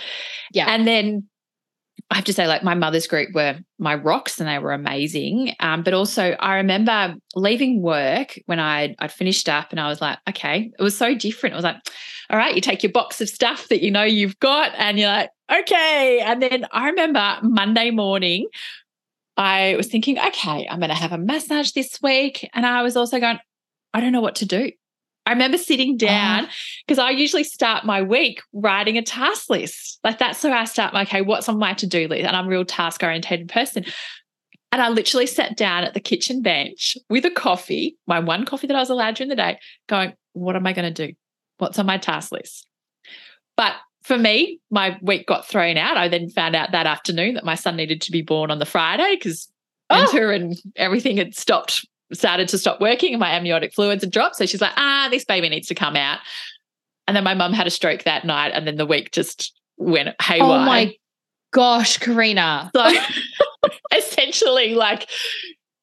Yeah. 0.52 0.66
yeah. 0.66 0.74
And 0.74 0.86
then 0.86 1.28
I 2.10 2.14
have 2.14 2.24
to 2.24 2.32
say, 2.32 2.46
like 2.46 2.62
my 2.62 2.74
mother's 2.74 3.06
group 3.06 3.34
were 3.34 3.58
my 3.78 3.94
rocks 3.94 4.40
and 4.40 4.48
they 4.48 4.58
were 4.58 4.72
amazing. 4.72 5.54
Um, 5.60 5.82
but 5.82 5.92
also, 5.92 6.30
I 6.38 6.56
remember 6.56 7.16
leaving 7.34 7.82
work 7.82 8.38
when 8.46 8.58
I'd, 8.58 8.94
I'd 8.98 9.12
finished 9.12 9.48
up 9.48 9.72
and 9.72 9.80
I 9.80 9.88
was 9.88 10.00
like, 10.00 10.18
okay, 10.28 10.70
it 10.78 10.82
was 10.82 10.96
so 10.96 11.14
different. 11.14 11.52
It 11.54 11.56
was 11.56 11.64
like, 11.64 11.76
all 12.30 12.38
right, 12.38 12.54
you 12.54 12.60
take 12.60 12.82
your 12.82 12.92
box 12.92 13.20
of 13.20 13.28
stuff 13.28 13.68
that 13.68 13.82
you 13.82 13.90
know 13.90 14.04
you've 14.04 14.38
got 14.38 14.72
and 14.76 14.98
you're 14.98 15.08
like, 15.08 15.30
okay. 15.52 16.20
And 16.20 16.40
then 16.40 16.66
I 16.72 16.88
remember 16.88 17.38
Monday 17.42 17.90
morning, 17.90 18.46
I 19.38 19.76
was 19.76 19.86
thinking, 19.86 20.18
okay, 20.18 20.66
I'm 20.68 20.80
going 20.80 20.90
to 20.90 20.96
have 20.96 21.12
a 21.12 21.18
massage 21.18 21.70
this 21.70 22.00
week. 22.02 22.48
And 22.54 22.66
I 22.66 22.82
was 22.82 22.96
also 22.96 23.20
going, 23.20 23.38
I 23.94 24.00
don't 24.00 24.12
know 24.12 24.20
what 24.20 24.34
to 24.36 24.46
do. 24.46 24.72
I 25.24 25.32
remember 25.32 25.58
sitting 25.58 25.94
ah. 25.94 26.06
down 26.06 26.48
because 26.86 26.98
oh. 26.98 27.04
I 27.04 27.10
usually 27.10 27.44
start 27.44 27.84
my 27.84 28.02
week 28.02 28.42
writing 28.52 28.98
a 28.98 29.02
task 29.02 29.48
list. 29.48 30.00
Like 30.02 30.18
that's 30.18 30.42
where 30.42 30.54
I 30.54 30.64
start 30.64 30.92
my, 30.92 31.02
okay, 31.02 31.22
what's 31.22 31.48
on 31.48 31.58
my 31.58 31.72
to 31.74 31.86
do 31.86 32.08
list? 32.08 32.26
And 32.26 32.34
I'm 32.34 32.46
a 32.46 32.50
real 32.50 32.64
task 32.64 33.02
oriented 33.02 33.48
person. 33.48 33.84
And 34.72 34.82
I 34.82 34.88
literally 34.88 35.26
sat 35.26 35.56
down 35.56 35.84
at 35.84 35.94
the 35.94 36.00
kitchen 36.00 36.42
bench 36.42 36.98
with 37.08 37.24
a 37.24 37.30
coffee, 37.30 37.96
my 38.06 38.18
one 38.18 38.44
coffee 38.44 38.66
that 38.66 38.76
I 38.76 38.80
was 38.80 38.90
allowed 38.90 39.14
during 39.14 39.30
the 39.30 39.36
day, 39.36 39.58
going, 39.88 40.14
what 40.32 40.56
am 40.56 40.66
I 40.66 40.72
going 40.72 40.92
to 40.92 41.06
do? 41.06 41.14
What's 41.58 41.78
on 41.78 41.86
my 41.86 41.96
task 41.96 42.32
list? 42.32 42.66
But 43.56 43.74
for 44.08 44.16
me, 44.16 44.58
my 44.70 44.98
week 45.02 45.26
got 45.26 45.46
thrown 45.46 45.76
out. 45.76 45.98
I 45.98 46.08
then 46.08 46.30
found 46.30 46.56
out 46.56 46.72
that 46.72 46.86
afternoon 46.86 47.34
that 47.34 47.44
my 47.44 47.54
son 47.54 47.76
needed 47.76 48.00
to 48.00 48.10
be 48.10 48.22
born 48.22 48.50
on 48.50 48.58
the 48.58 48.64
Friday 48.64 49.16
because 49.16 49.52
oh. 49.90 50.00
winter 50.00 50.32
and 50.32 50.56
everything 50.76 51.18
had 51.18 51.36
stopped, 51.36 51.86
started 52.14 52.48
to 52.48 52.56
stop 52.56 52.80
working, 52.80 53.12
and 53.12 53.20
my 53.20 53.30
amniotic 53.32 53.74
fluids 53.74 54.02
had 54.02 54.10
dropped. 54.10 54.36
So 54.36 54.46
she's 54.46 54.62
like, 54.62 54.72
ah, 54.78 55.08
this 55.10 55.26
baby 55.26 55.50
needs 55.50 55.68
to 55.68 55.74
come 55.74 55.94
out. 55.94 56.20
And 57.06 57.14
then 57.14 57.22
my 57.22 57.34
mum 57.34 57.52
had 57.52 57.66
a 57.66 57.70
stroke 57.70 58.04
that 58.04 58.24
night, 58.24 58.52
and 58.54 58.66
then 58.66 58.76
the 58.76 58.86
week 58.86 59.12
just 59.12 59.52
went 59.76 60.08
haywire. 60.22 60.62
Oh 60.62 60.64
my 60.64 60.96
gosh, 61.52 61.98
Carina. 61.98 62.70
So 62.74 62.90
essentially, 63.94 64.74
like 64.74 65.06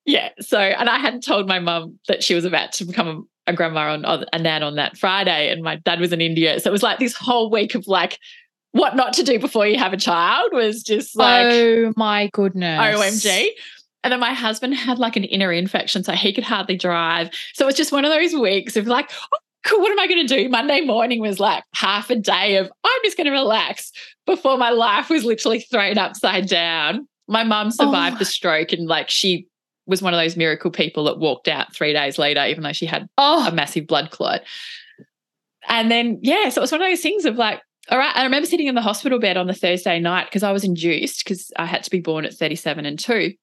Yeah. 0.05 0.29
So, 0.39 0.57
and 0.57 0.89
I 0.89 0.97
hadn't 0.97 1.23
told 1.23 1.47
my 1.47 1.59
mum 1.59 1.99
that 2.07 2.23
she 2.23 2.33
was 2.33 2.45
about 2.45 2.71
to 2.73 2.85
become 2.85 3.29
a, 3.47 3.53
grandma 3.53 3.93
on, 3.93 4.05
on 4.05 4.25
a 4.33 4.39
nan 4.39 4.63
on 4.63 4.75
that 4.75 4.97
Friday, 4.97 5.51
and 5.51 5.63
my 5.63 5.75
dad 5.77 5.99
was 5.99 6.11
in 6.11 6.21
India. 6.21 6.59
So 6.59 6.69
it 6.69 6.73
was 6.73 6.83
like 6.83 6.99
this 6.99 7.15
whole 7.15 7.49
week 7.49 7.75
of 7.75 7.87
like 7.87 8.19
what 8.71 8.95
not 8.95 9.13
to 9.13 9.23
do 9.23 9.39
before 9.39 9.65
you 9.65 9.77
have 9.77 9.93
a 9.93 9.97
child 9.97 10.49
was 10.51 10.83
just 10.83 11.15
like 11.15 11.47
oh 11.53 11.93
my 11.95 12.29
goodness, 12.33 12.79
OMG. 12.79 13.47
And 14.03 14.11
then 14.11 14.19
my 14.19 14.33
husband 14.33 14.75
had 14.75 14.99
like 14.99 15.15
an 15.15 15.23
inner 15.23 15.51
infection, 15.51 16.03
so 16.03 16.13
he 16.13 16.31
could 16.33 16.43
hardly 16.43 16.77
drive. 16.77 17.29
So 17.53 17.65
it 17.65 17.67
was 17.67 17.75
just 17.75 17.91
one 17.91 18.05
of 18.05 18.11
those 18.11 18.33
weeks 18.33 18.75
of 18.75 18.85
like, 18.85 19.09
oh, 19.33 19.37
cool, 19.65 19.81
what 19.81 19.91
am 19.91 19.99
I 19.99 20.07
going 20.07 20.25
to 20.25 20.35
do? 20.43 20.47
Monday 20.47 20.81
morning 20.81 21.19
was 21.19 21.39
like 21.39 21.63
half 21.73 22.09
a 22.09 22.15
day 22.15 22.57
of 22.57 22.71
I'm 22.83 23.01
just 23.03 23.17
going 23.17 23.25
to 23.25 23.31
relax 23.31 23.91
before 24.25 24.57
my 24.57 24.69
life 24.69 25.09
was 25.09 25.25
literally 25.25 25.59
thrown 25.59 25.97
upside 25.97 26.47
down. 26.47 27.07
My 27.27 27.43
mum 27.43 27.71
survived 27.71 28.17
oh. 28.17 28.19
the 28.19 28.25
stroke 28.25 28.71
and 28.71 28.87
like 28.87 29.09
she 29.09 29.47
was 29.87 30.01
one 30.01 30.13
of 30.13 30.19
those 30.19 30.35
miracle 30.35 30.71
people 30.71 31.05
that 31.05 31.19
walked 31.19 31.47
out 31.47 31.73
three 31.73 31.93
days 31.93 32.17
later, 32.17 32.45
even 32.45 32.63
though 32.63 32.73
she 32.73 32.85
had 32.85 33.07
oh. 33.17 33.47
a 33.47 33.51
massive 33.51 33.87
blood 33.87 34.11
clot. 34.11 34.41
And 35.67 35.89
then, 35.91 36.19
yeah, 36.21 36.49
so 36.49 36.61
it 36.61 36.63
was 36.63 36.71
one 36.71 36.81
of 36.81 36.89
those 36.89 37.01
things 37.01 37.25
of 37.25 37.35
like, 37.35 37.61
all 37.89 37.97
right. 37.97 38.15
I 38.15 38.23
remember 38.23 38.47
sitting 38.47 38.67
in 38.67 38.75
the 38.75 38.81
hospital 38.81 39.19
bed 39.19 39.37
on 39.37 39.47
the 39.47 39.53
Thursday 39.53 39.99
night 39.99 40.25
because 40.25 40.43
I 40.43 40.51
was 40.51 40.63
induced 40.63 41.23
because 41.23 41.51
I 41.57 41.65
had 41.65 41.83
to 41.83 41.91
be 41.91 41.99
born 41.99 42.25
at 42.25 42.33
37 42.33 42.85
and 42.85 42.97
2. 42.97 43.33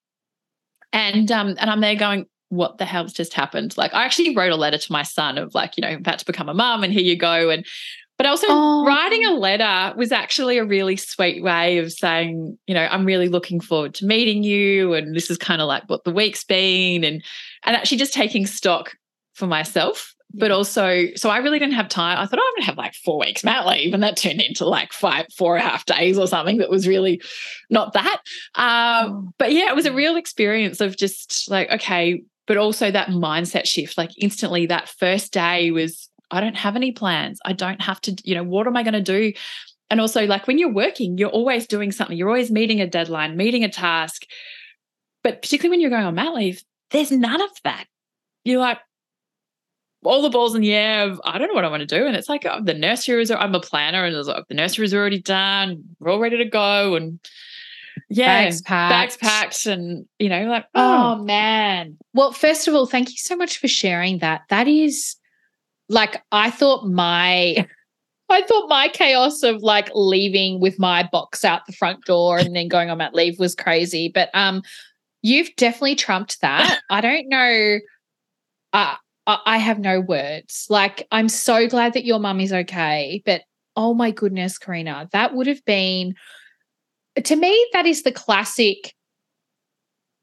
And 0.92 1.32
um, 1.32 1.54
and 1.58 1.70
I'm 1.70 1.80
there 1.80 1.94
going, 1.94 2.26
what 2.48 2.76
the 2.76 2.84
hell's 2.84 3.14
just 3.14 3.32
happened? 3.32 3.76
Like 3.78 3.94
I 3.94 4.04
actually 4.04 4.36
wrote 4.36 4.52
a 4.52 4.56
letter 4.56 4.76
to 4.76 4.92
my 4.92 5.02
son 5.04 5.38
of 5.38 5.54
like, 5.54 5.76
you 5.76 5.80
know, 5.80 5.94
about 5.94 6.18
to 6.18 6.26
become 6.26 6.50
a 6.50 6.54
mum 6.54 6.84
and 6.84 6.92
here 6.92 7.02
you 7.02 7.16
go. 7.16 7.48
And 7.48 7.64
but 8.22 8.28
also 8.28 8.46
oh. 8.48 8.84
writing 8.86 9.24
a 9.24 9.32
letter 9.32 9.96
was 9.96 10.12
actually 10.12 10.56
a 10.56 10.64
really 10.64 10.96
sweet 10.96 11.42
way 11.42 11.78
of 11.78 11.92
saying, 11.92 12.56
you 12.68 12.74
know, 12.74 12.86
I'm 12.88 13.04
really 13.04 13.28
looking 13.28 13.58
forward 13.58 13.94
to 13.94 14.06
meeting 14.06 14.44
you. 14.44 14.94
And 14.94 15.16
this 15.16 15.28
is 15.28 15.36
kind 15.36 15.60
of 15.60 15.66
like 15.66 15.82
what 15.88 16.04
the 16.04 16.12
week's 16.12 16.44
been. 16.44 17.02
And 17.02 17.20
and 17.64 17.74
actually 17.74 17.96
just 17.96 18.14
taking 18.14 18.46
stock 18.46 18.94
for 19.34 19.48
myself. 19.48 20.14
But 20.32 20.52
also, 20.52 21.06
so 21.16 21.30
I 21.30 21.38
really 21.38 21.58
didn't 21.58 21.74
have 21.74 21.88
time. 21.88 22.16
I 22.16 22.26
thought, 22.26 22.38
oh, 22.40 22.46
I'm 22.46 22.60
gonna 22.60 22.66
have 22.66 22.78
like 22.78 22.94
four 22.94 23.18
weeks 23.18 23.42
mat 23.42 23.66
leave. 23.66 23.92
And 23.92 24.04
that 24.04 24.16
turned 24.16 24.40
into 24.40 24.66
like 24.66 24.92
five, 24.92 25.26
four 25.36 25.56
and 25.56 25.66
a 25.66 25.68
half 25.68 25.84
days 25.84 26.16
or 26.16 26.28
something 26.28 26.58
that 26.58 26.70
was 26.70 26.86
really 26.86 27.20
not 27.70 27.94
that. 27.94 28.20
Um, 28.54 28.64
oh. 28.64 29.32
but 29.36 29.52
yeah, 29.52 29.68
it 29.68 29.74
was 29.74 29.86
a 29.86 29.92
real 29.92 30.14
experience 30.14 30.80
of 30.80 30.96
just 30.96 31.50
like, 31.50 31.68
okay, 31.72 32.22
but 32.46 32.56
also 32.56 32.88
that 32.88 33.08
mindset 33.08 33.66
shift. 33.66 33.98
Like 33.98 34.10
instantly 34.16 34.66
that 34.66 34.88
first 34.88 35.32
day 35.32 35.72
was 35.72 36.08
I 36.32 36.40
don't 36.40 36.56
have 36.56 36.74
any 36.74 36.92
plans. 36.92 37.38
I 37.44 37.52
don't 37.52 37.80
have 37.80 38.00
to, 38.02 38.16
you 38.24 38.34
know, 38.34 38.42
what 38.42 38.66
am 38.66 38.76
I 38.76 38.82
going 38.82 38.94
to 38.94 39.00
do? 39.02 39.32
And 39.90 40.00
also, 40.00 40.26
like 40.26 40.46
when 40.46 40.58
you're 40.58 40.72
working, 40.72 41.18
you're 41.18 41.28
always 41.28 41.66
doing 41.66 41.92
something, 41.92 42.16
you're 42.16 42.28
always 42.28 42.50
meeting 42.50 42.80
a 42.80 42.86
deadline, 42.86 43.36
meeting 43.36 43.62
a 43.62 43.68
task. 43.68 44.22
But 45.22 45.42
particularly 45.42 45.74
when 45.74 45.80
you're 45.80 45.90
going 45.90 46.04
on 46.04 46.14
mat 46.14 46.34
leave, 46.34 46.64
there's 46.90 47.12
none 47.12 47.40
of 47.40 47.50
that. 47.64 47.84
You're 48.44 48.58
like, 48.58 48.78
all 50.04 50.22
the 50.22 50.30
balls 50.30 50.54
in 50.54 50.62
the 50.62 50.74
air 50.74 51.08
of 51.08 51.20
I 51.24 51.38
don't 51.38 51.48
know 51.48 51.54
what 51.54 51.64
I 51.64 51.68
want 51.68 51.86
to 51.86 51.98
do. 51.98 52.06
And 52.06 52.16
it's 52.16 52.28
like 52.28 52.44
oh, 52.44 52.60
the 52.62 52.74
nursery 52.74 53.22
is 53.22 53.30
I'm 53.30 53.54
a 53.54 53.60
planner 53.60 54.04
and 54.04 54.16
like, 54.26 54.48
the 54.48 54.54
nursery 54.54 54.84
is 54.84 54.94
already 54.94 55.20
done. 55.20 55.84
We're 56.00 56.10
all 56.10 56.18
ready 56.18 56.38
to 56.38 56.44
go. 56.44 56.96
And 56.96 57.20
yeah, 58.08 58.44
bags 58.44 58.62
packed. 58.62 58.90
bags 58.92 59.16
packed. 59.16 59.66
And 59.66 60.06
you 60.18 60.28
know, 60.28 60.44
like, 60.46 60.66
oh. 60.74 61.18
oh 61.18 61.22
man. 61.22 61.98
Well, 62.14 62.32
first 62.32 62.66
of 62.66 62.74
all, 62.74 62.86
thank 62.86 63.10
you 63.10 63.16
so 63.18 63.36
much 63.36 63.58
for 63.58 63.68
sharing 63.68 64.18
that. 64.18 64.42
That 64.48 64.66
is 64.66 65.16
like 65.88 66.22
I 66.32 66.50
thought 66.50 66.86
my 66.86 67.66
I 68.28 68.42
thought 68.42 68.68
my 68.68 68.88
chaos 68.88 69.42
of 69.42 69.62
like 69.62 69.90
leaving 69.94 70.58
with 70.58 70.78
my 70.78 71.06
box 71.12 71.44
out 71.44 71.66
the 71.66 71.72
front 71.72 72.04
door 72.06 72.38
and 72.38 72.56
then 72.56 72.68
going 72.68 72.88
on 72.88 72.98
that 72.98 73.14
leave 73.14 73.38
was 73.38 73.54
crazy. 73.54 74.08
But 74.08 74.30
um 74.34 74.62
you've 75.22 75.54
definitely 75.56 75.94
trumped 75.94 76.40
that. 76.40 76.80
I 76.90 77.00
don't 77.00 77.28
know. 77.28 77.78
Uh, 78.72 78.96
I 79.26 79.58
have 79.58 79.78
no 79.78 80.00
words. 80.00 80.66
Like, 80.68 81.06
I'm 81.12 81.28
so 81.28 81.68
glad 81.68 81.92
that 81.92 82.04
your 82.04 82.18
mum 82.18 82.40
is 82.40 82.52
okay. 82.52 83.22
But 83.24 83.42
oh 83.76 83.94
my 83.94 84.10
goodness, 84.10 84.58
Carina, 84.58 85.08
that 85.12 85.34
would 85.34 85.46
have 85.46 85.64
been, 85.64 86.14
to 87.22 87.36
me, 87.36 87.66
that 87.72 87.86
is 87.86 88.02
the 88.02 88.12
classic. 88.12 88.94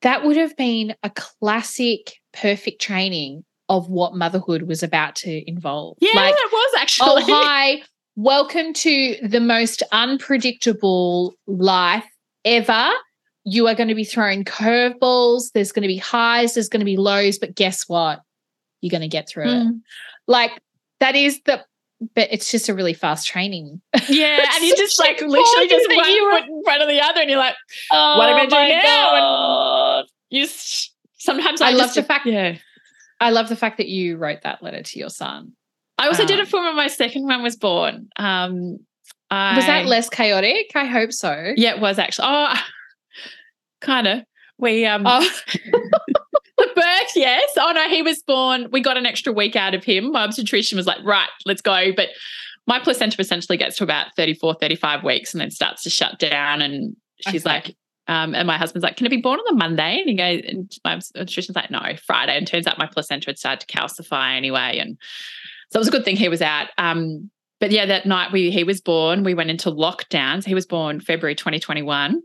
That 0.02 0.24
would 0.26 0.38
have 0.38 0.56
been 0.58 0.96
a 1.04 1.10
classic 1.10 2.16
perfect 2.34 2.82
training 2.82 3.44
of 3.70 3.90
what 3.90 4.16
motherhood 4.16 4.64
was 4.64 4.84
about 4.84 5.16
to 5.16 5.50
involve. 5.50 5.98
Yeah, 6.02 6.12
like, 6.16 6.34
it 6.36 6.52
was 6.52 6.74
actually. 6.80 7.24
Oh, 7.24 7.26
hi. 7.26 7.84
Welcome 8.16 8.74
to 8.74 9.16
the 9.24 9.40
most 9.40 9.82
unpredictable 9.92 11.36
life 11.48 12.04
ever. 12.44 12.90
You 13.46 13.68
are 13.68 13.76
going 13.76 13.88
to 13.88 13.96
be 13.96 14.04
throwing 14.04 14.44
curveballs. 14.44 15.52
There's 15.54 15.72
going 15.72 15.84
to 15.84 15.88
be 15.88 15.98
highs, 15.98 16.56
there's 16.56 16.68
going 16.68 16.82
to 16.82 16.86
be 16.86 16.98
lows, 16.98 17.38
but 17.38 17.56
guess 17.56 17.88
what? 17.88 18.22
You're 18.82 18.92
going 18.92 19.02
to 19.02 19.08
get 19.08 19.30
through 19.30 19.46
mm. 19.46 19.62
it. 19.62 19.64
Hmm. 19.66 19.78
Like, 20.28 20.52
that 21.00 21.16
is 21.16 21.40
the 21.46 21.64
but 22.16 22.30
it's 22.32 22.50
just 22.50 22.70
a 22.70 22.74
really 22.74 22.94
fast 22.94 23.28
training. 23.28 23.82
Yeah, 24.08 24.46
and 24.56 24.64
you 24.64 24.76
just 24.76 25.00
like 25.00 25.20
literally 25.20 25.68
just 25.68 25.90
one 25.90 26.32
foot 26.32 26.50
in 26.50 26.64
front 26.64 26.82
of 26.82 26.88
the 26.88 27.02
other, 27.02 27.22
and 27.22 27.30
you're 27.30 27.40
like, 27.40 27.56
oh, 27.92 28.18
"What 28.18 28.30
am 28.30 28.36
I 28.38 28.46
doing 28.46 28.70
now?" 28.70 30.00
And 30.00 30.10
you 30.30 30.48
sometimes 31.18 31.62
I, 31.62 31.70
I 31.70 31.72
love 31.72 31.94
the 31.94 32.04
fact. 32.04 32.26
Yeah, 32.26 32.58
I 33.20 33.32
love 33.32 33.50
the 33.50 33.56
fact 33.56 33.78
that 33.78 33.88
you 33.88 34.18
wrote 34.18 34.42
that 34.44 34.64
letter 34.64 34.82
to 34.82 35.00
your 35.00 35.10
son. 35.10 35.54
I 35.98 36.08
also 36.08 36.22
um, 36.22 36.28
did 36.28 36.40
it 36.40 36.48
for 36.48 36.62
when 36.62 36.76
my 36.76 36.88
second 36.88 37.24
one 37.24 37.44
was 37.44 37.58
born. 37.58 38.08
Um, 38.16 38.78
I, 39.30 39.56
was 39.56 39.66
that 39.66 39.86
less 39.86 40.10
chaotic? 40.10 40.72
I 40.76 40.86
hope 40.86 41.12
so. 41.12 41.54
Yeah, 41.56 41.76
it 41.76 41.82
was 41.82 42.00
actually. 42.00 42.28
Oh, 42.30 42.56
kind 43.82 44.08
of. 44.08 44.24
We 44.58 44.86
um. 44.86 45.04
Oh. 45.06 45.30
the 46.58 46.72
birth, 46.76 47.12
yes. 47.16 47.50
Oh 47.58 47.72
no, 47.74 47.88
he 47.90 48.02
was 48.02 48.22
born. 48.24 48.70
We 48.72 48.82
got 48.82 48.98
an 48.98 49.06
extra 49.06 49.34
week 49.34 49.56
out 49.56 49.74
of 49.74 49.84
him. 49.84 50.12
My 50.12 50.24
obstetrician 50.24 50.78
was 50.78 50.88
like, 50.88 51.04
right, 51.04 51.30
let's 51.46 51.62
go. 51.62 51.92
But 51.96 52.10
my 52.68 52.80
placenta 52.80 53.20
essentially 53.20 53.58
gets 53.58 53.78
to 53.78 53.84
about 53.84 54.08
34, 54.16 54.56
35 54.56 55.04
weeks 55.04 55.34
and 55.34 55.42
then 55.42 55.52
starts 55.52 55.84
to 55.84 55.90
shut 55.90 56.20
down. 56.20 56.62
And 56.62 56.96
she's 57.28 57.46
okay. 57.46 57.56
like, 57.56 57.76
um, 58.10 58.34
and 58.34 58.48
my 58.48 58.58
husband's 58.58 58.84
like, 58.84 58.98
can 58.98 59.06
it 59.06 59.12
be 59.12 59.22
born 59.22 59.40
on 59.40 59.46
the 59.48 59.56
Monday? 59.56 60.00
And 60.00 60.10
he 60.10 60.16
goes, 60.16 60.42
and 60.48 60.76
my 60.84 60.96
obstetrician's 60.96 61.56
like, 61.56 61.70
no, 61.70 61.80
Friday. 62.04 62.36
And 62.36 62.48
turns 62.48 62.66
out 62.66 62.80
my 62.80 62.88
placenta 62.88 63.28
had 63.28 63.38
started 63.38 63.68
to 63.68 63.78
calcify 63.78 64.36
anyway. 64.36 64.80
And 64.80 64.98
so 65.72 65.78
it 65.78 65.82
was 65.82 65.90
a 65.90 65.92
good 65.92 66.06
thing 66.06 66.16
he 66.16 66.28
was 66.28 66.42
out. 66.42 66.70
Um, 66.80 67.30
but 67.60 67.70
yeah, 67.70 67.86
that 67.86 68.08
night 68.08 68.32
we 68.32 68.50
he 68.50 68.64
was 68.64 68.82
born, 68.82 69.24
we 69.24 69.36
went 69.36 69.52
into 69.52 69.70
lockdowns. 69.70 70.44
He 70.44 70.56
was 70.56 70.66
born 70.66 71.00
February 71.00 71.36
2021. 71.36 72.20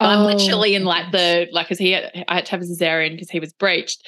Oh, 0.00 0.06
I'm 0.06 0.24
literally 0.24 0.74
in 0.74 0.84
like 0.84 1.12
the 1.12 1.46
like 1.52 1.66
because 1.66 1.78
he 1.78 1.92
had, 1.92 2.24
I 2.26 2.34
had 2.34 2.46
to 2.46 2.50
have 2.52 2.60
a 2.60 2.64
cesarean 2.64 3.12
because 3.12 3.30
he 3.30 3.38
was 3.38 3.52
breached, 3.52 4.04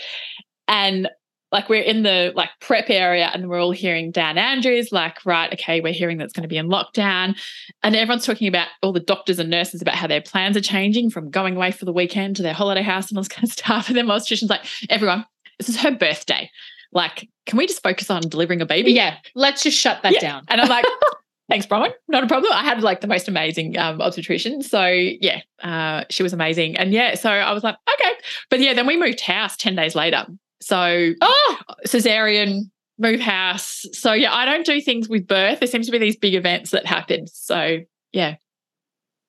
and 0.66 1.09
like 1.53 1.68
we're 1.68 1.82
in 1.82 2.03
the 2.03 2.32
like 2.34 2.51
prep 2.61 2.90
area 2.90 3.30
and 3.32 3.48
we're 3.48 3.61
all 3.61 3.72
hearing 3.72 4.11
Dan 4.11 4.38
Andrews 4.38 4.92
like 4.92 5.24
right 5.24 5.53
okay 5.53 5.80
we're 5.80 5.92
hearing 5.92 6.18
that's 6.18 6.32
going 6.32 6.42
to 6.42 6.48
be 6.48 6.57
in 6.57 6.68
lockdown. 6.68 7.36
And 7.82 7.96
everyone's 7.96 8.26
talking 8.26 8.48
about 8.48 8.68
all 8.82 8.92
the 8.92 9.01
doctors 9.01 9.38
and 9.38 9.51
nurses 9.51 9.82
about 9.82 9.94
how 9.94 10.07
their 10.07 10.20
plans 10.20 10.57
are 10.57 10.62
changing 10.62 11.11
from 11.11 11.30
going 11.30 11.57
away 11.57 11.72
for 11.72 11.84
the 11.84 11.92
weekend 11.92 12.36
to 12.36 12.42
their 12.42 12.55
holiday 12.55 12.82
house 12.82 13.09
and 13.09 13.18
all 13.18 13.22
this 13.22 13.28
kind 13.28 13.44
of 13.44 13.53
stuff. 13.59 13.88
And 13.88 13.96
then 13.96 14.07
my 14.07 14.14
obstetrician's 14.14 14.51
like 14.51 14.64
everyone 14.88 15.24
this 15.59 15.68
is 15.68 15.76
her 15.80 15.90
birthday. 15.90 16.51
Like 16.92 17.28
can 17.46 17.59
we 17.59 17.66
just 17.66 17.82
focus 17.82 18.11
on 18.11 18.22
delivering 18.22 18.61
a 18.61 18.66
baby? 18.66 18.92
Yeah 18.92 19.18
let's 19.34 19.62
just 19.62 19.78
shut 19.78 20.03
that 20.03 20.14
yeah. 20.14 20.20
down. 20.20 20.42
And 20.48 20.61
I'm 20.61 20.68
like 20.68 20.84
thanks 21.48 21.66
Bronwyn. 21.66 21.92
Not 22.07 22.22
a 22.22 22.28
problem. 22.28 22.53
I 22.53 22.62
had 22.62 22.80
like 22.80 23.01
the 23.01 23.09
most 23.09 23.26
amazing 23.26 23.76
um, 23.76 24.01
obstetrician. 24.01 24.62
So 24.62 24.86
yeah 24.86 25.40
uh, 25.62 26.05
she 26.11 26.22
was 26.22 26.32
amazing. 26.32 26.76
And 26.76 26.92
yeah 26.92 27.14
so 27.16 27.28
I 27.30 27.53
was 27.53 27.64
like 27.64 27.76
okay. 27.94 28.12
But 28.51 28.61
yeah 28.61 28.74
then 28.74 28.86
we 28.86 28.96
moved 28.96 29.20
house 29.20 29.57
10 29.57 29.74
days 29.74 29.96
later 29.96 30.26
so, 30.61 31.12
oh, 31.20 31.56
cesarean, 31.86 32.70
move 32.98 33.20
house. 33.20 33.86
So, 33.92 34.12
yeah, 34.12 34.32
I 34.32 34.44
don't 34.44 34.66
do 34.66 34.80
things 34.80 35.08
with 35.08 35.26
birth. 35.26 35.61
There 35.61 35.66
seems 35.66 35.86
to 35.86 35.92
be 35.92 35.98
these 35.98 36.16
big 36.16 36.34
events 36.34 36.70
that 36.70 36.86
happen. 36.86 37.26
So, 37.26 37.78
yeah. 38.12 38.36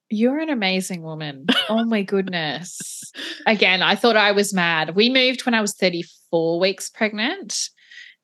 You're 0.10 0.40
an 0.40 0.50
amazing 0.50 1.04
woman. 1.04 1.46
Oh 1.70 1.86
my 1.86 2.04
goodness. 2.04 3.14
Again, 3.46 3.82
I 3.82 3.96
thought 3.96 4.18
I 4.18 4.34
was 4.34 4.54
mad. 4.54 4.94
We 4.94 5.10
moved 5.10 5.46
when 5.46 5.54
I 5.54 5.62
was 5.62 5.74
34 5.74 6.60
weeks 6.60 6.90
pregnant. 6.90 7.70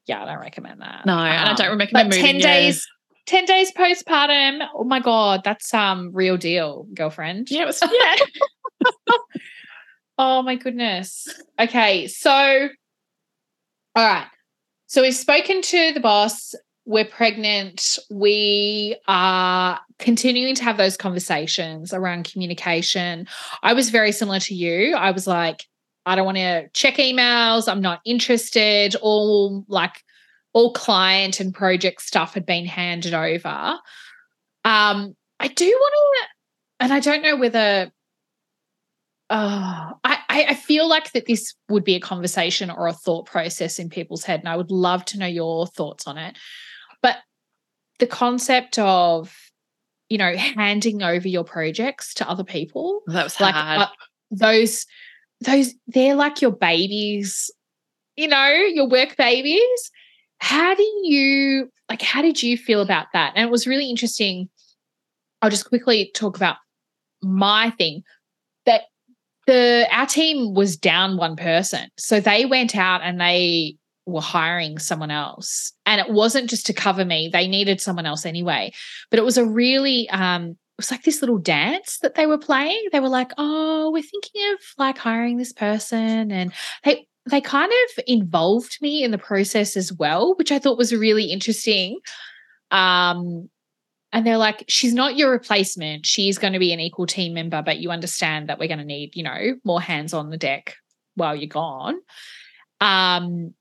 Yeah, 0.05 0.21
I 0.21 0.25
don't 0.25 0.39
recommend 0.39 0.81
that. 0.81 1.05
No, 1.05 1.13
um, 1.13 1.19
and 1.19 1.49
I 1.49 1.53
don't 1.53 1.71
um, 1.71 1.77
recommend 1.77 2.09
but 2.09 2.17
10 2.17 2.39
days 2.39 2.85
10 3.27 3.45
days 3.45 3.71
postpartum. 3.73 4.65
Oh 4.73 4.85
my 4.85 4.99
god, 4.99 5.43
that's 5.43 5.73
um 5.73 6.11
real 6.13 6.37
deal, 6.37 6.87
girlfriend. 6.93 7.51
Yeah, 7.51 7.63
it 7.63 7.65
was 7.65 7.81
yeah. 7.91 9.17
oh 10.17 10.41
my 10.41 10.55
goodness. 10.55 11.27
Okay, 11.59 12.07
so 12.07 12.69
all 13.97 14.05
right. 14.05 14.27
So 14.85 15.01
we've 15.01 15.15
spoken 15.15 15.63
to 15.63 15.91
the 15.91 15.99
boss. 15.99 16.53
We're 16.85 17.03
pregnant. 17.03 17.97
We 18.11 18.95
are 19.07 19.79
continuing 19.97 20.53
to 20.53 20.63
have 20.63 20.77
those 20.77 20.95
conversations 20.95 21.93
around 21.93 22.31
communication. 22.31 23.27
I 23.63 23.73
was 23.73 23.89
very 23.89 24.11
similar 24.11 24.39
to 24.41 24.53
you. 24.53 24.95
I 24.95 25.09
was 25.09 25.25
like, 25.25 25.65
I 26.05 26.15
don't 26.15 26.25
want 26.25 26.37
to 26.37 26.69
check 26.73 26.97
emails. 26.97 27.67
I'm 27.67 27.81
not 27.81 28.01
interested. 28.05 28.95
All 29.01 29.65
like 29.67 30.03
all 30.53 30.73
client 30.73 31.39
and 31.39 31.51
project 31.51 32.03
stuff 32.03 32.35
had 32.35 32.45
been 32.45 32.67
handed 32.67 33.15
over. 33.15 33.79
Um, 34.63 35.15
I 35.39 35.47
do 35.47 35.65
want 35.65 35.93
to, 35.93 36.85
and 36.85 36.93
I 36.93 36.99
don't 36.99 37.23
know 37.23 37.35
whether. 37.35 37.91
Oh, 39.31 39.91
I, 40.03 40.16
I 40.37 40.51
I, 40.51 40.53
feel 40.53 40.87
like 40.87 41.11
that 41.13 41.25
this 41.25 41.53
would 41.69 41.83
be 41.83 41.95
a 41.95 41.99
conversation 41.99 42.69
or 42.69 42.87
a 42.87 42.93
thought 42.93 43.25
process 43.25 43.79
in 43.79 43.89
people's 43.89 44.23
head, 44.23 44.39
and 44.41 44.49
I 44.49 44.55
would 44.55 44.71
love 44.71 45.03
to 45.05 45.19
know 45.19 45.25
your 45.25 45.67
thoughts 45.67 46.07
on 46.07 46.17
it. 46.17 46.37
But 47.01 47.17
the 47.99 48.07
concept 48.07 48.77
of 48.79 49.35
you 50.09 50.17
know 50.17 50.35
handing 50.35 51.03
over 51.03 51.27
your 51.27 51.43
projects 51.43 52.13
to 52.15 52.29
other 52.29 52.43
people 52.43 53.01
that 53.07 53.23
was 53.23 53.39
like 53.39 53.55
hard. 53.55 53.81
uh, 53.81 53.87
those 54.31 54.85
those 55.41 55.73
they're 55.87 56.15
like 56.15 56.41
your 56.41 56.51
babies 56.51 57.51
you 58.15 58.27
know 58.27 58.47
your 58.47 58.87
work 58.87 59.15
babies 59.17 59.91
how 60.39 60.73
do 60.73 60.83
you 61.03 61.69
like 61.89 62.01
how 62.01 62.21
did 62.21 62.41
you 62.41 62.57
feel 62.57 62.81
about 62.81 63.07
that 63.13 63.33
and 63.35 63.45
it 63.45 63.51
was 63.51 63.67
really 63.67 63.89
interesting 63.89 64.49
i'll 65.41 65.49
just 65.49 65.67
quickly 65.67 66.11
talk 66.13 66.37
about 66.37 66.57
my 67.21 67.69
thing 67.71 68.03
that 68.65 68.83
the 69.47 69.87
our 69.91 70.05
team 70.05 70.53
was 70.53 70.77
down 70.77 71.17
one 71.17 71.35
person. 71.35 71.89
So 71.97 72.19
they 72.19 72.45
went 72.45 72.75
out 72.75 73.01
and 73.01 73.19
they 73.19 73.77
were 74.05 74.21
hiring 74.21 74.77
someone 74.77 75.09
else. 75.09 75.73
And 75.85 75.99
it 75.99 76.11
wasn't 76.11 76.49
just 76.49 76.65
to 76.67 76.73
cover 76.73 77.05
me. 77.05 77.29
They 77.31 77.47
needed 77.47 77.81
someone 77.81 78.05
else 78.05 78.25
anyway. 78.25 78.71
But 79.09 79.19
it 79.19 79.25
was 79.25 79.37
a 79.37 79.45
really 79.45 80.09
um 80.09 80.51
it 80.51 80.83
was 80.83 80.91
like 80.91 81.03
this 81.03 81.21
little 81.21 81.39
dance 81.39 81.97
that 81.99 82.15
they 82.15 82.27
were 82.27 82.37
playing. 82.37 82.89
They 82.91 82.99
were 82.99 83.09
like 83.09 83.31
oh 83.37 83.89
we're 83.91 84.03
thinking 84.03 84.53
of 84.53 84.59
like 84.77 84.97
hiring 84.97 85.37
this 85.37 85.53
person. 85.53 86.31
And 86.31 86.53
they 86.83 87.07
they 87.25 87.41
kind 87.41 87.71
of 87.71 88.03
involved 88.05 88.77
me 88.81 89.03
in 89.03 89.11
the 89.11 89.17
process 89.17 89.75
as 89.75 89.91
well 89.91 90.33
which 90.35 90.49
i 90.49 90.59
thought 90.59 90.77
was 90.77 90.93
really 90.93 91.25
interesting. 91.25 91.99
Um 92.69 93.49
and 94.13 94.25
they're 94.25 94.37
like 94.37 94.63
she's 94.67 94.93
not 94.93 95.17
your 95.17 95.31
replacement 95.31 96.05
she's 96.05 96.37
going 96.37 96.53
to 96.53 96.59
be 96.59 96.73
an 96.73 96.79
equal 96.79 97.05
team 97.05 97.33
member 97.33 97.61
but 97.61 97.77
you 97.77 97.91
understand 97.91 98.49
that 98.49 98.59
we're 98.59 98.67
going 98.67 98.79
to 98.79 98.85
need 98.85 99.15
you 99.15 99.23
know 99.23 99.55
more 99.63 99.81
hands 99.81 100.13
on 100.13 100.29
the 100.29 100.37
deck 100.37 100.75
while 101.15 101.35
you're 101.35 101.47
gone 101.47 101.95
um 102.79 103.53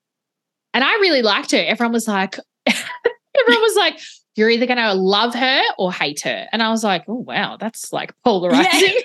and 0.77 0.85
I 0.85 0.93
really 0.97 1.23
liked 1.23 1.53
her. 1.53 1.57
Everyone 1.57 1.95
was 1.95 2.07
like, 2.07 2.39
everyone 2.67 3.63
was 3.63 3.77
like, 3.77 3.99
you're 4.35 4.51
either 4.51 4.67
going 4.67 4.77
to 4.77 4.93
love 4.93 5.35
her 5.35 5.63
or 5.79 5.91
hate 5.91 6.21
her. 6.21 6.47
And 6.53 6.63
I 6.63 6.69
was 6.69 6.85
like, 6.85 7.05
oh, 7.09 7.15
wow, 7.15 7.57
that's 7.59 7.95
like 7.95 8.13
polarizing. 8.23 9.01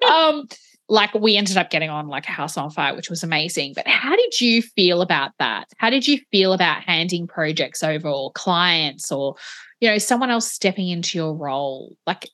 Yeah. 0.00 0.08
um, 0.08 0.46
like 0.88 1.12
we 1.14 1.36
ended 1.36 1.56
up 1.56 1.70
getting 1.70 1.90
on 1.90 2.06
like 2.06 2.28
a 2.28 2.30
house 2.30 2.56
on 2.56 2.70
fire, 2.70 2.94
which 2.94 3.10
was 3.10 3.24
amazing. 3.24 3.72
But 3.74 3.88
how 3.88 4.14
did 4.14 4.40
you 4.40 4.62
feel 4.62 5.02
about 5.02 5.32
that? 5.40 5.66
How 5.78 5.90
did 5.90 6.06
you 6.06 6.20
feel 6.30 6.52
about 6.52 6.84
handing 6.84 7.26
projects 7.26 7.82
over 7.82 8.08
or 8.08 8.30
clients 8.30 9.10
or, 9.10 9.34
you 9.80 9.90
know, 9.90 9.98
someone 9.98 10.30
else 10.30 10.50
stepping 10.50 10.88
into 10.88 11.18
your 11.18 11.34
role? 11.34 11.96
Like, 12.06 12.28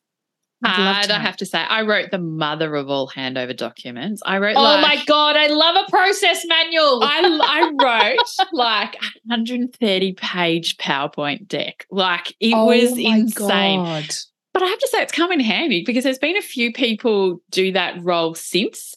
hard, 0.64 1.10
I 1.10 1.18
have 1.18 1.36
to 1.38 1.46
say. 1.46 1.58
I 1.58 1.82
wrote 1.82 2.10
the 2.10 2.18
mother 2.18 2.74
of 2.74 2.88
all 2.88 3.08
handover 3.08 3.56
documents. 3.56 4.22
I 4.24 4.38
wrote. 4.38 4.56
Oh 4.56 4.62
like, 4.62 4.82
my 4.82 5.04
god, 5.06 5.36
I 5.36 5.48
love 5.48 5.84
a 5.86 5.90
process 5.90 6.44
manual. 6.46 7.00
I 7.02 7.40
I 7.42 7.70
wrote 7.72 8.48
like 8.52 8.94
a 8.94 9.06
130 9.26 10.12
page 10.14 10.76
PowerPoint 10.78 11.48
deck. 11.48 11.86
Like 11.90 12.34
it 12.40 12.54
oh 12.54 12.66
was 12.66 12.96
insane. 12.98 13.80
God. 13.80 14.14
But 14.52 14.62
I 14.62 14.66
have 14.66 14.78
to 14.78 14.88
say, 14.88 15.02
it's 15.02 15.12
come 15.12 15.32
in 15.32 15.40
handy 15.40 15.82
because 15.84 16.04
there's 16.04 16.18
been 16.18 16.36
a 16.36 16.42
few 16.42 16.72
people 16.72 17.40
do 17.50 17.72
that 17.72 18.02
role 18.02 18.34
since. 18.34 18.94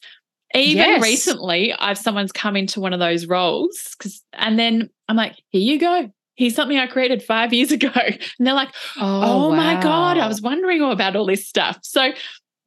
Even 0.54 0.86
Yes. 0.86 1.02
recently, 1.02 1.74
I've 1.74 1.98
someone's 1.98 2.32
come 2.32 2.56
into 2.56 2.80
one 2.80 2.94
of 2.94 3.00
those 3.00 3.26
roles 3.26 3.96
because, 3.98 4.22
and 4.34 4.60
then 4.60 4.90
I'm 5.08 5.16
like, 5.16 5.36
here 5.50 5.62
you 5.62 5.80
go. 5.80 6.12
Here's 6.36 6.56
something 6.56 6.78
I 6.78 6.88
created 6.88 7.24
five 7.24 7.54
years 7.54 7.72
ago. 7.72 7.92
And 7.96 8.20
they're 8.40 8.54
like, 8.54 8.74
oh, 9.00 9.56
my 9.56 9.82
God, 9.82 10.18
I 10.18 10.28
was 10.28 10.42
wondering 10.42 10.82
all 10.82 10.92
about 10.92 11.16
all 11.16 11.26
this 11.26 11.48
stuff. 11.48 11.80
So, 11.82 12.12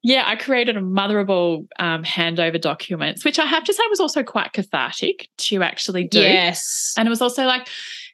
yeah, 0.03 0.25
I 0.27 0.37
created 0.37 0.77
a 0.77 0.81
motherable 0.81 1.67
um, 1.79 2.05
handover 2.05 2.61
documents, 2.61 3.25
which 3.25 3.39
I 3.39 3.47
have 3.47 3.65
to 3.65 3.75
say 3.75 3.83
was 3.91 4.01
also 4.01 4.23
quite 4.23 4.53
cathartic 4.53 5.29
to 5.39 5.63
actually 5.63 6.05
do. 6.05 6.21
Yes. 6.21 6.95
And 6.97 7.07
it 7.07 7.11
was 7.11 7.21
also 7.21 7.45
like, 7.45 7.69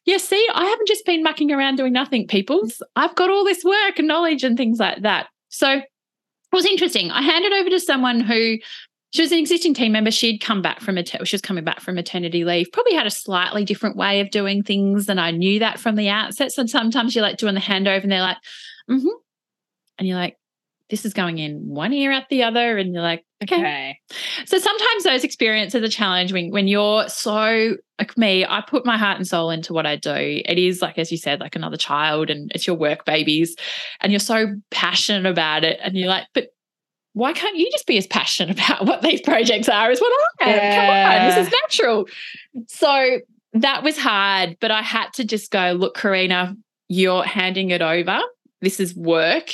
yeah, 0.05 0.19
see, 0.19 0.49
I 0.53 0.65
haven't 0.65 0.89
just 0.89 1.07
been 1.07 1.23
mucking 1.23 1.51
around 1.51 1.77
doing 1.77 1.93
nothing, 1.93 2.27
peoples. 2.27 2.83
I've 2.97 3.15
got 3.15 3.31
all 3.31 3.45
this 3.45 3.65
work 3.65 3.99
and 3.99 4.09
knowledge 4.09 4.45
and 4.45 4.57
things 4.57 4.79
like 4.79 5.03
that. 5.03 5.29
So 5.49 5.71
it 5.71 5.85
was 6.53 6.67
interesting. 6.67 7.11
I 7.11 7.23
handed 7.23 7.53
over 7.53 7.71
to 7.71 7.81
someone 7.81 8.21
who 8.21 8.59
she 9.15 9.23
was 9.23 9.31
an 9.31 9.39
existing 9.39 9.75
team 9.75 9.93
member. 9.93 10.11
She'd 10.11 10.39
come 10.41 10.61
back 10.61 10.81
from 10.81 10.97
mater- 10.97 11.25
she 11.25 11.37
was 11.37 11.41
coming 11.41 11.63
back 11.63 11.79
from 11.79 11.95
maternity 11.95 12.45
leave. 12.45 12.67
Probably 12.73 12.95
had 12.95 13.07
a 13.07 13.13
slightly 13.13 13.65
different 13.65 13.97
way 13.97 14.19
of 14.19 14.33
doing 14.33 14.65
things, 14.65 15.09
and 15.09 15.21
I 15.21 15.31
knew 15.31 15.61
that 15.61 15.79
from 15.79 15.95
the 15.95 16.09
outset. 16.09 16.51
So 16.51 16.67
sometimes 16.67 17.15
you're 17.15 17.23
like 17.23 17.37
doing 17.37 17.55
the 17.55 17.61
handover, 17.61 18.03
and 18.03 18.11
they're 18.11 18.21
like, 18.21 18.39
"Mm-hmm," 18.91 19.07
and 19.99 20.09
you're 20.09 20.17
like, 20.17 20.37
"This 20.91 21.05
is 21.05 21.15
going 21.15 21.39
in 21.39 21.69
one 21.69 21.93
ear 21.93 22.11
out 22.11 22.25
the 22.29 22.43
other," 22.43 22.77
and 22.77 22.93
you're 22.93 23.05
like, 23.05 23.25
"Okay." 23.41 23.55
okay. 23.55 23.99
So 24.47 24.59
sometimes 24.59 25.05
those 25.05 25.23
experiences 25.23 25.85
are 25.85 25.89
challenging 25.89 26.51
when 26.51 26.67
you're 26.67 27.09
so 27.09 27.77
like 28.01 28.19
me, 28.19 28.45
I 28.45 28.63
put 28.67 28.85
my 28.85 28.99
heart 28.99 29.19
and 29.19 29.29
soul 29.29 29.51
into 29.51 29.73
what 29.73 29.87
I 29.87 29.95
do. 29.95 30.11
It 30.45 30.59
is 30.59 30.83
like, 30.83 30.99
as 30.99 31.13
you 31.13 31.19
said, 31.19 31.39
like 31.39 31.55
another 31.55 31.77
child 31.77 32.31
and 32.31 32.51
it's 32.53 32.67
your 32.67 32.75
work 32.75 33.05
babies. 33.05 33.55
And 34.01 34.11
you're 34.11 34.19
so 34.19 34.57
passionate 34.73 35.31
about 35.31 35.63
it. 35.63 35.79
And 35.81 35.97
you're 35.97 36.09
like, 36.09 36.27
but 36.35 36.49
why 37.15 37.33
can't 37.33 37.57
you 37.57 37.71
just 37.71 37.87
be 37.87 37.97
as 37.97 38.07
passionate 38.07 38.59
about 38.59 38.87
what 38.87 39.03
these 39.03 39.21
projects 39.21 39.69
are 39.69 39.91
as 39.91 40.01
what 40.01 40.13
I 40.41 40.51
am? 40.51 40.75
Come 40.75 40.91
on, 40.91 41.29
this 41.29 41.47
is 41.47 41.55
natural. 41.63 42.09
So 42.69 43.21
that 43.55 43.83
was 43.83 43.97
hard, 43.97 44.57
but 44.61 44.71
I 44.71 44.83
had 44.83 45.13
to 45.15 45.25
just 45.25 45.51
go, 45.51 45.73
look, 45.73 45.95
Carina, 45.95 46.57
you're 46.89 47.25
handing 47.25 47.71
it 47.71 47.83
over. 47.83 48.21
This 48.61 48.81
is 48.81 48.95
work. 48.95 49.51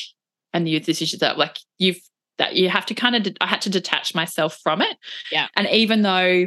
And 0.53 0.69
you, 0.69 0.81
this 0.81 1.01
is 1.01 1.13
that 1.21 1.39
like 1.39 1.59
you've 1.79 2.01
that 2.39 2.57
you 2.57 2.71
have 2.71 2.87
to 2.87 2.95
kind 2.95 3.15
of 3.15 3.37
I 3.41 3.47
had 3.47 3.61
to 3.63 3.71
detach 3.71 4.15
myself 4.15 4.59
from 4.63 4.81
it. 4.81 4.97
Yeah. 5.31 5.49
And 5.55 5.69
even 5.69 6.03
though 6.03 6.47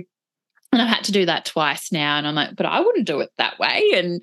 and 0.74 0.82
I've 0.82 0.90
had 0.90 1.04
to 1.06 1.12
do 1.12 1.28
that 1.28 1.46
twice 1.46 1.92
now 1.92 2.18
and 2.18 2.28
I'm 2.28 2.34
like, 2.34 2.56
but 2.56 2.66
I 2.66 2.80
wouldn't 2.80 3.06
do 3.06 3.20
it 3.20 3.30
that 3.38 3.60
way. 3.60 3.92
And 3.94 4.22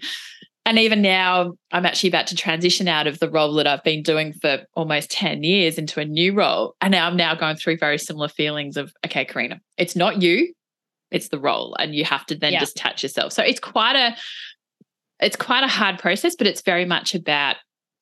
and 0.66 0.78
even 0.78 1.02
now 1.02 1.54
I'm 1.72 1.86
actually 1.86 2.10
about 2.10 2.26
to 2.28 2.36
transition 2.36 2.86
out 2.86 3.06
of 3.06 3.18
the 3.18 3.30
role 3.30 3.54
that 3.54 3.66
I've 3.66 3.82
been 3.82 4.02
doing 4.02 4.32
for 4.34 4.64
almost 4.74 5.10
10 5.10 5.42
years 5.42 5.78
into 5.78 6.00
a 6.00 6.04
new 6.04 6.34
role. 6.34 6.74
And 6.80 6.92
now 6.92 7.06
I'm 7.06 7.16
now 7.16 7.34
going 7.34 7.56
through 7.56 7.78
very 7.78 7.98
similar 7.98 8.28
feelings 8.28 8.76
of, 8.76 8.92
okay, 9.04 9.24
Carina, 9.24 9.60
it's 9.78 9.96
not 9.96 10.22
you, 10.22 10.52
it's 11.10 11.28
the 11.28 11.38
role. 11.40 11.74
And 11.78 11.94
you 11.94 12.04
have 12.04 12.26
to 12.26 12.34
then 12.36 12.52
Yeah. 12.52 12.64
detach 12.64 13.02
yourself. 13.02 13.32
So 13.32 13.42
it's 13.42 13.60
quite 13.60 13.96
a 13.96 14.16
it's 15.18 15.36
quite 15.36 15.64
a 15.64 15.68
hard 15.68 15.98
process, 15.98 16.34
but 16.34 16.46
it's 16.46 16.62
very 16.62 16.84
much 16.86 17.14
about 17.14 17.56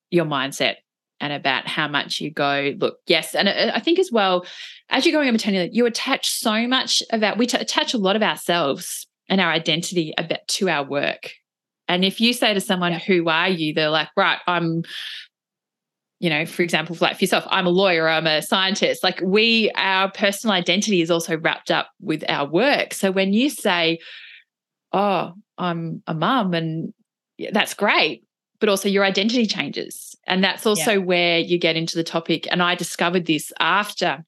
your 0.09 0.23
mindset 0.25 0.75
and 1.19 1.33
about 1.33 1.67
how 1.67 1.85
much 1.87 2.21
you 2.21 2.31
go, 2.31 2.73
look, 2.77 2.97
yes. 3.07 3.35
And 3.35 3.49
I 3.49 3.71
I 3.75 3.79
think 3.79 3.99
as 3.99 4.11
well, 4.11 4.45
as 4.89 5.05
you're 5.05 5.13
going 5.13 5.27
on 5.27 5.33
maternity 5.33 5.71
you 5.73 5.85
attach 5.85 6.29
so 6.29 6.67
much 6.67 7.01
about, 7.11 7.37
we 7.37 7.45
t- 7.47 7.57
attach 7.57 7.93
a 7.93 7.97
lot 7.97 8.15
of 8.15 8.21
ourselves 8.23 9.07
and 9.27 9.39
our 9.41 9.51
identity 9.51 10.13
about 10.17 10.47
to 10.47 10.69
our 10.69 10.83
work. 10.83 11.31
And 11.89 12.05
if 12.05 12.21
you 12.21 12.31
say 12.33 12.53
to 12.53 12.61
someone, 12.61 12.93
Yeah. 12.93 12.99
who 12.99 13.27
are 13.27 13.49
you? 13.49 13.73
They're 13.73 13.89
like, 13.89 14.09
right, 14.15 14.37
I'm, 14.47 14.83
you 16.19 16.29
know, 16.29 16.45
for 16.45 16.61
example, 16.61 16.95
like 17.01 17.17
for 17.17 17.23
yourself, 17.23 17.45
I'm 17.49 17.65
a 17.65 17.71
lawyer, 17.71 18.07
I'm 18.07 18.27
a 18.27 18.41
scientist. 18.41 19.03
Like 19.03 19.19
we, 19.21 19.71
our 19.75 20.11
personal 20.11 20.53
identity 20.53 21.01
is 21.01 21.09
also 21.09 21.37
wrapped 21.37 21.71
up 21.71 21.89
with 21.99 22.23
our 22.29 22.47
work. 22.47 22.93
So 22.93 23.11
when 23.11 23.33
you 23.33 23.49
say, 23.49 23.99
oh, 24.93 25.33
I'm 25.57 26.03
a 26.07 26.13
mum 26.13 26.53
and 26.53 26.93
yeah, 27.37 27.49
that's 27.51 27.73
great, 27.73 28.23
but 28.59 28.69
also 28.69 28.87
your 28.87 29.03
identity 29.03 29.45
changes. 29.45 30.15
And 30.27 30.43
that's 30.43 30.65
also 30.65 30.99
where 31.01 31.39
you 31.39 31.57
get 31.57 31.75
into 31.75 31.95
the 31.95 32.03
topic. 32.03 32.47
And 32.51 32.61
I 32.61 32.75
discovered 32.75 33.25
this 33.25 33.51
after 33.59 34.23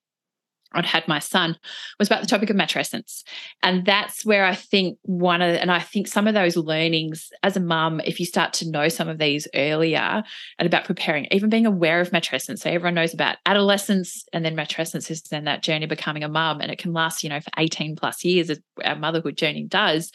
I'd 0.73 0.85
had 0.85 1.07
my 1.07 1.19
son 1.19 1.57
was 1.99 2.07
about 2.07 2.21
the 2.21 2.27
topic 2.27 2.49
of 2.49 2.55
matrescence. 2.55 3.23
And 3.61 3.85
that's 3.85 4.25
where 4.25 4.45
I 4.45 4.55
think 4.55 4.97
one 5.03 5.41
of, 5.41 5.55
and 5.55 5.71
I 5.71 5.79
think 5.79 6.07
some 6.07 6.27
of 6.27 6.33
those 6.33 6.55
learnings 6.55 7.29
as 7.43 7.57
a 7.57 7.59
mum, 7.59 8.01
if 8.05 8.19
you 8.19 8.25
start 8.25 8.53
to 8.53 8.69
know 8.69 8.87
some 8.87 9.09
of 9.09 9.17
these 9.17 9.47
earlier 9.53 10.23
and 10.59 10.65
about 10.65 10.85
preparing, 10.85 11.27
even 11.31 11.49
being 11.49 11.65
aware 11.65 11.99
of 11.99 12.11
matrescence. 12.11 12.59
So 12.59 12.69
everyone 12.69 12.95
knows 12.95 13.13
about 13.13 13.37
adolescence 13.45 14.23
and 14.33 14.45
then 14.45 14.55
matrescence 14.55 15.11
is 15.11 15.21
then 15.23 15.45
that 15.45 15.63
journey 15.63 15.87
becoming 15.87 16.23
a 16.23 16.29
mum. 16.29 16.61
And 16.61 16.71
it 16.71 16.79
can 16.79 16.93
last, 16.93 17.23
you 17.23 17.29
know, 17.29 17.39
for 17.39 17.51
18 17.57 17.95
plus 17.95 18.23
years 18.23 18.49
as 18.49 18.59
our 18.83 18.95
motherhood 18.95 19.37
journey 19.37 19.65
does. 19.65 20.11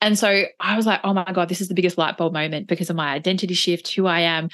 And 0.00 0.18
so 0.18 0.44
I 0.58 0.76
was 0.76 0.86
like, 0.86 1.00
oh 1.04 1.12
my 1.12 1.30
God, 1.32 1.48
this 1.48 1.60
is 1.60 1.68
the 1.68 1.74
biggest 1.74 1.98
light 1.98 2.16
bulb 2.16 2.32
moment 2.32 2.66
because 2.68 2.90
of 2.90 2.96
my 2.96 3.12
identity 3.12 3.54
shift, 3.54 3.92
who 3.92 4.06
I 4.06 4.20
am. 4.20 4.48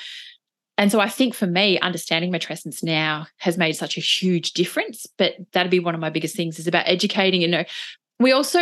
And 0.78 0.92
so 0.92 1.00
I 1.00 1.08
think 1.08 1.34
for 1.34 1.46
me, 1.46 1.78
understanding 1.80 2.30
matrescence 2.30 2.82
now 2.82 3.26
has 3.38 3.56
made 3.56 3.72
such 3.72 3.96
a 3.96 4.00
huge 4.00 4.52
difference. 4.52 5.06
But 5.16 5.34
that'd 5.52 5.70
be 5.70 5.78
one 5.78 5.94
of 5.94 6.00
my 6.00 6.10
biggest 6.10 6.36
things 6.36 6.58
is 6.58 6.66
about 6.66 6.86
educating. 6.86 7.40
You 7.40 7.48
know, 7.48 7.64
we 8.20 8.32
also 8.32 8.60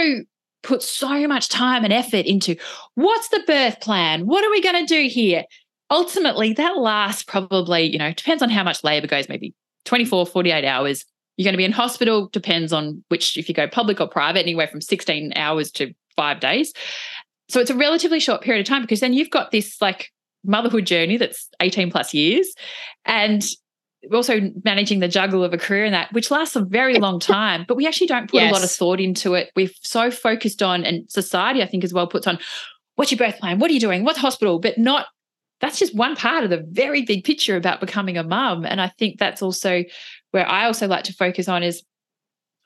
put 0.63 0.83
so 0.83 1.27
much 1.29 1.49
time 1.49 1.85
and 1.85 1.93
effort 1.93 2.27
into 2.27 2.57
what's 2.95 3.29
the 3.29 3.43
birth 3.47 3.81
plan? 3.81 4.27
What 4.27 4.45
are 4.45 4.51
we 4.51 4.63
going 4.63 4.87
to 4.87 4.95
do 4.95 5.09
here? 5.09 5.45
Ultimately, 5.91 6.53
that 6.55 6.79
lasts 6.79 7.23
probably, 7.23 7.83
you 7.83 7.99
know, 7.99 8.13
depends 8.13 8.43
on 8.43 8.51
how 8.51 8.63
much 8.63 8.83
labor 8.83 9.07
goes, 9.07 9.29
maybe 9.29 9.55
24, 9.85 10.27
48 10.27 10.65
hours. 10.65 11.05
You're 11.37 11.45
going 11.45 11.53
to 11.53 11.59
be 11.59 11.65
in 11.65 11.73
hospital, 11.73 12.29
depends 12.29 12.73
on 12.73 13.05
which, 13.09 13.37
if 13.37 13.49
you 13.49 13.55
go 13.55 13.69
public 13.69 14.01
or 14.01 14.09
private, 14.09 14.41
anywhere 14.41 14.69
from 14.69 14.81
16 14.81 15.33
hours 15.37 15.71
to 15.73 15.93
five 16.17 16.41
days. 16.41 16.73
So 17.49 17.61
it's 17.61 17.71
a 17.71 17.77
relatively 17.77 18.21
short 18.21 18.41
period 18.41 18.61
of 18.61 18.69
time 18.69 18.83
because 18.83 19.01
then 19.01 19.13
you've 19.13 19.31
got 19.31 19.51
this 19.51 19.81
like 19.83 20.11
motherhood 20.45 20.87
journey 20.87 21.17
that's 21.17 21.49
18 21.61 21.91
plus 21.91 22.15
years. 22.15 22.53
And 23.05 23.45
also 24.13 24.53
managing 24.65 25.01
the 25.01 25.09
juggle 25.09 25.43
of 25.43 25.53
a 25.53 25.59
career 25.59 25.85
and 25.85 25.95
that, 25.95 26.13
which 26.13 26.31
lasts 26.31 26.57
a 26.57 26.65
very 26.65 26.99
long 26.99 27.19
time, 27.21 27.65
but 27.67 27.77
we 27.77 27.87
actually 27.87 28.07
don't 28.07 28.31
put 28.31 28.41
yes. 28.41 28.51
a 28.51 28.55
lot 28.55 28.65
of 28.65 28.71
thought 28.71 29.01
into 29.01 29.35
it. 29.35 29.51
We're 29.57 29.71
so 29.83 30.11
focused 30.11 30.63
on, 30.63 30.85
and 30.85 31.11
society, 31.11 31.63
I 31.63 31.67
think, 31.67 31.85
as 31.85 31.95
well 31.95 32.07
puts 32.07 32.27
on, 32.27 32.39
what's 32.97 33.11
your 33.11 33.19
birth 33.19 33.39
plan? 33.39 33.59
What 33.59 33.71
are 33.71 33.75
you 33.75 33.81
doing? 33.81 34.05
What's 34.05 34.19
hospital? 34.19 34.59
But 34.59 34.79
not, 34.79 35.07
that's 35.61 35.79
just 35.79 35.95
one 35.95 36.17
part 36.17 36.45
of 36.45 36.51
the 36.51 36.65
very 36.71 37.03
big 37.03 37.25
picture 37.25 37.57
about 37.57 37.81
becoming 37.81 38.19
a 38.19 38.25
mum. 38.25 38.65
And 38.65 38.81
I 38.81 38.89
think 38.89 39.19
that's 39.19 39.43
also 39.43 39.85
where 40.33 40.47
I 40.47 40.67
also 40.67 40.87
like 40.87 41.05
to 41.05 41.13
focus 41.13 41.49
on 41.49 41.63
is 41.63 41.83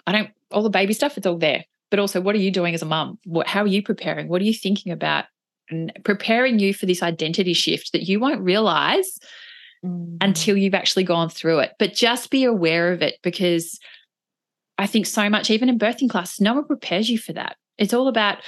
I 0.07 0.13
don't, 0.13 0.31
all 0.51 0.63
the 0.63 0.71
baby 0.71 0.95
stuff, 0.95 1.17
it's 1.17 1.27
all 1.27 1.39
there. 1.39 1.65
But 1.91 2.01
also, 2.01 2.21
what 2.21 2.35
are 2.35 2.39
you 2.39 2.51
doing 2.51 2.75
as 2.75 2.83
a 2.83 2.87
mum? 2.87 3.19
What, 3.25 3.47
how 3.47 3.63
are 3.63 3.69
you 3.69 3.83
preparing? 3.83 4.29
What 4.29 4.43
are 4.43 4.45
you 4.45 4.53
thinking 4.53 4.93
about? 4.93 5.25
And 5.71 5.93
preparing 6.05 6.59
you 6.59 6.73
for 6.73 6.87
this 6.87 7.03
identity 7.03 7.53
shift 7.53 7.93
that 7.93 8.05
you 8.05 8.21
won't 8.21 8.41
realize 8.41 9.19
mm. 9.85 10.17
until 10.21 10.57
you've 10.57 10.75
actually 10.75 11.05
gone 11.05 11.29
through 11.29 11.61
it. 11.61 11.73
But 11.79 11.95
just 11.95 12.31
be 12.31 12.45
aware 12.45 12.93
of 12.93 13.03
it 13.03 13.17
because 13.23 13.79
I 14.79 14.87
think 14.87 15.07
so 15.07 15.29
much, 15.29 15.51
even 15.51 15.69
in 15.69 15.79
birthing 15.79 16.09
class, 16.09 16.41
no 16.41 16.55
one 16.55 16.65
prepares 16.65 17.11
you 17.11 17.19
for 17.19 17.33
that. 17.33 17.57
It's 17.77 17.93
all 17.93 18.09
about, 18.09 18.39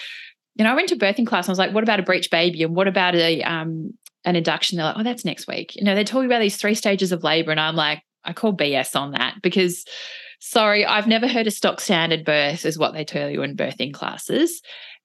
you 0.55 0.65
know, 0.65 0.71
I 0.71 0.75
went 0.75 0.89
to 0.91 0.97
birthing 0.97 1.27
class 1.27 1.47
and 1.47 1.51
I 1.51 1.53
was 1.53 1.59
like, 1.59 1.75
what 1.75 1.85
about 1.85 2.01
a 2.01 2.05
breech 2.05 2.31
baby? 2.31 2.63
And 2.63 2.75
what 2.75 2.89
about 2.89 3.15
a 3.15 3.43
um 3.43 3.93
an 4.25 4.37
induction? 4.37 4.77
They're 4.77 4.87
like, 4.87 4.97
oh, 4.99 5.03
that's 5.03 5.25
next 5.25 5.47
week. 5.47 5.75
You 5.77 5.85
know, 5.85 5.95
they're 5.95 6.05
talking 6.05 6.27
about 6.27 6.41
these 6.41 6.57
three 6.57 6.75
stages 6.75 7.13
of 7.13 7.25
labor. 7.25 7.51
And 7.51 7.61
I'm 7.61 7.77
like, 7.77 8.03
I 8.25 8.33
call 8.33 8.57
BS 8.57 8.95
on 8.97 9.13
that 9.13 9.37
because 9.43 9.85
sorry, 10.41 10.85
I've 10.85 11.07
never 11.07 11.29
heard 11.29 11.47
a 11.47 11.51
stock 11.51 11.81
standard 11.81 12.25
birth 12.25 12.65
is 12.65 12.79
what 12.79 12.93
they 12.93 13.05
tell 13.05 13.31
you 13.31 13.43
in 13.43 13.57
birthing 13.57 13.93
classes. 13.93 14.63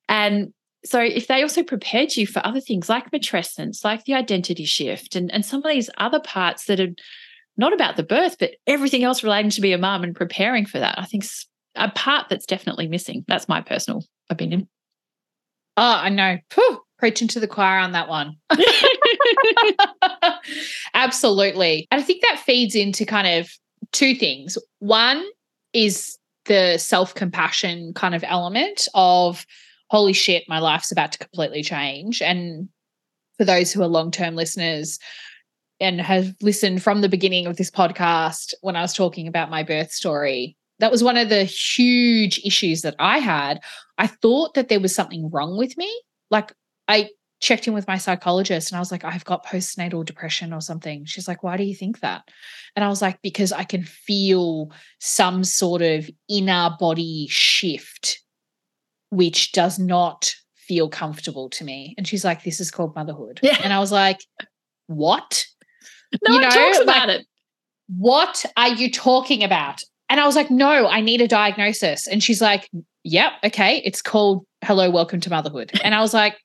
And 0.08 0.54
so 0.86 1.02
if 1.02 1.28
they 1.28 1.42
also 1.42 1.64
prepared 1.64 2.16
you 2.16 2.28
for 2.28 2.46
other 2.46 2.62
things 2.62 2.90
like 2.90 3.12
matrescence, 3.12 3.84
like 3.84 4.06
the 4.06 4.14
identity 4.14 4.66
shift, 4.66 5.16
and, 5.16 5.32
and 5.32 5.46
some 5.46 5.64
of 5.64 5.70
these 5.70 5.90
other 5.98 6.20
parts 6.20 6.66
that 6.66 6.80
are 6.80 6.94
not 7.58 7.74
about 7.74 7.96
the 7.96 8.04
birth, 8.04 8.38
but 8.40 8.52
everything 8.68 9.04
else 9.04 9.24
relating 9.24 9.50
to 9.52 9.62
be 9.62 9.74
a 9.74 9.78
mum 9.78 10.04
and 10.04 10.16
preparing 10.16 10.66
for 10.66 10.80
that, 10.80 11.00
I 11.00 11.06
think 11.06 11.26
a 11.76 11.90
part 11.90 12.30
that's 12.30 12.46
definitely 12.46 12.88
missing. 12.88 13.26
That's 13.28 13.50
my 13.50 13.62
personal 13.62 14.04
opinion. 14.30 14.68
Oh, 15.78 15.84
I 15.84 16.10
know. 16.10 16.38
Whew, 16.54 16.82
preaching 16.98 17.28
to 17.30 17.40
the 17.40 17.48
choir 17.48 17.80
on 17.80 17.92
that 17.94 18.08
one. 18.08 18.36
Absolutely. 20.94 21.88
And 21.92 22.00
I 22.00 22.04
think 22.04 22.22
that 22.22 22.40
feeds 22.40 22.76
into 22.76 23.06
kind 23.06 23.40
of 23.40 23.50
two 23.92 24.16
things. 24.16 24.58
One 24.80 25.26
is 25.74 26.18
the 26.46 26.78
self 26.78 27.16
compassion 27.16 27.94
kind 27.94 28.16
of 28.16 28.24
element 28.26 28.88
of, 28.94 29.46
holy 29.90 30.14
shit, 30.14 30.44
my 30.48 30.60
life's 30.60 30.92
about 30.92 31.12
to 31.14 31.20
completely 31.20 31.64
change. 31.64 32.22
And 32.22 32.70
for 33.38 33.46
those 33.46 33.72
who 33.72 33.82
are 33.82 33.88
long 33.88 34.12
term 34.12 34.36
listeners 34.36 35.00
and 35.80 36.00
have 36.00 36.34
listened 36.42 36.82
from 36.82 37.02
the 37.02 37.10
beginning 37.10 37.48
of 37.48 37.58
this 37.58 37.72
podcast 37.72 38.54
when 38.62 38.76
I 38.76 38.82
was 38.82 38.94
talking 38.94 39.28
about 39.28 39.50
my 39.50 39.64
birth 39.64 39.92
story, 39.92 40.58
that 40.80 40.92
was 40.92 41.04
one 41.04 41.18
of 41.18 41.30
the 41.30 41.44
huge 41.44 42.40
issues 42.44 42.82
that 42.82 42.96
I 43.00 43.20
had. 43.20 43.60
I 43.98 44.08
thought 44.08 44.56
that 44.56 44.70
there 44.70 44.80
was 44.80 44.96
something 44.96 45.30
wrong 45.30 45.58
with 45.58 45.78
me. 45.78 46.02
Like 46.32 46.54
I 46.88 47.10
checked 47.42 47.68
in 47.68 47.74
with 47.74 47.88
my 47.88 47.98
psychologist 47.98 48.72
and 48.72 48.78
I 48.78 48.80
was 48.80 48.92
like, 48.92 49.04
I've 49.04 49.26
got 49.26 49.46
postnatal 49.46 50.06
depression 50.06 50.54
or 50.54 50.62
something. 50.62 51.06
She's 51.06 51.28
like, 51.28 51.44
Why 51.44 51.58
do 51.58 51.64
you 51.64 51.76
think 51.76 52.00
that? 52.00 52.24
And 52.76 52.84
I 52.84 52.90
was 52.90 53.02
like, 53.02 53.22
Because 53.22 53.52
I 53.52 53.64
can 53.64 53.84
feel 53.84 54.72
some 55.00 55.44
sort 55.44 55.82
of 55.82 56.10
inner 56.30 56.72
body 56.80 57.28
shift 57.30 58.22
which 59.16 59.52
does 59.52 59.80
not 59.80 60.34
feel 60.56 60.90
comfortable 60.90 61.50
to 61.52 61.64
me. 61.64 61.94
And 61.98 62.08
she's 62.08 62.26
like, 62.26 62.44
This 62.44 62.60
is 62.60 62.72
called 62.72 62.96
motherhood. 62.96 63.40
Yeah. 63.42 63.58
And 63.64 63.72
I 63.72 63.80
was 63.80 63.92
like, 63.92 64.20
What? 64.88 65.46
No 66.28 66.36
you 66.36 66.42
one 66.42 66.44
know, 66.44 66.56
talks 66.56 66.80
about 66.80 67.08
like, 67.08 67.20
it. 67.22 67.28
What 67.88 68.46
are 68.58 68.70
you 68.70 68.92
talking 68.92 69.44
about? 69.44 69.82
And 70.10 70.20
I 70.20 70.26
was 70.26 70.36
like, 70.36 70.52
No, 70.52 70.88
I 70.88 71.02
need 71.02 71.22
a 71.22 71.28
diagnosis. 71.28 72.08
And 72.08 72.24
she's 72.24 72.42
like, 72.42 72.70
Yep, 73.04 73.32
okay. 73.46 73.82
It's 73.86 74.02
called 74.02 74.46
Hello, 74.64 74.90
Welcome 74.90 75.20
to 75.22 75.30
Motherhood. 75.30 75.72
And 75.84 75.94
I 75.94 76.02
was 76.02 76.14
like, 76.14 76.38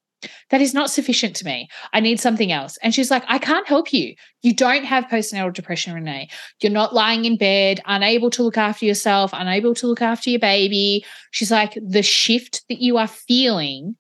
that 0.51 0.61
is 0.61 0.75
not 0.75 0.91
sufficient 0.91 1.37
to 1.37 1.45
me. 1.45 1.69
I 1.93 2.01
need 2.01 2.21
something 2.21 2.53
else. 2.53 2.79
And 2.83 2.95
she's 2.95 3.11
like, 3.11 3.25
I 3.29 3.39
can't 3.39 3.67
help 3.67 3.93
you. 3.93 4.15
You 4.43 4.55
don't 4.55 4.85
have 4.85 5.05
postnatal 5.05 5.53
depression, 5.53 5.95
Renee. 5.95 6.29
You're 6.61 6.73
not 6.73 6.95
lying 6.95 7.25
in 7.25 7.37
bed, 7.37 7.81
unable 7.87 8.31
to 8.31 8.43
look 8.43 8.59
after 8.59 8.85
yourself, 8.85 9.31
unable 9.33 9.75
to 9.75 9.87
look 9.87 10.03
after 10.03 10.31
your 10.31 10.41
baby. 10.41 11.05
She's 11.31 11.51
like, 11.51 11.79
the 11.81 12.03
shift 12.03 12.63
that 12.69 12.81
you 12.81 12.97
are 12.99 13.07
feeling 13.07 13.97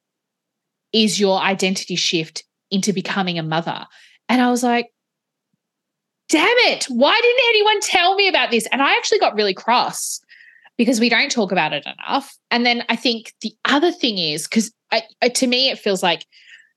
is 0.93 1.21
your 1.21 1.41
identity 1.41 1.97
shift 1.97 2.45
into 2.71 2.93
becoming 2.93 3.39
a 3.39 3.43
mother. 3.43 3.87
And 4.29 4.41
I 4.41 4.51
was 4.51 4.63
like, 4.63 4.93
damn 6.29 6.47
it. 6.47 6.85
Why 6.85 7.19
didn't 7.21 7.49
anyone 7.49 7.81
tell 7.81 8.15
me 8.15 8.29
about 8.29 8.51
this? 8.51 8.67
And 8.73 8.83
I 8.83 8.93
actually 8.97 9.19
got 9.19 9.35
really 9.35 9.55
cross 9.55 10.21
because 10.79 11.01
we 11.01 11.09
don't 11.09 11.31
talk 11.31 11.53
about 11.53 11.73
it 11.73 11.85
enough. 11.85 12.39
And 12.51 12.65
then 12.65 12.85
I 12.89 12.97
think 12.97 13.35
the 13.43 13.53
other 13.65 13.93
thing 13.93 14.19
is 14.19 14.47
because 14.47 14.73
I, 14.93 15.03
I, 15.23 15.29
to 15.29 15.47
me, 15.47 15.71
it 15.71 15.79
feels 15.79 16.03
like 16.03 16.27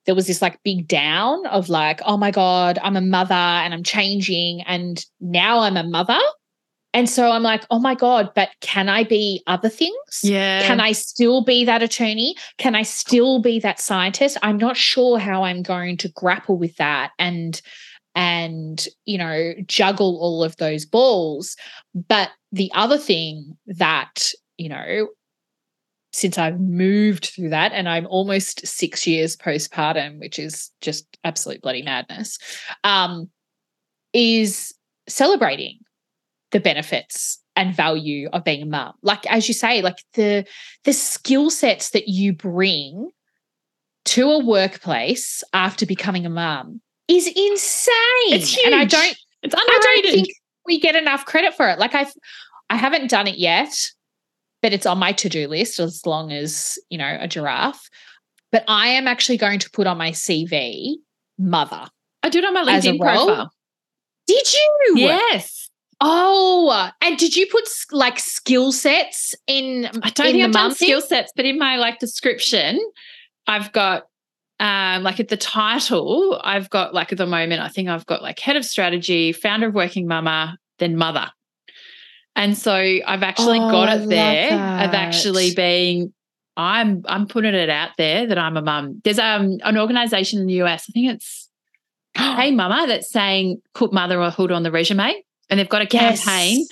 there 0.05 0.16
was 0.16 0.28
this 0.28 0.41
like 0.41 0.61
big 0.64 0.88
down 0.88 1.45
of 1.47 1.70
like, 1.70 2.01
oh 2.05 2.18
my 2.18 2.32
God, 2.32 2.80
I'm 2.82 2.97
a 2.97 3.01
mother 3.01 3.34
and 3.34 3.74
I'm 3.74 3.84
changing. 3.84 4.61
And 4.61 5.03
now 5.20 5.59
I'm 5.59 5.78
a 5.78 5.84
mother. 5.84 6.20
And 6.93 7.09
so 7.09 7.32
I'm 7.32 7.41
like, 7.41 7.66
oh 7.72 7.80
my 7.80 7.95
God, 7.95 8.32
but 8.36 8.49
can 8.61 8.88
I 8.88 9.03
be 9.03 9.41
other 9.47 9.70
things? 9.70 10.22
Yeah. 10.22 10.61
Can 10.68 10.80
I 10.80 10.91
still 10.91 11.43
be 11.43 11.66
that 11.66 11.82
attorney? 11.82 12.36
Can 12.59 12.76
I 12.76 12.84
still 12.84 13.39
be 13.39 13.59
that 13.61 13.80
scientist? 13.80 14.38
I'm 14.43 14.57
not 14.57 14.78
sure 14.78 15.18
how 15.18 15.43
I'm 15.43 15.64
going 15.64 15.97
to 15.97 16.09
grapple 16.09 16.57
with 16.57 16.76
that 16.78 17.11
and 17.18 17.59
and 18.16 18.88
you 19.05 19.18
know 19.18 19.53
juggle 19.66 20.20
all 20.22 20.43
of 20.43 20.55
those 20.57 20.86
balls. 20.86 21.55
But 21.95 22.30
the 22.51 22.72
other 22.76 22.99
thing 22.99 23.57
that, 23.66 24.30
you 24.57 24.70
know, 24.70 25.07
since 26.14 26.38
I've 26.38 26.59
moved 26.59 27.26
through 27.26 27.49
that, 27.49 27.74
and 27.74 27.89
I'm 27.89 28.05
almost 28.07 28.66
six 28.66 29.05
years 29.05 29.36
postpartum, 29.36 30.20
which 30.20 30.38
is 30.38 30.72
just 30.80 31.18
absolute 31.24 31.61
bloody 31.61 31.82
madness, 31.82 32.38
um, 32.84 33.30
is 34.14 34.74
celebrating 35.07 35.80
the 36.51 36.59
benefits 36.59 37.39
and 37.55 37.76
value 37.76 38.30
of 38.32 38.43
being 38.43 38.61
a 38.61 38.66
mum. 38.66 38.93
Like 39.01 39.26
as 39.32 39.47
you 39.47 39.53
say, 39.53 39.82
like 39.82 40.03
the 40.14 40.45
the 40.86 40.93
skill 40.93 41.49
sets 41.49 41.89
that 41.89 42.07
you 42.07 42.34
bring 42.34 43.09
to 44.05 44.30
a 44.30 44.45
workplace 44.45 45.43
after 45.53 45.86
becoming 45.86 46.26
a 46.26 46.30
mum 46.30 46.80
is 47.07 47.28
insane. 47.28 47.93
It's 48.28 48.55
huge. 48.55 48.66
And 48.66 48.76
I 48.76 48.86
don't 48.86 49.18
it's 49.41 49.55
underrated. 49.55 49.66
I 49.66 50.01
don't 50.03 50.11
think 50.14 50.28
we 50.66 50.80
get 50.80 50.95
enough 50.95 51.26
credit 51.26 51.55
for 51.55 51.68
it. 51.70 51.80
Like 51.80 51.95
I've 51.95 52.14
I 52.70 52.78
haven't 52.78 53.09
done 53.09 53.28
it 53.28 53.38
yet 53.38 53.74
but 54.64 54.72
it's 54.72 54.86
on 54.86 54.97
my 54.97 55.11
to-do 55.11 55.47
list 55.47 55.80
as 55.80 56.05
long 56.05 56.32
as, 56.32 56.80
you 56.89 56.97
know, 56.97 57.18
a 57.20 57.28
giraffe. 57.28 57.89
But 58.51 58.64
I 58.68 58.88
am 58.88 59.07
actually 59.07 59.38
going 59.38 59.59
to 59.59 59.70
put 59.70 59.86
on 59.88 59.97
my 59.97 60.11
CV 60.11 60.95
mother. 61.38 61.86
I 62.24 62.30
do 62.30 62.39
it 62.39 62.45
on 62.45 62.53
my 62.53 62.64
LinkedIn 62.64 62.97
profile. 62.97 63.51
Did 64.26 64.53
you? 64.53 64.93
Yes. 64.95 65.70
Oh, 65.99 66.89
and 67.01 67.18
did 67.18 67.36
you 67.36 67.45
put 67.47 67.68
like 67.91 68.18
skill 68.20 68.72
sets 68.72 69.36
in? 69.47 69.89
I 70.01 70.09
don't 70.09 70.28
in 70.28 70.34
think 70.34 70.45
I've 70.45 70.51
done 70.53 70.76
skill 70.76 71.01
sets, 71.01 71.34
but 71.36 71.45
in 71.45 71.59
my 71.59 71.76
like 71.76 71.99
description, 71.99 72.80
I've 73.47 73.72
got 73.74 74.03
um, 74.61 75.03
like 75.03 75.20
at 75.20 75.28
the 75.28 75.38
title, 75.38 76.39
I've 76.41 76.70
got 76.70 76.93
like 76.93 77.11
at 77.11 77.18
the 77.18 77.26
moment, 77.26 77.61
I 77.61 77.68
think 77.68 77.89
I've 77.89 78.05
got 78.05 78.22
like 78.22 78.39
head 78.39 78.55
of 78.55 78.64
strategy, 78.64 79.34
founder 79.34 79.68
of 79.68 79.74
Working 79.74 80.07
Mumma, 80.07 80.55
then 80.80 80.95
mother. 80.95 81.30
And 82.36 82.57
so 82.57 82.73
I've 82.73 83.23
actually 83.23 83.59
oh, 83.59 83.71
got 83.71 83.95
it 83.95 84.09
there 84.09 84.49
that. 84.49 84.89
of 84.89 84.93
actually 84.93 85.53
being 85.53 86.13
I'm 86.57 87.03
I'm 87.07 87.27
putting 87.27 87.53
it 87.53 87.69
out 87.69 87.91
there 87.97 88.27
that 88.27 88.38
I'm 88.38 88.57
a 88.57 88.61
mum. 88.61 89.01
There's 89.03 89.19
um 89.19 89.59
an 89.63 89.77
organization 89.77 90.39
in 90.41 90.47
the 90.47 90.61
US, 90.63 90.86
I 90.89 90.91
think 90.93 91.13
it's 91.13 91.49
Hey 92.15 92.51
Mama, 92.51 92.86
that's 92.88 93.11
saying 93.11 93.61
put 93.73 93.93
motherhood 93.93 94.51
on 94.51 94.63
the 94.63 94.71
resume. 94.71 95.23
And 95.49 95.59
they've 95.59 95.69
got 95.69 95.81
a 95.81 95.88
campaign 95.88 96.59
yes. 96.59 96.67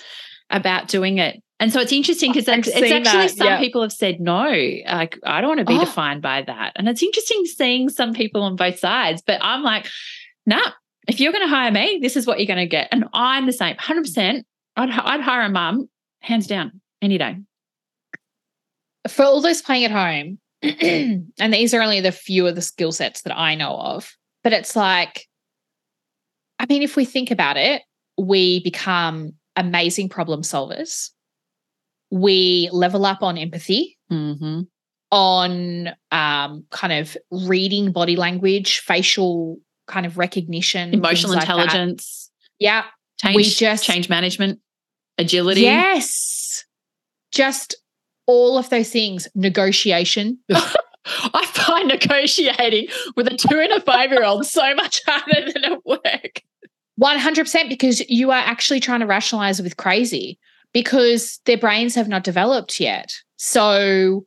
about 0.49 0.87
doing 0.87 1.19
it. 1.19 1.43
And 1.59 1.71
so 1.71 1.79
it's 1.79 1.91
interesting 1.91 2.31
because 2.31 2.47
it's, 2.47 2.67
it's 2.67 2.91
actually 2.91 3.27
that. 3.27 3.37
some 3.37 3.47
yeah. 3.47 3.59
people 3.59 3.83
have 3.83 3.91
said 3.91 4.19
no, 4.19 4.49
like 4.87 5.19
I 5.23 5.41
don't 5.41 5.49
want 5.49 5.59
to 5.59 5.65
be 5.65 5.75
oh. 5.75 5.81
defined 5.81 6.23
by 6.23 6.41
that. 6.41 6.71
And 6.75 6.89
it's 6.89 7.03
interesting 7.03 7.45
seeing 7.45 7.89
some 7.89 8.13
people 8.13 8.41
on 8.41 8.55
both 8.55 8.79
sides. 8.79 9.21
But 9.21 9.39
I'm 9.43 9.61
like, 9.61 9.85
nah, 10.47 10.71
if 11.07 11.19
you're 11.19 11.31
going 11.31 11.47
to 11.47 11.53
hire 11.53 11.71
me, 11.71 11.99
this 12.01 12.17
is 12.17 12.25
what 12.25 12.39
you're 12.39 12.47
going 12.47 12.57
to 12.57 12.65
get. 12.65 12.87
And 12.91 13.05
I'm 13.13 13.45
the 13.45 13.53
same, 13.53 13.75
100%. 13.75 14.43
I'd, 14.75 14.89
I'd 14.89 15.21
hire 15.21 15.43
a 15.43 15.49
mum, 15.49 15.89
hands 16.19 16.47
down, 16.47 16.81
any 17.01 17.17
day. 17.17 17.37
For 19.07 19.23
all 19.23 19.41
those 19.41 19.61
playing 19.61 19.85
at 19.85 19.91
home, 19.91 20.39
and 20.61 21.53
these 21.53 21.73
are 21.73 21.81
only 21.81 22.01
the 22.01 22.11
few 22.11 22.47
of 22.47 22.55
the 22.55 22.61
skill 22.61 22.91
sets 22.91 23.23
that 23.23 23.37
I 23.37 23.55
know 23.55 23.75
of, 23.75 24.15
but 24.43 24.53
it's 24.53 24.75
like, 24.75 25.27
I 26.59 26.65
mean, 26.69 26.83
if 26.83 26.95
we 26.95 27.05
think 27.05 27.31
about 27.31 27.57
it, 27.57 27.81
we 28.17 28.61
become 28.63 29.33
amazing 29.55 30.09
problem 30.09 30.41
solvers. 30.43 31.09
We 32.11 32.69
level 32.71 33.05
up 33.05 33.23
on 33.23 33.37
empathy, 33.37 33.97
mm-hmm. 34.11 34.61
on 35.11 35.87
um, 36.11 36.65
kind 36.69 36.93
of 36.93 37.17
reading 37.31 37.91
body 37.91 38.15
language, 38.15 38.79
facial 38.79 39.57
kind 39.87 40.05
of 40.05 40.17
recognition, 40.17 40.93
emotional 40.93 41.33
intelligence. 41.33 42.29
Like 42.41 42.49
yeah, 42.59 42.83
change, 43.21 43.35
we 43.35 43.43
just 43.43 43.83
change 43.83 44.09
management, 44.09 44.59
agility. 45.17 45.61
Yes. 45.61 46.65
Just 47.31 47.75
all 48.27 48.57
of 48.57 48.69
those 48.69 48.89
things. 48.89 49.27
Negotiation. 49.35 50.39
I 51.05 51.45
find 51.47 51.87
negotiating 51.87 52.87
with 53.15 53.27
a 53.27 53.35
two 53.35 53.59
and 53.59 53.71
a 53.71 53.81
five 53.81 54.11
year 54.11 54.23
old 54.23 54.45
so 54.45 54.73
much 54.75 55.01
harder 55.05 55.51
than 55.51 55.65
at 55.65 55.85
work. 55.85 56.41
100% 57.01 57.69
because 57.69 58.01
you 58.09 58.29
are 58.31 58.43
actually 58.43 58.79
trying 58.79 58.99
to 58.99 59.07
rationalize 59.07 59.61
with 59.61 59.77
crazy 59.77 60.37
because 60.73 61.39
their 61.45 61.57
brains 61.57 61.95
have 61.95 62.07
not 62.07 62.23
developed 62.23 62.79
yet. 62.79 63.13
So 63.37 64.25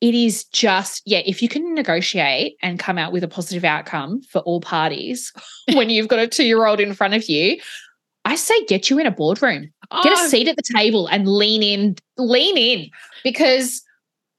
it 0.00 0.14
is 0.14 0.44
just, 0.44 1.02
yeah, 1.04 1.20
if 1.26 1.42
you 1.42 1.48
can 1.48 1.74
negotiate 1.74 2.56
and 2.62 2.78
come 2.78 2.96
out 2.96 3.12
with 3.12 3.24
a 3.24 3.28
positive 3.28 3.64
outcome 3.64 4.22
for 4.22 4.38
all 4.42 4.60
parties 4.60 5.32
when 5.74 5.90
you've 5.90 6.08
got 6.08 6.20
a 6.20 6.28
two 6.28 6.44
year 6.44 6.66
old 6.66 6.80
in 6.80 6.94
front 6.94 7.14
of 7.14 7.28
you, 7.28 7.60
I 8.28 8.34
say 8.34 8.62
get 8.66 8.90
you 8.90 8.98
in 8.98 9.06
a 9.06 9.10
boardroom, 9.10 9.70
oh. 9.90 10.02
get 10.02 10.12
a 10.12 10.16
oh. 10.20 10.28
seat 10.28 10.48
at 10.48 10.56
the 10.56 10.74
table 10.76 11.06
and 11.06 11.26
lean 11.26 11.62
in, 11.62 11.96
lean 12.18 12.58
in 12.58 12.90
because 13.24 13.82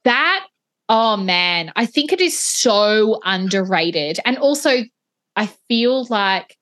that, 0.04 0.46
oh 0.90 1.18
man, 1.18 1.72
I 1.76 1.88
think 1.88 2.14
it 2.14 2.22
is 2.22 2.38
so 2.38 3.20
underrated. 3.26 4.20
And 4.26 4.38
also, 4.38 4.84
I 5.36 5.48
feel 5.68 6.06
like 6.06 6.56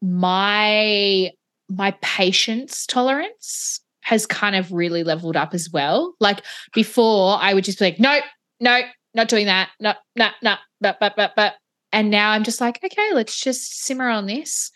my 0.00 1.32
my 1.68 1.90
patience 2.00 2.86
tolerance 2.86 3.82
has 4.00 4.24
kind 4.24 4.56
of 4.56 4.72
really 4.72 5.04
leveled 5.04 5.36
up 5.36 5.52
as 5.52 5.68
well. 5.70 6.14
Like 6.18 6.40
before, 6.72 7.36
I 7.42 7.52
would 7.52 7.64
just 7.64 7.78
be 7.78 7.84
like, 7.84 8.00
nope, 8.00 8.24
nope, 8.58 8.86
not 9.12 9.28
doing 9.28 9.44
that. 9.46 9.68
No, 9.80 9.92
no, 10.16 10.30
no, 10.42 10.54
but, 10.80 10.96
but, 10.98 11.12
but, 11.14 11.32
but. 11.36 11.56
And 11.92 12.10
now 12.10 12.30
I'm 12.30 12.42
just 12.42 12.62
like, 12.62 12.82
okay, 12.82 13.12
let's 13.12 13.38
just 13.38 13.84
simmer 13.84 14.08
on 14.08 14.24
this 14.24 14.70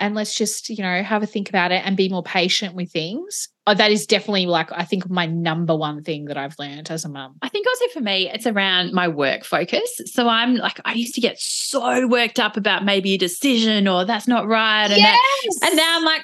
and 0.00 0.14
let's 0.14 0.36
just, 0.36 0.68
you 0.68 0.82
know, 0.82 1.02
have 1.02 1.22
a 1.22 1.26
think 1.26 1.48
about 1.48 1.72
it 1.72 1.82
and 1.84 1.96
be 1.96 2.08
more 2.08 2.22
patient 2.22 2.74
with 2.74 2.90
things. 2.90 3.48
Oh, 3.66 3.74
that 3.74 3.90
is 3.90 4.06
definitely 4.06 4.46
like, 4.46 4.70
I 4.72 4.84
think 4.84 5.08
my 5.08 5.26
number 5.26 5.74
one 5.74 6.02
thing 6.02 6.26
that 6.26 6.36
I've 6.36 6.58
learned 6.58 6.90
as 6.90 7.04
a 7.04 7.08
mum. 7.08 7.36
I 7.42 7.48
think 7.48 7.66
also 7.66 7.84
for 7.94 8.00
me, 8.00 8.28
it's 8.28 8.46
around 8.46 8.92
my 8.92 9.08
work 9.08 9.44
focus. 9.44 10.00
So 10.06 10.28
I'm 10.28 10.56
like, 10.56 10.80
I 10.84 10.94
used 10.94 11.14
to 11.14 11.20
get 11.20 11.38
so 11.38 12.06
worked 12.08 12.40
up 12.40 12.56
about 12.56 12.84
maybe 12.84 13.14
a 13.14 13.18
decision 13.18 13.88
or 13.88 14.04
that's 14.04 14.28
not 14.28 14.46
right. 14.46 14.90
And, 14.90 14.98
yes! 14.98 15.60
that, 15.60 15.68
and 15.68 15.76
now 15.76 15.96
I'm 15.96 16.04
like, 16.04 16.22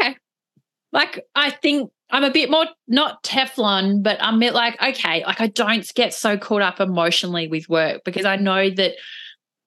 okay. 0.00 0.16
Like, 0.92 1.24
I 1.34 1.50
think 1.50 1.92
I'm 2.10 2.24
a 2.24 2.30
bit 2.30 2.50
more 2.50 2.66
not 2.88 3.22
Teflon, 3.22 4.02
but 4.02 4.16
I'm 4.20 4.40
bit 4.40 4.54
like, 4.54 4.82
okay, 4.82 5.24
like 5.24 5.40
I 5.40 5.46
don't 5.46 5.88
get 5.94 6.12
so 6.14 6.36
caught 6.36 6.62
up 6.62 6.80
emotionally 6.80 7.46
with 7.48 7.68
work 7.68 8.02
because 8.04 8.24
I 8.24 8.36
know 8.36 8.70
that, 8.70 8.94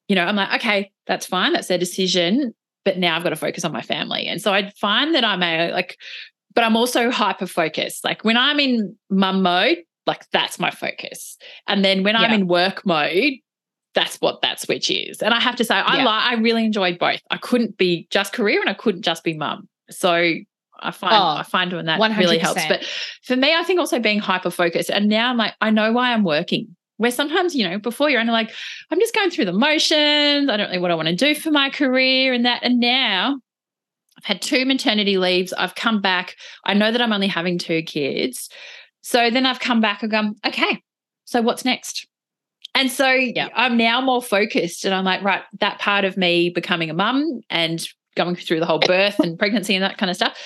you 0.10 0.16
know, 0.16 0.26
I'm 0.26 0.36
like, 0.36 0.60
okay, 0.60 0.92
that's 1.08 1.26
fine. 1.26 1.54
That's 1.54 1.68
their 1.68 1.78
decision. 1.78 2.54
But 2.86 2.98
now 2.98 3.16
I've 3.16 3.24
got 3.24 3.30
to 3.30 3.36
focus 3.36 3.64
on 3.64 3.72
my 3.72 3.82
family. 3.82 4.28
And 4.28 4.42
so 4.42 4.54
I 4.54 4.70
find 4.72 5.16
that 5.16 5.24
I'm 5.24 5.42
a 5.42 5.72
like, 5.72 5.98
but 6.54 6.64
I'm 6.64 6.76
also 6.76 7.10
hyper 7.10 7.48
focused. 7.48 8.04
Like 8.04 8.24
when 8.24 8.38
I'm 8.38 8.60
in 8.60 8.96
mum 9.10 9.42
mode, 9.42 9.80
like 10.06 10.30
that's 10.32 10.60
my 10.60 10.70
focus. 10.70 11.38
And 11.68 11.84
then 11.84 12.04
when 12.04 12.16
yeah. 12.16 12.22
I'm 12.22 12.34
in 12.34 12.48
work 12.48 12.86
mode, 12.86 13.34
that's 13.96 14.18
what 14.18 14.42
that 14.42 14.60
switch 14.60 14.90
is. 14.90 15.22
And 15.22 15.34
I 15.34 15.40
have 15.40 15.56
to 15.58 15.64
say, 15.64 15.76
I 15.76 15.98
yeah. 15.98 16.06
like 16.06 16.24
I 16.26 16.34
really 16.36 16.66
enjoyed 16.66 17.00
both. 17.00 17.22
I 17.32 17.38
couldn't 17.38 17.78
be 17.78 18.08
just 18.10 18.34
career 18.34 18.60
and 18.60 18.70
I 18.70 18.74
couldn't 18.74 19.04
just 19.04 19.24
be 19.24 19.34
mum. 19.34 19.68
So 19.90 20.12
I 20.12 20.92
find 20.92 21.14
oh, 21.14 21.40
I 21.40 21.44
find 21.44 21.70
doing 21.70 21.86
that 21.86 22.00
100%. 22.00 22.18
really 22.18 22.38
helps. 22.38 22.66
But 22.68 22.84
for 23.24 23.36
me, 23.36 23.56
I 23.56 23.64
think 23.64 23.80
also 23.80 24.00
being 24.00 24.20
hyper 24.20 24.52
focused. 24.52 24.90
And 24.90 25.08
now 25.08 25.30
I'm 25.30 25.38
like, 25.38 25.54
I 25.62 25.70
know 25.70 25.92
why 25.94 26.14
I'm 26.14 26.24
working. 26.24 26.76
Where 27.04 27.12
sometimes, 27.12 27.54
you 27.54 27.68
know, 27.68 27.78
before 27.78 28.10
you're 28.10 28.22
only 28.22 28.32
like, 28.32 28.54
I'm 28.90 28.98
just 28.98 29.14
going 29.14 29.30
through 29.30 29.44
the 29.44 29.52
motions. 29.52 30.50
I 30.50 30.56
don't 30.56 30.72
know 30.72 30.80
what 30.80 30.90
I 30.90 30.96
want 30.96 31.10
to 31.10 31.16
do 31.16 31.36
for 31.36 31.52
my 31.52 31.70
career 31.70 32.32
and 32.32 32.46
that. 32.46 32.64
And 32.64 32.80
now 32.80 33.40
I've 34.18 34.24
had 34.24 34.42
two 34.42 34.66
maternity 34.66 35.18
leaves. 35.18 35.52
I've 35.52 35.76
come 35.76 36.00
back. 36.00 36.38
I 36.64 36.74
know 36.74 36.94
that 36.94 37.02
I'm 37.02 37.12
only 37.12 37.28
having 37.28 37.58
two 37.58 37.82
kids. 37.82 38.48
So 39.02 39.30
then 39.30 39.46
I've 39.46 39.60
come 39.60 39.82
back 39.82 40.02
and 40.02 40.10
gone, 40.10 40.36
okay, 40.48 40.82
so 41.26 41.42
what's 41.42 41.66
next? 41.66 42.08
And 42.74 42.90
so 42.90 43.12
yeah. 43.12 43.50
I'm 43.54 43.76
now 43.76 44.00
more 44.00 44.22
focused 44.22 44.86
and 44.86 44.96
I'm 44.96 45.04
like, 45.04 45.22
right, 45.24 45.42
that 45.60 45.80
part 45.80 46.06
of 46.06 46.16
me 46.16 46.52
becoming 46.52 46.90
a 46.90 46.94
mum 46.94 47.42
and 47.50 47.86
going 48.16 48.38
through 48.38 48.62
the 48.62 48.66
whole 48.66 48.80
birth 48.88 49.20
and 49.20 49.38
pregnancy 49.38 49.76
and 49.76 49.84
that 49.84 49.98
kind 49.98 50.10
of 50.10 50.16
stuff 50.16 50.38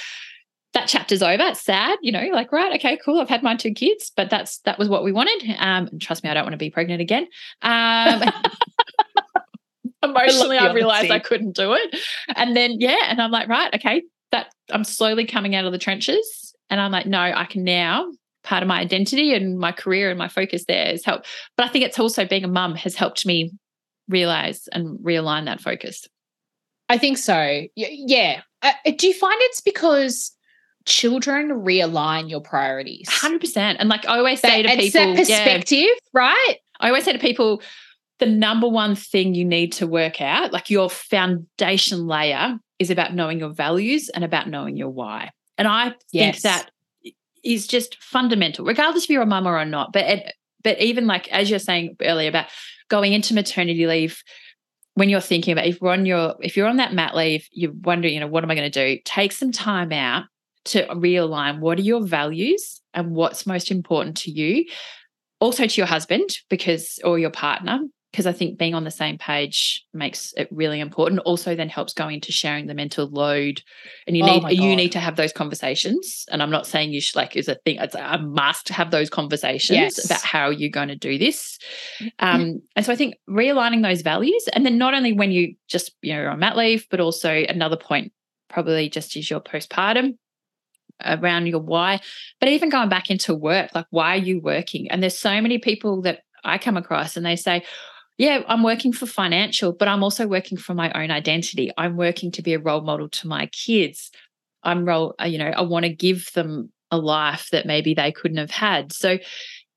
that 0.77 0.87
chapter's 0.87 1.23
over. 1.23 1.43
It's 1.43 1.61
sad, 1.61 1.97
you 2.01 2.11
know, 2.11 2.27
like, 2.31 2.51
right, 2.51 2.75
okay, 2.75 2.99
cool. 3.03 3.19
I've 3.19 3.29
had 3.29 3.41
my 3.41 3.55
two 3.55 3.73
kids, 3.73 4.11
but 4.15 4.29
that's 4.29 4.59
that 4.59 4.77
was 4.77 4.87
what 4.87 5.03
we 5.03 5.11
wanted. 5.11 5.55
Um, 5.57 5.89
trust 5.99 6.23
me, 6.23 6.29
I 6.29 6.33
don't 6.35 6.43
want 6.43 6.53
to 6.53 6.57
be 6.57 6.69
pregnant 6.69 7.01
again. 7.01 7.27
Um 7.63 8.21
emotionally, 10.03 10.57
I, 10.57 10.67
I 10.67 10.73
realized 10.73 11.09
I 11.09 11.19
couldn't 11.19 11.55
do 11.55 11.73
it. 11.73 11.95
And 12.35 12.55
then, 12.55 12.79
yeah, 12.79 13.05
and 13.07 13.19
I'm 13.19 13.31
like, 13.31 13.47
right, 13.49 13.73
okay, 13.73 14.03
that 14.31 14.53
I'm 14.69 14.83
slowly 14.83 15.25
coming 15.25 15.55
out 15.55 15.65
of 15.65 15.71
the 15.71 15.79
trenches. 15.79 16.55
And 16.69 16.79
I'm 16.79 16.91
like, 16.91 17.07
no, 17.07 17.19
I 17.19 17.45
can 17.45 17.63
now 17.63 18.11
part 18.43 18.61
of 18.61 18.69
my 18.69 18.79
identity 18.79 19.33
and 19.33 19.57
my 19.57 19.71
career 19.71 20.09
and 20.09 20.19
my 20.19 20.27
focus 20.27 20.65
there 20.67 20.91
is 20.91 21.03
help. 21.03 21.23
But 21.57 21.65
I 21.65 21.69
think 21.69 21.85
it's 21.85 21.99
also 21.99 22.25
being 22.25 22.43
a 22.43 22.47
mum 22.47 22.75
has 22.75 22.95
helped 22.95 23.25
me 23.25 23.51
realize 24.07 24.69
and 24.71 24.99
realign 24.99 25.45
that 25.45 25.59
focus. 25.59 26.07
I 26.87 26.97
think 26.97 27.17
so. 27.17 27.63
Yeah. 27.75 28.41
Uh, 28.61 28.71
do 28.95 29.07
you 29.07 29.13
find 29.13 29.35
it's 29.41 29.61
because 29.61 30.36
children 30.87 31.49
realign 31.49 32.29
your 32.29 32.41
priorities? 32.41 33.07
100%. 33.09 33.75
And 33.77 33.89
like 33.89 34.07
I 34.07 34.17
always 34.17 34.39
say 34.39 34.63
that, 34.63 34.71
to 34.71 34.77
people, 34.77 35.13
that 35.13 35.17
perspective, 35.17 35.77
yeah, 35.79 35.93
right? 36.13 36.55
I 36.79 36.87
always 36.87 37.03
say 37.03 37.13
to 37.13 37.19
people, 37.19 37.61
the 38.19 38.25
number 38.25 38.67
one 38.67 38.95
thing 38.95 39.35
you 39.35 39.45
need 39.45 39.73
to 39.73 39.85
work 39.85 40.21
out, 40.21 40.51
like 40.51 40.71
your 40.71 40.89
foundation 40.89 42.07
layer, 42.07 42.57
is 42.79 42.89
about 42.89 43.13
knowing 43.13 43.39
your 43.39 43.49
values 43.49 44.09
and 44.09 44.23
about 44.23 44.49
knowing 44.49 44.77
your 44.77 44.89
why. 44.89 45.31
And 45.57 45.67
I 45.67 45.93
yes. 46.11 46.41
think 46.41 46.41
that 46.43 46.71
is 47.43 47.67
just 47.67 48.01
fundamental, 48.01 48.65
regardless 48.65 49.03
if 49.03 49.09
you're 49.09 49.21
a 49.21 49.27
mum 49.27 49.47
or 49.47 49.63
not. 49.65 49.93
But 49.93 50.05
it, 50.05 50.33
but 50.63 50.79
even 50.79 51.05
like 51.05 51.27
as 51.29 51.49
you're 51.49 51.59
saying 51.59 51.97
earlier 52.01 52.29
about 52.29 52.47
going 52.89 53.13
into 53.13 53.33
maternity 53.33 53.85
leave, 53.85 54.23
when 54.95 55.09
you're 55.09 55.21
thinking 55.21 55.51
about 55.51 55.65
if 55.67 55.79
you're 55.79 55.91
on 55.91 56.05
your 56.05 56.35
if 56.39 56.57
you're 56.57 56.67
on 56.67 56.77
that 56.77 56.93
mat 56.93 57.15
leave, 57.15 57.47
you're 57.51 57.71
wondering, 57.71 58.13
you 58.13 58.19
know, 58.19 58.27
what 58.27 58.43
am 58.43 58.51
I 58.51 58.55
going 58.55 58.71
to 58.71 58.95
do? 58.95 59.01
Take 59.05 59.31
some 59.31 59.51
time 59.51 59.91
out 59.91 60.25
to 60.67 60.85
realign 60.87 61.59
what 61.59 61.77
are 61.79 61.83
your 61.83 62.05
values 62.05 62.81
and 62.93 63.11
what's 63.11 63.45
most 63.45 63.71
important 63.71 64.17
to 64.17 64.31
you. 64.31 64.65
Also 65.39 65.67
to 65.67 65.81
your 65.81 65.87
husband, 65.87 66.37
because 66.49 66.99
or 67.03 67.19
your 67.19 67.29
partner, 67.29 67.79
because 68.11 68.25
I 68.25 68.31
think 68.31 68.57
being 68.57 68.73
on 68.73 68.83
the 68.83 68.89
same 68.89 69.19
page 69.19 69.85
makes 69.93 70.33
it 70.37 70.47
really 70.49 70.79
important. 70.79 71.19
Also, 71.19 71.55
then 71.55 71.69
helps 71.69 71.93
going 71.93 72.15
into 72.15 72.31
sharing 72.31 72.65
the 72.65 72.73
mental 72.73 73.07
load, 73.07 73.61
and 74.07 74.17
you 74.17 74.23
oh 74.23 74.39
need 74.39 74.57
you 74.57 74.75
need 74.75 74.93
to 74.93 74.99
have 74.99 75.17
those 75.17 75.31
conversations. 75.31 76.25
And 76.31 76.41
I'm 76.41 76.49
not 76.49 76.65
saying 76.65 76.91
you 76.91 77.01
should 77.01 77.15
like 77.15 77.35
is 77.35 77.47
a 77.47 77.55
thing; 77.63 77.77
it's 77.77 77.93
a 77.93 78.17
must 78.17 78.69
have 78.69 78.89
those 78.89 79.11
conversations 79.11 79.77
yes. 79.77 80.05
about 80.05 80.21
how 80.21 80.49
you're 80.49 80.71
going 80.71 80.87
to 80.87 80.95
do 80.95 81.19
this. 81.19 81.59
Mm-hmm. 81.99 82.25
Um, 82.25 82.61
and 82.75 82.83
so 82.83 82.91
I 82.91 82.95
think 82.95 83.17
realigning 83.29 83.83
those 83.83 84.01
values, 84.01 84.49
and 84.53 84.65
then 84.65 84.79
not 84.79 84.95
only 84.95 85.13
when 85.13 85.31
you 85.31 85.55
just 85.67 85.93
you 86.01 86.15
know 86.15 86.27
on 86.27 86.39
mat 86.39 86.57
leave, 86.57 86.87
but 86.89 86.99
also 86.99 87.31
another 87.31 87.77
point 87.77 88.13
probably 88.49 88.89
just 88.89 89.15
is 89.15 89.29
your 89.29 89.41
postpartum 89.41 90.17
around 91.05 91.45
your 91.45 91.59
why 91.59 91.99
but 92.39 92.49
even 92.49 92.69
going 92.69 92.89
back 92.89 93.09
into 93.09 93.33
work 93.35 93.69
like 93.75 93.85
why 93.91 94.15
are 94.15 94.21
you 94.21 94.39
working 94.39 94.89
and 94.89 95.01
there's 95.01 95.17
so 95.17 95.41
many 95.41 95.57
people 95.57 96.01
that 96.01 96.21
i 96.43 96.57
come 96.57 96.77
across 96.77 97.15
and 97.15 97.25
they 97.25 97.35
say 97.35 97.63
yeah, 98.17 98.41
I'm 98.47 98.63
working 98.63 98.93
for 98.93 99.05
financial, 99.05 99.73
but 99.73 99.87
I'm 99.87 100.03
also 100.03 100.27
working 100.27 100.57
for 100.57 100.73
my 100.73 100.91
own 100.93 101.11
identity. 101.11 101.71
I'm 101.77 101.97
working 101.97 102.31
to 102.31 102.41
be 102.41 102.53
a 102.53 102.59
role 102.59 102.81
model 102.81 103.09
to 103.09 103.27
my 103.27 103.45
kids. 103.47 104.11
I'm 104.63 104.85
role, 104.85 105.13
uh, 105.21 105.25
you 105.25 105.37
know, 105.37 105.49
I 105.49 105.61
want 105.61 105.83
to 105.83 105.93
give 105.93 106.31
them 106.33 106.71
a 106.89 106.97
life 106.97 107.49
that 107.51 107.67
maybe 107.67 107.93
they 107.93 108.11
couldn't 108.11 108.37
have 108.37 108.51
had. 108.51 108.91
So, 108.91 109.19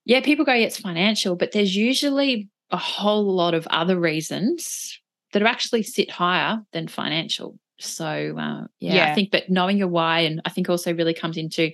yeah, 0.07 0.23
people 0.23 0.47
go, 0.47 0.55
yeah, 0.55 0.67
it's 0.67 0.81
financial, 0.81 1.37
but 1.37 1.53
there's 1.53 1.77
usually 1.77 2.49
a 2.71 2.79
whole 2.79 3.35
lot 3.35 3.53
of 3.53 3.67
other 3.67 3.99
reasons 3.99 4.99
that 5.33 5.43
actually 5.43 5.83
sit 5.83 6.11
higher 6.11 6.61
than 6.73 6.89
financial. 6.89 7.59
So, 7.83 8.05
uh, 8.05 8.67
yeah, 8.79 8.95
yeah, 8.95 9.11
I 9.11 9.15
think, 9.15 9.31
but 9.31 9.49
knowing 9.49 9.79
your 9.79 9.89
why, 9.89 10.21
and 10.21 10.41
I 10.45 10.51
think 10.51 10.69
also 10.69 10.95
really 10.95 11.15
comes 11.15 11.37
into 11.37 11.73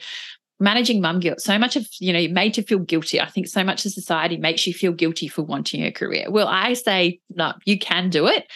managing 0.58 1.00
mum 1.00 1.20
guilt. 1.20 1.40
So 1.40 1.58
much 1.58 1.76
of 1.76 1.86
you 2.00 2.12
know 2.12 2.18
you're 2.18 2.32
made 2.32 2.54
to 2.54 2.62
feel 2.62 2.78
guilty 2.78 3.20
i 3.20 3.28
think 3.28 3.46
so 3.46 3.62
much 3.62 3.84
of 3.84 3.92
society 3.92 4.36
makes 4.36 4.66
you 4.66 4.72
feel 4.72 4.92
guilty 4.92 5.28
for 5.28 5.42
wanting 5.42 5.84
a 5.84 5.92
career. 5.92 6.30
Well 6.30 6.48
i 6.48 6.72
say 6.72 7.20
no 7.30 7.52
you 7.64 7.78
can 7.78 8.10
do 8.10 8.26
it 8.26 8.46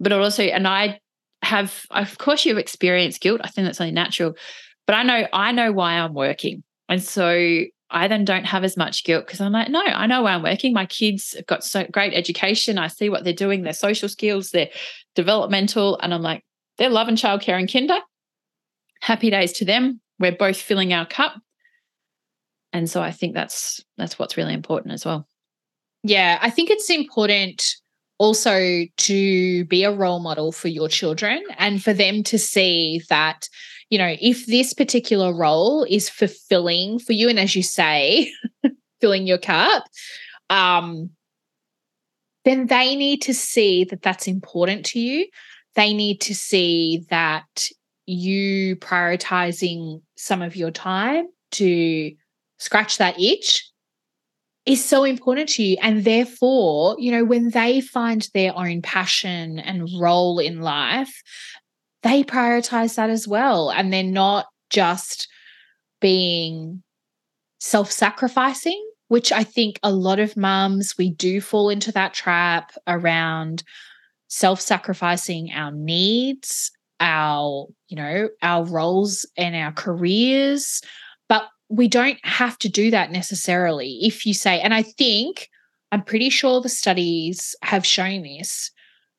but 0.00 0.12
also 0.12 0.42
and 0.44 0.66
i 0.66 1.00
have 1.42 1.84
of 1.90 2.18
course 2.18 2.44
you've 2.44 2.58
experienced 2.58 3.20
guilt 3.20 3.40
i 3.44 3.48
think 3.48 3.66
that's 3.66 3.80
only 3.80 3.92
natural 3.92 4.34
but 4.86 4.94
i 4.94 5.02
know 5.02 5.26
i 5.32 5.52
know 5.52 5.72
why 5.72 5.94
i'm 5.94 6.14
working. 6.14 6.62
And 6.88 7.02
so 7.02 7.64
i 7.90 8.08
then 8.08 8.24
don't 8.24 8.44
have 8.44 8.64
as 8.64 8.76
much 8.76 9.04
guilt 9.04 9.26
because 9.26 9.40
i'm 9.40 9.52
like 9.52 9.68
no 9.68 9.80
i 9.80 10.06
know 10.06 10.22
why 10.22 10.32
i'm 10.32 10.42
working. 10.42 10.72
My 10.72 10.86
kids 10.86 11.34
have 11.34 11.46
got 11.46 11.64
so 11.64 11.84
great 11.84 12.14
education. 12.14 12.78
I 12.78 12.88
see 12.88 13.10
what 13.10 13.24
they're 13.24 13.32
doing 13.32 13.62
their 13.62 13.74
social 13.74 14.08
skills 14.08 14.50
their 14.50 14.70
developmental 15.14 15.98
and 16.02 16.14
i'm 16.14 16.22
like 16.22 16.45
they're 16.78 16.90
loving 16.90 17.16
childcare 17.16 17.58
and 17.58 17.70
kinder. 17.70 17.98
Happy 19.00 19.30
days 19.30 19.52
to 19.54 19.64
them. 19.64 20.00
We're 20.18 20.32
both 20.32 20.56
filling 20.56 20.92
our 20.92 21.06
cup. 21.06 21.34
And 22.72 22.90
so 22.90 23.00
i 23.00 23.10
think 23.10 23.34
that's 23.34 23.80
that's 23.96 24.18
what's 24.18 24.36
really 24.36 24.54
important 24.54 24.92
as 24.92 25.04
well. 25.04 25.26
Yeah 26.02 26.38
i 26.42 26.50
think 26.50 26.70
it's 26.70 26.90
important 26.90 27.76
also 28.18 28.84
to 28.96 29.64
be 29.66 29.84
a 29.84 29.92
role 29.92 30.20
model 30.20 30.52
for 30.52 30.68
your 30.68 30.88
children 30.88 31.42
and 31.58 31.82
for 31.82 31.92
them 31.92 32.22
to 32.22 32.38
see 32.38 33.02
that 33.08 33.48
you 33.90 33.98
know 33.98 34.16
if 34.20 34.46
this 34.46 34.72
particular 34.72 35.34
role 35.34 35.84
is 35.84 36.08
fulfilling 36.08 36.98
for 36.98 37.12
you 37.12 37.28
and 37.28 37.38
as 37.38 37.54
you 37.54 37.62
say 37.62 38.30
filling 39.00 39.26
your 39.26 39.38
cup 39.38 39.84
um 40.50 41.10
then 42.44 42.68
they 42.68 42.94
need 42.94 43.20
to 43.22 43.34
see 43.34 43.84
that 43.84 44.02
that's 44.02 44.26
important 44.28 44.86
to 44.86 45.00
you 45.00 45.26
they 45.76 45.94
need 45.94 46.20
to 46.22 46.34
see 46.34 47.06
that 47.10 47.68
you 48.06 48.76
prioritizing 48.76 50.00
some 50.16 50.42
of 50.42 50.56
your 50.56 50.70
time 50.70 51.26
to 51.52 52.12
scratch 52.58 52.98
that 52.98 53.20
itch 53.20 53.70
is 54.64 54.84
so 54.84 55.04
important 55.04 55.48
to 55.50 55.62
you. 55.62 55.76
And 55.80 56.04
therefore, 56.04 56.96
you 56.98 57.12
know, 57.12 57.24
when 57.24 57.50
they 57.50 57.80
find 57.80 58.26
their 58.34 58.56
own 58.56 58.82
passion 58.82 59.58
and 59.60 59.88
role 60.00 60.38
in 60.38 60.60
life, 60.60 61.22
they 62.02 62.24
prioritize 62.24 62.96
that 62.96 63.10
as 63.10 63.28
well. 63.28 63.70
And 63.70 63.92
they're 63.92 64.02
not 64.02 64.46
just 64.70 65.28
being 66.00 66.82
self 67.60 67.90
sacrificing, 67.90 68.82
which 69.08 69.30
I 69.30 69.44
think 69.44 69.78
a 69.82 69.92
lot 69.92 70.18
of 70.18 70.36
mums, 70.36 70.96
we 70.98 71.10
do 71.10 71.40
fall 71.40 71.68
into 71.68 71.92
that 71.92 72.14
trap 72.14 72.72
around 72.86 73.62
self 74.28 74.60
sacrificing 74.60 75.50
our 75.52 75.70
needs, 75.70 76.70
our, 77.00 77.66
you 77.88 77.96
know, 77.96 78.28
our 78.42 78.64
roles 78.64 79.26
and 79.36 79.54
our 79.54 79.72
careers. 79.72 80.80
But 81.28 81.44
we 81.68 81.88
don't 81.88 82.18
have 82.24 82.58
to 82.58 82.68
do 82.68 82.90
that 82.90 83.10
necessarily. 83.10 83.98
If 84.02 84.26
you 84.26 84.34
say, 84.34 84.60
and 84.60 84.74
I 84.74 84.82
think 84.82 85.48
I'm 85.92 86.02
pretty 86.02 86.30
sure 86.30 86.60
the 86.60 86.68
studies 86.68 87.54
have 87.62 87.86
shown 87.86 88.22
this, 88.22 88.70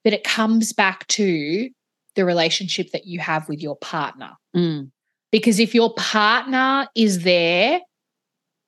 that 0.03 0.13
it 0.13 0.23
comes 0.23 0.73
back 0.73 1.07
to 1.07 1.69
the 2.15 2.25
relationship 2.25 2.91
that 2.91 3.05
you 3.05 3.19
have 3.19 3.47
with 3.47 3.61
your 3.61 3.75
partner. 3.77 4.31
Mm. 4.55 4.91
Because 5.31 5.59
if 5.59 5.75
your 5.75 5.93
partner 5.95 6.87
is 6.95 7.23
there, 7.23 7.81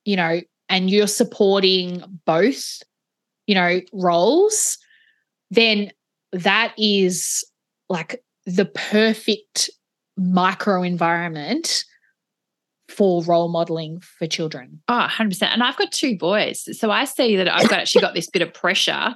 you 0.04 0.16
know, 0.16 0.40
and 0.68 0.88
you're 0.88 1.06
supporting 1.06 2.02
both, 2.26 2.82
you 3.46 3.54
know, 3.54 3.80
roles, 3.92 4.78
then 5.50 5.90
that 6.32 6.74
is 6.78 7.44
like 7.88 8.22
the 8.46 8.66
perfect 8.66 9.70
micro 10.16 10.82
environment 10.82 11.84
for 12.88 13.22
role 13.22 13.48
modeling 13.48 14.00
for 14.00 14.26
children. 14.26 14.82
Oh, 14.88 15.06
100%. 15.08 15.42
And 15.42 15.62
I've 15.62 15.76
got 15.76 15.92
two 15.92 16.18
boys. 16.18 16.68
So 16.78 16.90
I 16.90 17.04
see 17.04 17.36
that 17.36 17.48
I've 17.48 17.68
got 17.68 17.80
actually 17.80 18.02
got 18.02 18.14
this 18.14 18.28
bit 18.28 18.42
of 18.42 18.52
pressure 18.52 19.14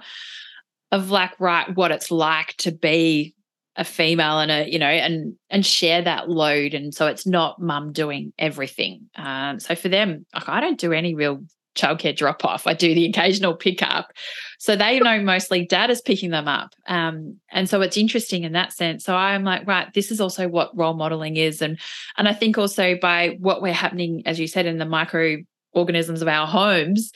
of 0.92 1.10
like, 1.10 1.38
right, 1.40 1.74
what 1.74 1.90
it's 1.90 2.10
like 2.10 2.56
to 2.58 2.72
be 2.72 3.34
a 3.76 3.84
female 3.84 4.38
and 4.38 4.50
a, 4.50 4.70
you 4.70 4.78
know, 4.78 4.86
and 4.86 5.34
and 5.50 5.66
share 5.66 6.00
that 6.02 6.30
load. 6.30 6.74
And 6.74 6.94
so 6.94 7.08
it's 7.08 7.26
not 7.26 7.60
mum 7.60 7.92
doing 7.92 8.32
everything. 8.38 9.08
Um, 9.16 9.58
so 9.58 9.74
for 9.74 9.88
them, 9.88 10.24
like 10.32 10.48
I 10.48 10.60
don't 10.60 10.78
do 10.78 10.92
any 10.92 11.14
real 11.14 11.42
childcare 11.74 12.16
drop 12.16 12.44
off. 12.44 12.66
I 12.66 12.74
do 12.74 12.94
the 12.94 13.06
occasional 13.06 13.54
pickup. 13.54 14.12
So 14.58 14.76
they 14.76 15.00
know 15.00 15.20
mostly 15.20 15.66
dad 15.66 15.90
is 15.90 16.00
picking 16.00 16.30
them 16.30 16.48
up. 16.48 16.74
Um, 16.86 17.38
and 17.50 17.68
so 17.68 17.80
it's 17.80 17.96
interesting 17.96 18.44
in 18.44 18.52
that 18.52 18.72
sense. 18.72 19.04
So 19.04 19.14
I'm 19.14 19.44
like, 19.44 19.66
right, 19.66 19.92
this 19.94 20.10
is 20.10 20.20
also 20.20 20.48
what 20.48 20.76
role 20.76 20.94
modeling 20.94 21.36
is. 21.36 21.60
And 21.62 21.78
and 22.16 22.28
I 22.28 22.32
think 22.32 22.58
also 22.58 22.96
by 23.00 23.36
what 23.40 23.62
we're 23.62 23.72
happening, 23.72 24.22
as 24.26 24.40
you 24.40 24.46
said, 24.46 24.66
in 24.66 24.78
the 24.78 24.86
microorganisms 24.86 26.22
of 26.22 26.28
our 26.28 26.46
homes, 26.46 27.12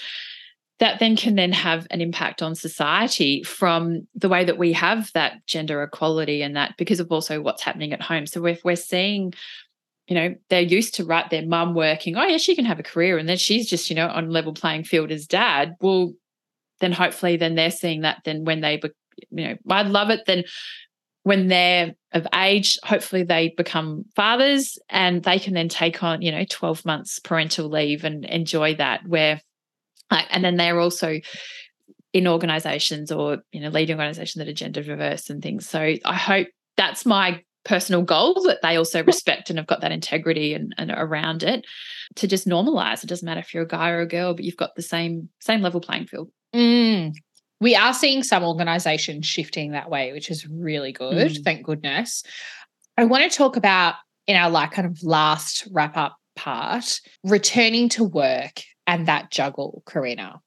that 0.79 1.01
then 1.01 1.17
can 1.17 1.35
then 1.35 1.53
have 1.53 1.87
an 1.91 2.01
impact 2.01 2.41
on 2.41 2.55
society 2.55 3.43
from 3.43 4.07
the 4.15 4.29
way 4.29 4.45
that 4.45 4.59
we 4.59 4.73
have 4.73 5.13
that 5.13 5.45
gender 5.47 5.83
equality 5.83 6.43
and 6.43 6.57
that 6.57 6.75
because 6.79 7.01
of 7.01 7.11
also 7.11 7.41
what's 7.41 7.63
happening 7.63 7.93
at 7.93 8.03
home. 8.03 8.27
So 8.27 8.47
if 8.47 8.65
we're 8.65 8.77
seeing 8.77 9.35
you 10.09 10.15
know, 10.15 10.35
they're 10.49 10.61
used 10.63 10.95
to 10.95 11.05
right 11.05 11.29
their 11.29 11.47
mum 11.47 11.75
working, 11.75 12.17
oh 12.17 12.25
yeah, 12.25 12.39
she 12.39 12.57
can 12.57 12.65
have 12.65 12.81
a 12.81 12.83
career. 12.83 13.19
And 13.19 13.29
then 13.29 13.37
she's 13.37 13.69
just, 13.69 13.91
you 13.91 13.97
know, 13.97 14.09
on 14.09 14.31
level 14.31 14.55
playing 14.55 14.85
field 14.85 15.13
as 15.13 15.27
dad. 15.27 15.75
Well, 15.81 16.15
then 16.81 16.93
hopefully 16.93 17.37
then 17.37 17.55
they're 17.55 17.71
seeing 17.71 18.01
that 18.01 18.23
then 18.25 18.45
when 18.45 18.61
they, 18.61 18.81
you 19.31 19.49
know, 19.49 19.55
I'd 19.69 19.89
love 19.89 20.11
it 20.11 20.23
then 20.27 20.45
when 21.25 21.49
they're 21.49 21.95
of 22.13 22.27
age, 22.35 22.79
hopefully 22.83 23.23
they 23.23 23.53
become 23.55 24.05
fathers 24.17 24.79
and 24.89 25.23
they 25.23 25.39
can 25.39 25.53
then 25.53 25.69
take 25.69 26.03
on, 26.03 26.23
you 26.23 26.33
know, 26.33 26.45
12 26.49 26.87
months 26.87 27.19
parental 27.19 27.69
leave 27.69 28.03
and 28.05 28.25
enjoy 28.25 28.75
that 28.77 29.07
where, 29.07 29.43
and 30.11 30.43
then 30.43 30.57
they're 30.57 30.81
also 30.81 31.21
in 32.15 32.27
organizations 32.27 33.13
or, 33.13 33.39
you 33.53 33.61
know, 33.61 33.69
leading 33.69 33.97
organizations 33.97 34.37
that 34.37 34.49
are 34.49 34.55
gender 34.55 34.83
diverse 34.83 35.29
and 35.29 35.43
things. 35.43 35.69
So 35.69 35.81
I 36.03 36.15
hope 36.15 36.47
that's 36.79 37.05
my 37.05 37.43
personal 37.69 38.03
goal 38.03 38.43
that 38.45 38.62
they 38.62 38.77
also 38.77 39.05
respect 39.05 39.51
and 39.51 39.59
have 39.59 39.66
got 39.66 39.83
that 39.83 39.93
integrity 39.93 40.55
and, 40.55 40.75
and 40.79 40.91
around 40.91 41.43
it 41.43 41.66
to 42.16 42.27
just 42.27 42.49
normalize. 42.49 43.05
It 43.05 43.09
doesn't 43.09 43.27
matter 43.27 43.41
if 43.41 43.53
you're 43.53 43.64
a 43.64 43.69
guy 43.69 43.91
or 43.91 44.01
a 44.01 44.07
girl, 44.07 44.35
but 44.35 44.45
you've 44.45 44.57
got 44.57 44.75
the 44.75 44.83
same 44.83 45.29
same 45.41 45.61
level 45.61 45.81
playing 45.81 46.07
field. 46.07 46.31
Mm. 46.55 47.12
We 47.61 47.77
are 47.77 47.93
seeing 47.93 48.23
some 48.23 48.43
organizations 48.43 49.27
shifting 49.27 49.73
that 49.73 49.91
way, 49.91 50.12
which 50.12 50.31
is 50.31 50.49
really 50.49 50.93
good. 50.93 51.33
Mm. 51.33 51.45
Thank 51.45 51.66
goodness. 51.66 52.23
I 52.97 53.05
want 53.05 53.31
to 53.31 53.37
talk 53.37 53.57
about 53.57 53.97
in 54.27 54.37
our 54.37 54.51
like 54.51 54.73
kind 54.73 54.87
of 54.87 55.03
last 55.03 55.69
wrap 55.71 55.97
up 55.97 56.16
part, 56.37 57.01
returning 57.23 57.89
to 57.91 58.05
work 58.05 58.62
and 58.87 59.07
that 59.07 59.31
juggle, 59.31 59.83
Carina, 59.87 60.41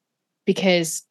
because 0.46 1.04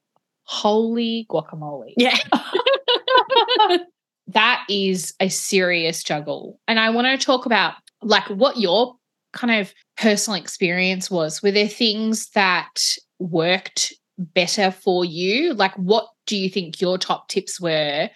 holy 0.42 1.26
guacamole. 1.30 1.94
Yeah. 1.96 2.18
that 4.32 4.64
is 4.68 5.14
a 5.20 5.28
serious 5.28 6.02
juggle. 6.02 6.58
And 6.68 6.78
I 6.78 6.90
want 6.90 7.06
to 7.06 7.24
talk 7.24 7.46
about 7.46 7.74
like 8.02 8.26
what 8.28 8.56
your 8.58 8.96
kind 9.32 9.60
of 9.60 9.72
personal 9.96 10.40
experience 10.40 11.10
was. 11.10 11.42
Were 11.42 11.50
there 11.50 11.68
things 11.68 12.30
that 12.30 12.96
worked 13.18 13.92
better 14.18 14.70
for 14.70 15.04
you? 15.04 15.54
Like, 15.54 15.74
what 15.76 16.08
do 16.26 16.36
you 16.36 16.50
think 16.50 16.80
your 16.80 16.98
top 16.98 17.28
tips 17.28 17.60
were? 17.60 18.10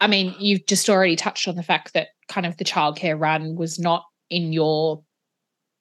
I 0.00 0.06
mean, 0.06 0.34
you've 0.38 0.66
just 0.66 0.88
already 0.88 1.16
touched 1.16 1.48
on 1.48 1.56
the 1.56 1.62
fact 1.62 1.92
that 1.94 2.08
kind 2.28 2.46
of 2.46 2.56
the 2.56 2.64
childcare 2.64 3.20
run 3.20 3.56
was 3.56 3.78
not 3.78 4.04
in 4.30 4.52
your 4.52 5.02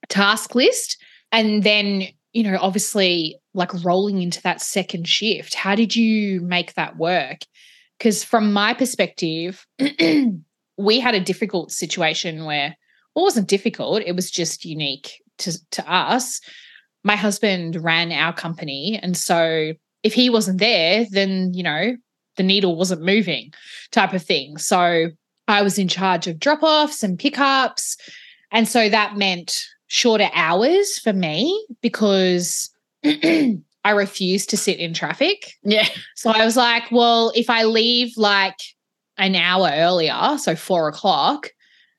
task 0.09 0.53
list. 0.55 0.97
And 1.31 1.63
then, 1.63 2.03
you 2.33 2.43
know, 2.43 2.57
obviously, 2.61 3.39
like 3.53 3.71
rolling 3.83 4.21
into 4.21 4.41
that 4.41 4.61
second 4.61 5.07
shift, 5.07 5.55
how 5.55 5.75
did 5.75 5.95
you 5.95 6.41
make 6.41 6.73
that 6.73 6.97
work? 6.97 7.39
Because 7.97 8.23
from 8.23 8.53
my 8.53 8.73
perspective, 8.73 9.65
we 10.77 10.99
had 10.99 11.15
a 11.15 11.19
difficult 11.19 11.71
situation 11.71 12.45
where 12.45 12.75
well, 13.15 13.23
it 13.23 13.27
wasn't 13.27 13.47
difficult, 13.47 14.01
it 14.01 14.15
was 14.15 14.29
just 14.29 14.65
unique 14.65 15.21
to, 15.39 15.57
to 15.71 15.91
us. 15.91 16.41
My 17.03 17.15
husband 17.15 17.81
ran 17.81 18.11
our 18.11 18.33
company. 18.33 18.99
And 19.01 19.15
so 19.15 19.73
if 20.03 20.13
he 20.13 20.29
wasn't 20.29 20.59
there, 20.59 21.05
then, 21.11 21.53
you 21.53 21.63
know, 21.63 21.95
the 22.35 22.43
needle 22.43 22.75
wasn't 22.75 23.01
moving 23.01 23.53
type 23.91 24.13
of 24.13 24.23
thing. 24.23 24.57
So 24.57 25.09
I 25.47 25.61
was 25.61 25.77
in 25.77 25.87
charge 25.87 26.27
of 26.27 26.39
drop 26.39 26.63
offs 26.63 27.03
and 27.03 27.17
pickups. 27.17 27.97
And 28.51 28.67
so 28.67 28.89
that 28.89 29.15
meant 29.15 29.63
shorter 29.87 30.29
hours 30.33 30.99
for 30.99 31.13
me 31.13 31.65
because 31.81 32.69
I 33.85 33.91
refuse 33.91 34.47
to 34.47 34.57
sit 34.57 34.79
in 34.79 34.95
traffic. 34.95 35.53
Yeah. 35.61 35.87
So 36.15 36.31
I 36.31 36.43
was 36.43 36.57
like, 36.57 36.91
well, 36.91 37.31
if 37.35 37.51
I 37.51 37.65
leave 37.65 38.17
like 38.17 38.57
an 39.17 39.35
hour 39.35 39.69
earlier, 39.71 40.37
so 40.39 40.55
four 40.55 40.87
o'clock, 40.87 41.51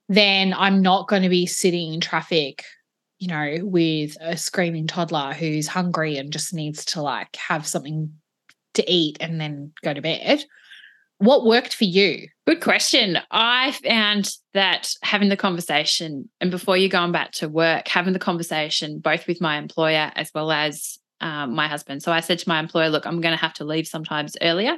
then 0.09 0.53
I'm 0.53 0.83
not 0.83 1.07
going 1.07 1.23
to 1.23 1.29
be 1.29 1.47
sitting 1.47 1.95
in 1.95 2.01
traffic, 2.01 2.65
you 3.21 3.29
know, 3.29 3.59
with 3.63 4.17
a 4.21 4.37
screaming 4.37 4.89
toddler 4.89 5.33
who's 5.33 5.69
hungry 5.69 6.17
and 6.17 6.33
just 6.33 6.53
needs 6.53 6.85
to 6.87 7.03
like 7.03 7.37
have 7.37 7.65
something 7.65 8.13
to 8.75 8.91
eat 8.91 9.17
and 9.21 9.41
then 9.41 9.73
go 9.85 9.95
to 9.95 10.03
bed. 10.03 10.45
What 11.19 11.47
worked 11.47 11.73
for 11.73 11.85
you? 11.85 12.29
Good 12.49 12.61
question. 12.61 13.19
I 13.31 13.71
found 13.73 14.33
that 14.55 14.93
having 15.03 15.29
the 15.29 15.37
conversation 15.37 16.29
and 16.41 16.51
before 16.51 16.77
you 16.77 16.89
going 16.89 17.13
back 17.13 17.31
to 17.33 17.49
work, 17.49 17.87
having 17.87 18.13
the 18.13 18.19
conversation 18.19 18.99
both 18.99 19.29
with 19.29 19.41
my 19.41 19.57
employer 19.57 20.11
as 20.17 20.33
well 20.35 20.51
as 20.51 20.99
um, 21.21 21.55
my 21.55 21.69
husband. 21.69 22.03
So 22.03 22.13
I 22.13 22.21
said 22.21 22.39
to 22.41 22.49
my 22.49 22.59
employer, 22.59 22.89
look, 22.89 23.07
I'm 23.07 23.21
going 23.21 23.35
to 23.35 23.41
have 23.41 23.55
to 23.55 23.65
leave 23.65 23.87
sometimes 23.87 24.37
earlier 24.43 24.77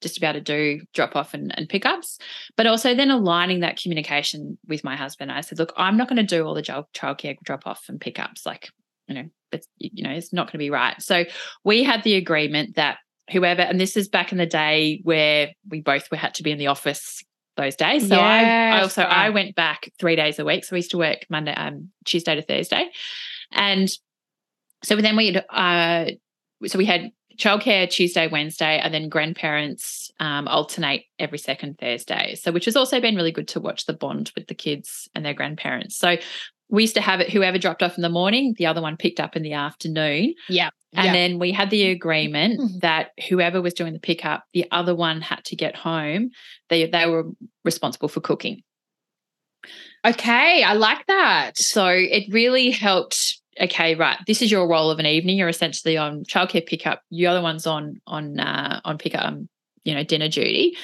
just 0.00 0.14
to 0.14 0.20
be 0.20 0.26
able 0.26 0.40
to 0.40 0.44
do 0.44 0.80
drop 0.94 1.16
off 1.16 1.34
and, 1.34 1.56
and 1.56 1.68
pickups. 1.68 2.18
But 2.56 2.66
also 2.66 2.94
then 2.94 3.10
aligning 3.10 3.60
that 3.60 3.80
communication 3.80 4.58
with 4.66 4.84
my 4.84 4.96
husband. 4.96 5.32
I 5.32 5.40
said, 5.40 5.58
look, 5.58 5.72
I'm 5.76 5.96
not 5.96 6.08
going 6.08 6.16
to 6.16 6.36
do 6.36 6.44
all 6.44 6.54
the 6.54 6.62
child 6.62 6.86
childcare 6.94 7.36
drop 7.42 7.66
off 7.66 7.84
and 7.88 8.00
pickups. 8.00 8.44
Like, 8.44 8.70
you 9.06 9.14
know, 9.14 9.24
it's, 9.52 9.68
you 9.78 10.02
know, 10.02 10.10
it's 10.10 10.32
not 10.32 10.46
going 10.46 10.52
to 10.52 10.58
be 10.58 10.70
right. 10.70 11.00
So 11.00 11.24
we 11.64 11.82
had 11.82 12.02
the 12.02 12.14
agreement 12.16 12.76
that 12.76 12.98
whoever, 13.30 13.62
and 13.62 13.80
this 13.80 13.96
is 13.96 14.08
back 14.08 14.32
in 14.32 14.38
the 14.38 14.46
day 14.46 15.00
where 15.04 15.52
we 15.68 15.80
both 15.80 16.10
were 16.10 16.16
had 16.16 16.34
to 16.34 16.42
be 16.42 16.50
in 16.50 16.58
the 16.58 16.68
office 16.68 17.22
those 17.56 17.76
days. 17.76 18.08
So 18.08 18.14
yes. 18.14 18.22
I, 18.22 18.78
I, 18.78 18.82
also 18.82 19.02
I 19.02 19.30
went 19.30 19.54
back 19.54 19.90
three 19.98 20.16
days 20.16 20.38
a 20.38 20.44
week. 20.44 20.64
So 20.64 20.74
we 20.74 20.78
used 20.78 20.92
to 20.92 20.98
work 20.98 21.26
Monday, 21.28 21.52
um, 21.52 21.90
Tuesday 22.04 22.36
to 22.36 22.42
Thursday. 22.42 22.88
And 23.52 23.88
so 24.82 24.96
then 24.96 25.16
we 25.16 25.36
uh 25.50 26.06
so 26.66 26.78
we 26.78 26.84
had 26.84 27.10
childcare 27.38 27.88
Tuesday, 27.88 28.26
Wednesday, 28.26 28.78
and 28.78 28.92
then 28.92 29.08
grandparents 29.08 30.10
um, 30.18 30.48
alternate 30.48 31.04
every 31.20 31.38
second 31.38 31.78
Thursday. 31.78 32.34
So, 32.34 32.50
which 32.50 32.64
has 32.64 32.74
also 32.74 33.00
been 33.00 33.14
really 33.14 33.30
good 33.30 33.46
to 33.48 33.60
watch 33.60 33.86
the 33.86 33.92
bond 33.92 34.32
with 34.34 34.48
the 34.48 34.56
kids 34.56 35.08
and 35.14 35.24
their 35.24 35.34
grandparents. 35.34 35.96
So, 35.96 36.16
we 36.68 36.82
used 36.82 36.96
to 36.96 37.00
have 37.00 37.20
it 37.20 37.30
whoever 37.30 37.56
dropped 37.56 37.82
off 37.82 37.96
in 37.96 38.02
the 38.02 38.08
morning, 38.08 38.54
the 38.58 38.66
other 38.66 38.82
one 38.82 38.96
picked 38.96 39.20
up 39.20 39.36
in 39.36 39.42
the 39.42 39.54
afternoon. 39.54 40.34
Yeah. 40.48 40.70
And 40.94 41.06
yeah. 41.06 41.12
then 41.12 41.38
we 41.38 41.52
had 41.52 41.70
the 41.70 41.90
agreement 41.90 42.60
Mhm. 42.60 42.80
that 42.80 43.10
whoever 43.28 43.62
was 43.62 43.72
doing 43.72 43.92
the 43.92 43.98
pickup, 43.98 44.44
the 44.52 44.66
other 44.70 44.94
one 44.94 45.20
had 45.20 45.44
to 45.46 45.56
get 45.56 45.76
home. 45.76 46.30
They 46.68 46.86
they 46.86 47.06
were 47.06 47.24
responsible 47.64 48.08
for 48.08 48.20
cooking. 48.20 48.62
Okay, 50.04 50.62
I 50.62 50.74
like 50.74 51.06
that. 51.06 51.56
So 51.56 51.86
it 51.86 52.24
really 52.32 52.70
helped. 52.70 53.37
Okay, 53.60 53.94
right. 53.94 54.18
This 54.26 54.42
is 54.42 54.50
your 54.50 54.68
role 54.68 54.90
of 54.90 54.98
an 54.98 55.06
evening. 55.06 55.38
You're 55.38 55.48
essentially 55.48 55.96
on 55.96 56.24
childcare 56.24 56.66
pickup. 56.66 57.02
You're 57.10 57.34
the 57.34 57.42
one's 57.42 57.66
on 57.66 58.00
on 58.06 58.38
uh, 58.38 58.80
on 58.84 58.98
pickup. 58.98 59.24
Um, 59.24 59.48
you 59.84 59.94
know, 59.94 60.02
dinner 60.02 60.28
duty. 60.28 60.76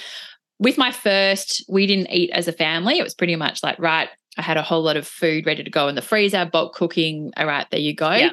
With 0.59 0.79
my 0.79 0.91
first, 0.91 1.65
we 1.69 1.87
didn't 1.87 2.11
eat 2.11 2.31
as 2.31 2.49
a 2.49 2.53
family. 2.53 2.99
It 2.99 3.03
was 3.03 3.15
pretty 3.15 3.37
much 3.37 3.63
like 3.63 3.79
right. 3.79 4.09
I 4.37 4.43
had 4.43 4.57
a 4.57 4.63
whole 4.63 4.83
lot 4.83 4.97
of 4.97 5.07
food 5.07 5.47
ready 5.47 5.63
to 5.63 5.71
go 5.71 5.89
in 5.89 5.95
the 5.95 6.03
freezer, 6.03 6.45
bulk 6.45 6.75
cooking. 6.75 7.33
All 7.37 7.47
right, 7.47 7.67
there 7.71 7.81
you 7.81 7.95
go. 7.95 8.13
Yeah. 8.13 8.31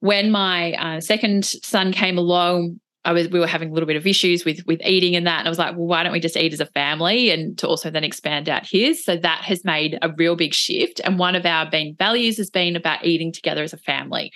When 0.00 0.30
my 0.30 0.72
uh, 0.72 1.00
second 1.00 1.44
son 1.44 1.92
came 1.92 2.18
along, 2.18 2.80
I 3.06 3.12
was 3.12 3.28
we 3.28 3.38
were 3.38 3.46
having 3.46 3.70
a 3.70 3.72
little 3.72 3.86
bit 3.86 3.96
of 3.96 4.06
issues 4.06 4.44
with 4.44 4.66
with 4.66 4.80
eating 4.84 5.14
and 5.14 5.26
that, 5.26 5.38
and 5.38 5.48
I 5.48 5.50
was 5.50 5.58
like, 5.58 5.76
well, 5.76 5.86
why 5.86 6.02
don't 6.02 6.12
we 6.12 6.20
just 6.20 6.36
eat 6.36 6.52
as 6.52 6.60
a 6.60 6.66
family, 6.66 7.30
and 7.30 7.56
to 7.58 7.68
also 7.68 7.88
then 7.88 8.04
expand 8.04 8.48
out 8.48 8.66
his. 8.66 9.04
So 9.04 9.16
that 9.16 9.42
has 9.42 9.64
made 9.64 9.98
a 10.02 10.12
real 10.12 10.34
big 10.34 10.52
shift. 10.52 11.00
And 11.04 11.18
one 11.18 11.36
of 11.36 11.46
our 11.46 11.68
main 11.70 11.94
values 11.96 12.36
has 12.38 12.50
been 12.50 12.74
about 12.74 13.04
eating 13.04 13.32
together 13.32 13.62
as 13.62 13.72
a 13.72 13.78
family. 13.78 14.32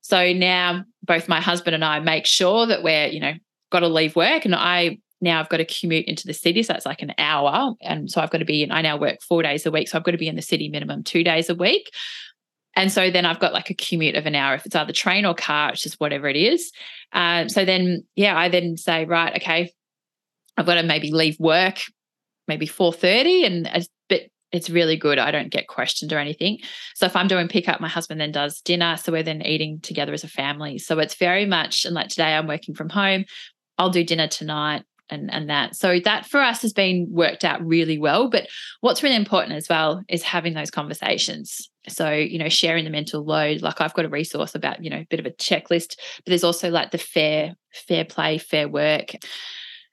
So 0.00 0.32
now 0.32 0.84
both 1.02 1.28
my 1.28 1.40
husband 1.40 1.74
and 1.74 1.84
I 1.84 1.98
make 1.98 2.24
sure 2.24 2.66
that 2.66 2.82
we're 2.84 3.08
you 3.08 3.20
know 3.20 3.32
got 3.72 3.80
to 3.80 3.88
leave 3.88 4.14
work, 4.14 4.44
and 4.44 4.54
I 4.54 4.98
now 5.20 5.40
I've 5.40 5.48
got 5.48 5.56
to 5.56 5.64
commute 5.64 6.06
into 6.06 6.26
the 6.26 6.34
city, 6.34 6.62
so 6.62 6.72
that's 6.72 6.86
like 6.86 7.02
an 7.02 7.14
hour, 7.18 7.74
and 7.82 8.08
so 8.08 8.20
I've 8.20 8.30
got 8.30 8.38
to 8.38 8.44
be 8.44 8.62
in. 8.62 8.70
I 8.70 8.82
now 8.82 8.96
work 8.96 9.22
four 9.22 9.42
days 9.42 9.66
a 9.66 9.72
week, 9.72 9.88
so 9.88 9.98
I've 9.98 10.04
got 10.04 10.12
to 10.12 10.18
be 10.18 10.28
in 10.28 10.36
the 10.36 10.42
city 10.42 10.68
minimum 10.68 11.02
two 11.02 11.24
days 11.24 11.50
a 11.50 11.54
week. 11.54 11.90
And 12.76 12.90
so 12.90 13.10
then 13.10 13.24
I've 13.24 13.40
got 13.40 13.52
like 13.52 13.70
a 13.70 13.74
commute 13.74 14.16
of 14.16 14.26
an 14.26 14.34
hour 14.34 14.54
if 14.54 14.66
it's 14.66 14.74
either 14.74 14.92
train 14.92 15.24
or 15.24 15.34
car, 15.34 15.70
it's 15.70 15.82
just 15.82 16.00
whatever 16.00 16.28
it 16.28 16.36
is. 16.36 16.72
Um, 17.12 17.48
so 17.48 17.64
then, 17.64 18.04
yeah, 18.16 18.36
I 18.36 18.48
then 18.48 18.76
say, 18.76 19.04
right, 19.04 19.36
okay, 19.36 19.72
I've 20.56 20.66
got 20.66 20.74
to 20.74 20.82
maybe 20.82 21.12
leave 21.12 21.38
work, 21.38 21.78
maybe 22.48 22.66
four 22.66 22.92
thirty, 22.92 23.44
and 23.44 23.68
as, 23.68 23.88
but 24.08 24.22
it's 24.52 24.70
really 24.70 24.96
good. 24.96 25.18
I 25.18 25.30
don't 25.30 25.50
get 25.50 25.66
questioned 25.66 26.12
or 26.12 26.18
anything. 26.18 26.58
So 26.94 27.06
if 27.06 27.16
I'm 27.16 27.28
doing 27.28 27.48
pickup, 27.48 27.80
my 27.80 27.88
husband 27.88 28.20
then 28.20 28.32
does 28.32 28.60
dinner, 28.60 28.96
so 28.96 29.12
we're 29.12 29.22
then 29.22 29.42
eating 29.42 29.80
together 29.80 30.12
as 30.12 30.24
a 30.24 30.28
family. 30.28 30.78
So 30.78 30.98
it's 30.98 31.14
very 31.14 31.46
much, 31.46 31.84
and 31.84 31.94
like 31.94 32.08
today 32.08 32.34
I'm 32.34 32.46
working 32.46 32.74
from 32.74 32.88
home. 32.88 33.24
I'll 33.78 33.90
do 33.90 34.04
dinner 34.04 34.28
tonight 34.28 34.84
and 35.10 35.32
and 35.32 35.48
that. 35.50 35.76
So 35.76 36.00
that 36.04 36.26
for 36.26 36.40
us 36.40 36.62
has 36.62 36.72
been 36.72 37.06
worked 37.10 37.44
out 37.44 37.64
really 37.64 37.98
well. 37.98 38.28
But 38.28 38.48
what's 38.80 39.02
really 39.02 39.16
important 39.16 39.54
as 39.54 39.68
well 39.68 40.02
is 40.08 40.22
having 40.22 40.54
those 40.54 40.70
conversations. 40.70 41.68
So, 41.88 42.10
you 42.10 42.38
know, 42.38 42.48
sharing 42.48 42.84
the 42.84 42.90
mental 42.90 43.24
load. 43.24 43.62
Like 43.62 43.80
I've 43.80 43.94
got 43.94 44.06
a 44.06 44.10
resource 44.10 44.54
about, 44.54 44.82
you 44.82 44.90
know, 44.90 45.00
a 45.00 45.06
bit 45.08 45.20
of 45.20 45.26
a 45.26 45.30
checklist, 45.30 45.96
but 46.16 46.26
there's 46.26 46.44
also 46.44 46.70
like 46.70 46.90
the 46.90 46.98
fair, 46.98 47.54
fair 47.72 48.04
play, 48.04 48.38
fair 48.38 48.68
work. 48.68 49.14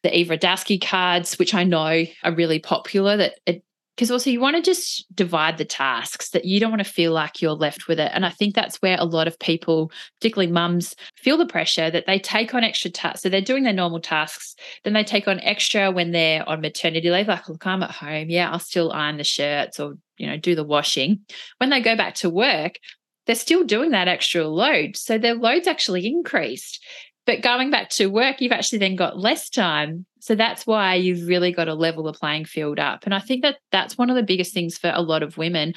The 0.03 0.17
Eva 0.17 0.37
cards, 0.79 1.37
which 1.37 1.53
I 1.53 1.63
know 1.63 2.05
are 2.23 2.33
really 2.33 2.57
popular, 2.57 3.17
that 3.17 3.35
it 3.45 3.63
because 4.01 4.09
also 4.09 4.31
you 4.31 4.39
want 4.39 4.55
to 4.55 4.63
just 4.63 5.05
divide 5.15 5.59
the 5.59 5.63
tasks 5.63 6.31
that 6.31 6.43
you 6.43 6.59
don't 6.59 6.71
want 6.71 6.83
to 6.83 6.91
feel 6.91 7.13
like 7.13 7.39
you're 7.39 7.51
left 7.51 7.87
with 7.87 7.99
it. 7.99 8.09
And 8.15 8.25
I 8.25 8.31
think 8.31 8.55
that's 8.55 8.81
where 8.81 8.97
a 8.97 9.05
lot 9.05 9.27
of 9.27 9.37
people, 9.37 9.91
particularly 10.19 10.51
mums, 10.51 10.95
feel 11.17 11.37
the 11.37 11.45
pressure 11.45 11.91
that 11.91 12.07
they 12.07 12.17
take 12.17 12.55
on 12.55 12.63
extra 12.63 12.89
tasks. 12.89 13.21
So 13.21 13.29
they're 13.29 13.41
doing 13.41 13.61
their 13.61 13.73
normal 13.73 13.99
tasks, 13.99 14.55
then 14.83 14.93
they 14.93 15.03
take 15.03 15.27
on 15.27 15.39
extra 15.41 15.91
when 15.91 16.13
they're 16.13 16.49
on 16.49 16.61
maternity 16.61 17.11
leave. 17.11 17.27
Like, 17.27 17.47
look, 17.47 17.67
I'm 17.67 17.83
at 17.83 17.91
home. 17.91 18.31
Yeah, 18.31 18.49
I'll 18.49 18.57
still 18.57 18.91
iron 18.91 19.17
the 19.17 19.23
shirts 19.23 19.79
or, 19.79 19.93
you 20.17 20.25
know, 20.25 20.35
do 20.35 20.55
the 20.55 20.63
washing. 20.63 21.19
When 21.59 21.69
they 21.69 21.79
go 21.79 21.95
back 21.95 22.15
to 22.15 22.29
work, 22.31 22.79
they're 23.27 23.35
still 23.35 23.63
doing 23.63 23.91
that 23.91 24.07
extra 24.07 24.47
load. 24.47 24.97
So 24.97 25.19
their 25.19 25.35
load's 25.35 25.67
actually 25.67 26.07
increased. 26.07 26.83
But 27.31 27.41
going 27.41 27.69
back 27.69 27.87
to 27.91 28.07
work, 28.07 28.41
you've 28.41 28.51
actually 28.51 28.79
then 28.79 28.97
got 28.97 29.17
less 29.17 29.49
time. 29.49 30.05
So 30.19 30.35
that's 30.35 30.67
why 30.67 30.95
you've 30.95 31.29
really 31.29 31.53
got 31.53 31.63
to 31.63 31.73
level 31.73 32.03
the 32.03 32.11
playing 32.11 32.43
field 32.43 32.77
up. 32.77 33.05
And 33.05 33.15
I 33.15 33.19
think 33.19 33.41
that 33.43 33.59
that's 33.71 33.97
one 33.97 34.09
of 34.09 34.17
the 34.17 34.21
biggest 34.21 34.53
things 34.53 34.77
for 34.77 34.91
a 34.93 35.01
lot 35.01 35.23
of 35.23 35.37
women 35.37 35.73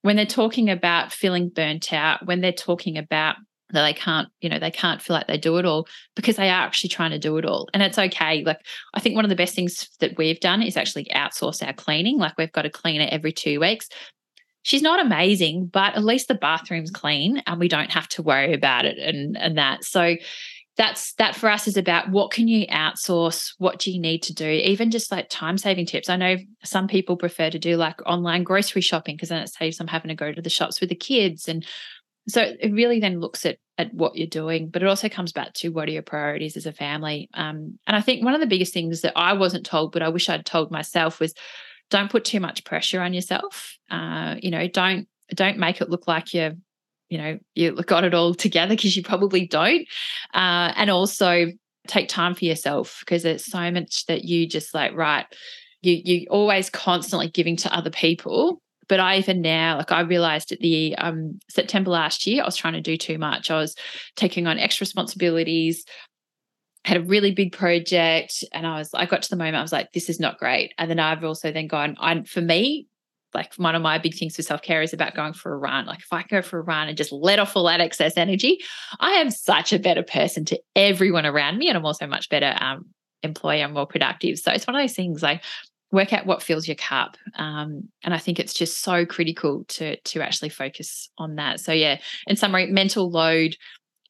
when 0.00 0.16
they're 0.16 0.24
talking 0.24 0.70
about 0.70 1.12
feeling 1.12 1.50
burnt 1.50 1.92
out, 1.92 2.24
when 2.24 2.40
they're 2.40 2.52
talking 2.52 2.96
about 2.96 3.36
that 3.68 3.82
they 3.82 3.92
can't, 3.92 4.28
you 4.40 4.48
know, 4.48 4.58
they 4.58 4.70
can't 4.70 5.02
feel 5.02 5.12
like 5.12 5.26
they 5.26 5.36
do 5.36 5.58
it 5.58 5.66
all 5.66 5.86
because 6.16 6.36
they 6.36 6.48
are 6.48 6.62
actually 6.62 6.88
trying 6.88 7.10
to 7.10 7.18
do 7.18 7.36
it 7.36 7.44
all. 7.44 7.68
And 7.74 7.82
it's 7.82 7.98
okay. 7.98 8.42
Like, 8.42 8.60
I 8.94 9.00
think 9.00 9.14
one 9.14 9.26
of 9.26 9.28
the 9.28 9.36
best 9.36 9.54
things 9.54 9.90
that 10.00 10.16
we've 10.16 10.40
done 10.40 10.62
is 10.62 10.78
actually 10.78 11.04
outsource 11.14 11.62
our 11.66 11.74
cleaning. 11.74 12.16
Like, 12.16 12.38
we've 12.38 12.50
got 12.50 12.64
a 12.64 12.70
cleaner 12.70 13.08
every 13.10 13.32
two 13.32 13.60
weeks. 13.60 13.90
She's 14.62 14.80
not 14.80 15.04
amazing, 15.04 15.66
but 15.66 15.96
at 15.96 16.02
least 16.04 16.28
the 16.28 16.34
bathroom's 16.34 16.90
clean 16.90 17.42
and 17.46 17.60
we 17.60 17.68
don't 17.68 17.90
have 17.90 18.08
to 18.08 18.22
worry 18.22 18.54
about 18.54 18.86
it 18.86 18.96
and, 18.96 19.36
and 19.36 19.58
that. 19.58 19.84
So, 19.84 20.16
that's 20.76 21.12
that 21.14 21.36
for 21.36 21.48
us 21.48 21.68
is 21.68 21.76
about 21.76 22.10
what 22.10 22.30
can 22.30 22.48
you 22.48 22.66
outsource? 22.66 23.54
What 23.58 23.78
do 23.78 23.92
you 23.92 24.00
need 24.00 24.22
to 24.24 24.34
do? 24.34 24.48
Even 24.48 24.90
just 24.90 25.12
like 25.12 25.28
time 25.28 25.56
saving 25.56 25.86
tips. 25.86 26.08
I 26.08 26.16
know 26.16 26.36
some 26.64 26.88
people 26.88 27.16
prefer 27.16 27.50
to 27.50 27.58
do 27.58 27.76
like 27.76 28.00
online 28.06 28.42
grocery 28.42 28.82
shopping 28.82 29.16
because 29.16 29.28
then 29.28 29.42
it 29.42 29.48
saves 29.48 29.78
them 29.78 29.86
having 29.86 30.08
to 30.08 30.14
go 30.14 30.32
to 30.32 30.42
the 30.42 30.50
shops 30.50 30.80
with 30.80 30.88
the 30.88 30.96
kids. 30.96 31.48
And 31.48 31.64
so 32.28 32.40
it 32.58 32.72
really 32.72 33.00
then 33.00 33.20
looks 33.20 33.46
at 33.46 33.58
at 33.76 33.92
what 33.92 34.14
you're 34.14 34.28
doing 34.28 34.68
but 34.68 34.82
it 34.82 34.88
also 34.88 35.08
comes 35.08 35.32
back 35.32 35.52
to 35.52 35.70
what 35.70 35.88
are 35.88 35.92
your 35.92 36.00
priorities 36.00 36.56
as 36.56 36.64
a 36.64 36.72
family. 36.72 37.28
Um, 37.34 37.76
and 37.88 37.96
i 37.96 38.00
think 38.00 38.24
one 38.24 38.34
of 38.34 38.40
the 38.40 38.46
biggest 38.46 38.72
things 38.72 39.00
that 39.00 39.12
i 39.16 39.32
wasn't 39.32 39.66
told 39.66 39.90
but 39.90 40.00
i 40.00 40.08
wish 40.08 40.28
i'd 40.28 40.46
told 40.46 40.70
myself 40.70 41.18
was 41.18 41.34
don't 41.90 42.10
put 42.10 42.24
too 42.24 42.40
much 42.40 42.64
pressure 42.64 43.00
on 43.00 43.14
yourself. 43.14 43.76
Uh, 43.90 44.36
you 44.40 44.50
know 44.50 44.66
don't 44.68 45.08
don't 45.34 45.58
make 45.58 45.80
it 45.80 45.90
look 45.90 46.06
like 46.06 46.34
you're 46.34 46.54
you 47.08 47.18
know 47.18 47.38
you 47.54 47.72
got 47.82 48.04
it 48.04 48.14
all 48.14 48.34
together 48.34 48.74
because 48.74 48.96
you 48.96 49.02
probably 49.02 49.46
don't 49.46 49.86
uh, 50.34 50.72
and 50.76 50.90
also 50.90 51.46
take 51.86 52.08
time 52.08 52.34
for 52.34 52.44
yourself 52.44 53.00
because 53.00 53.22
there's 53.22 53.44
so 53.44 53.70
much 53.70 54.06
that 54.06 54.24
you 54.24 54.46
just 54.46 54.74
like 54.74 54.94
right 54.94 55.26
you 55.82 56.00
you 56.04 56.26
always 56.30 56.70
constantly 56.70 57.28
giving 57.28 57.56
to 57.56 57.74
other 57.74 57.90
people 57.90 58.60
but 58.88 59.00
I 59.00 59.16
even 59.18 59.40
now, 59.40 59.78
like 59.78 59.92
I 59.92 60.00
realized 60.00 60.52
at 60.52 60.60
the 60.60 60.96
um, 60.96 61.38
September 61.48 61.90
last 61.90 62.26
year, 62.26 62.42
I 62.42 62.46
was 62.46 62.56
trying 62.56 62.74
to 62.74 62.80
do 62.80 62.96
too 62.96 63.18
much. 63.18 63.50
I 63.50 63.56
was 63.56 63.76
taking 64.16 64.46
on 64.46 64.58
extra 64.58 64.84
responsibilities, 64.84 65.84
had 66.84 66.98
a 66.98 67.02
really 67.02 67.32
big 67.32 67.52
project, 67.52 68.44
and 68.52 68.66
I 68.66 68.78
was, 68.78 68.92
I 68.92 69.06
got 69.06 69.22
to 69.22 69.30
the 69.30 69.36
moment 69.36 69.56
I 69.56 69.62
was 69.62 69.72
like, 69.72 69.92
this 69.92 70.10
is 70.10 70.20
not 70.20 70.38
great. 70.38 70.74
And 70.78 70.90
then 70.90 70.98
I've 70.98 71.24
also 71.24 71.50
then 71.50 71.66
gone, 71.66 71.96
I 71.98 72.22
for 72.24 72.40
me, 72.40 72.86
like 73.34 73.54
one 73.56 73.74
of 73.74 73.82
my 73.82 73.98
big 73.98 74.14
things 74.14 74.36
for 74.36 74.42
self-care 74.42 74.82
is 74.82 74.92
about 74.92 75.14
going 75.14 75.32
for 75.32 75.52
a 75.52 75.58
run. 75.58 75.86
Like 75.86 76.00
if 76.00 76.12
I 76.12 76.22
go 76.22 76.40
for 76.42 76.58
a 76.58 76.62
run 76.62 76.88
and 76.88 76.96
just 76.96 77.12
let 77.12 77.38
off 77.38 77.56
all 77.56 77.64
that 77.64 77.80
excess 77.80 78.16
energy, 78.16 78.60
I 79.00 79.12
am 79.12 79.30
such 79.30 79.72
a 79.72 79.78
better 79.78 80.02
person 80.02 80.44
to 80.46 80.60
everyone 80.76 81.26
around 81.26 81.58
me. 81.58 81.68
And 81.68 81.76
I'm 81.76 81.84
also 81.84 82.04
a 82.04 82.08
much 82.08 82.28
better 82.28 82.56
um, 82.60 82.86
employee. 83.22 83.62
I'm 83.62 83.72
more 83.72 83.86
productive. 83.86 84.38
So 84.38 84.52
it's 84.52 84.66
one 84.66 84.76
of 84.76 84.82
those 84.82 84.94
things 84.94 85.22
like 85.22 85.42
work 85.90 86.12
out 86.12 86.26
what 86.26 86.42
fills 86.42 86.66
your 86.66 86.74
cup. 86.76 87.16
Um, 87.36 87.88
and 88.02 88.14
I 88.14 88.18
think 88.18 88.38
it's 88.38 88.54
just 88.54 88.80
so 88.82 89.06
critical 89.06 89.64
to 89.68 89.96
to 89.96 90.20
actually 90.20 90.48
focus 90.48 91.08
on 91.18 91.36
that. 91.36 91.60
So 91.60 91.72
yeah, 91.72 92.00
in 92.26 92.36
summary, 92.36 92.66
mental 92.66 93.10
load 93.10 93.56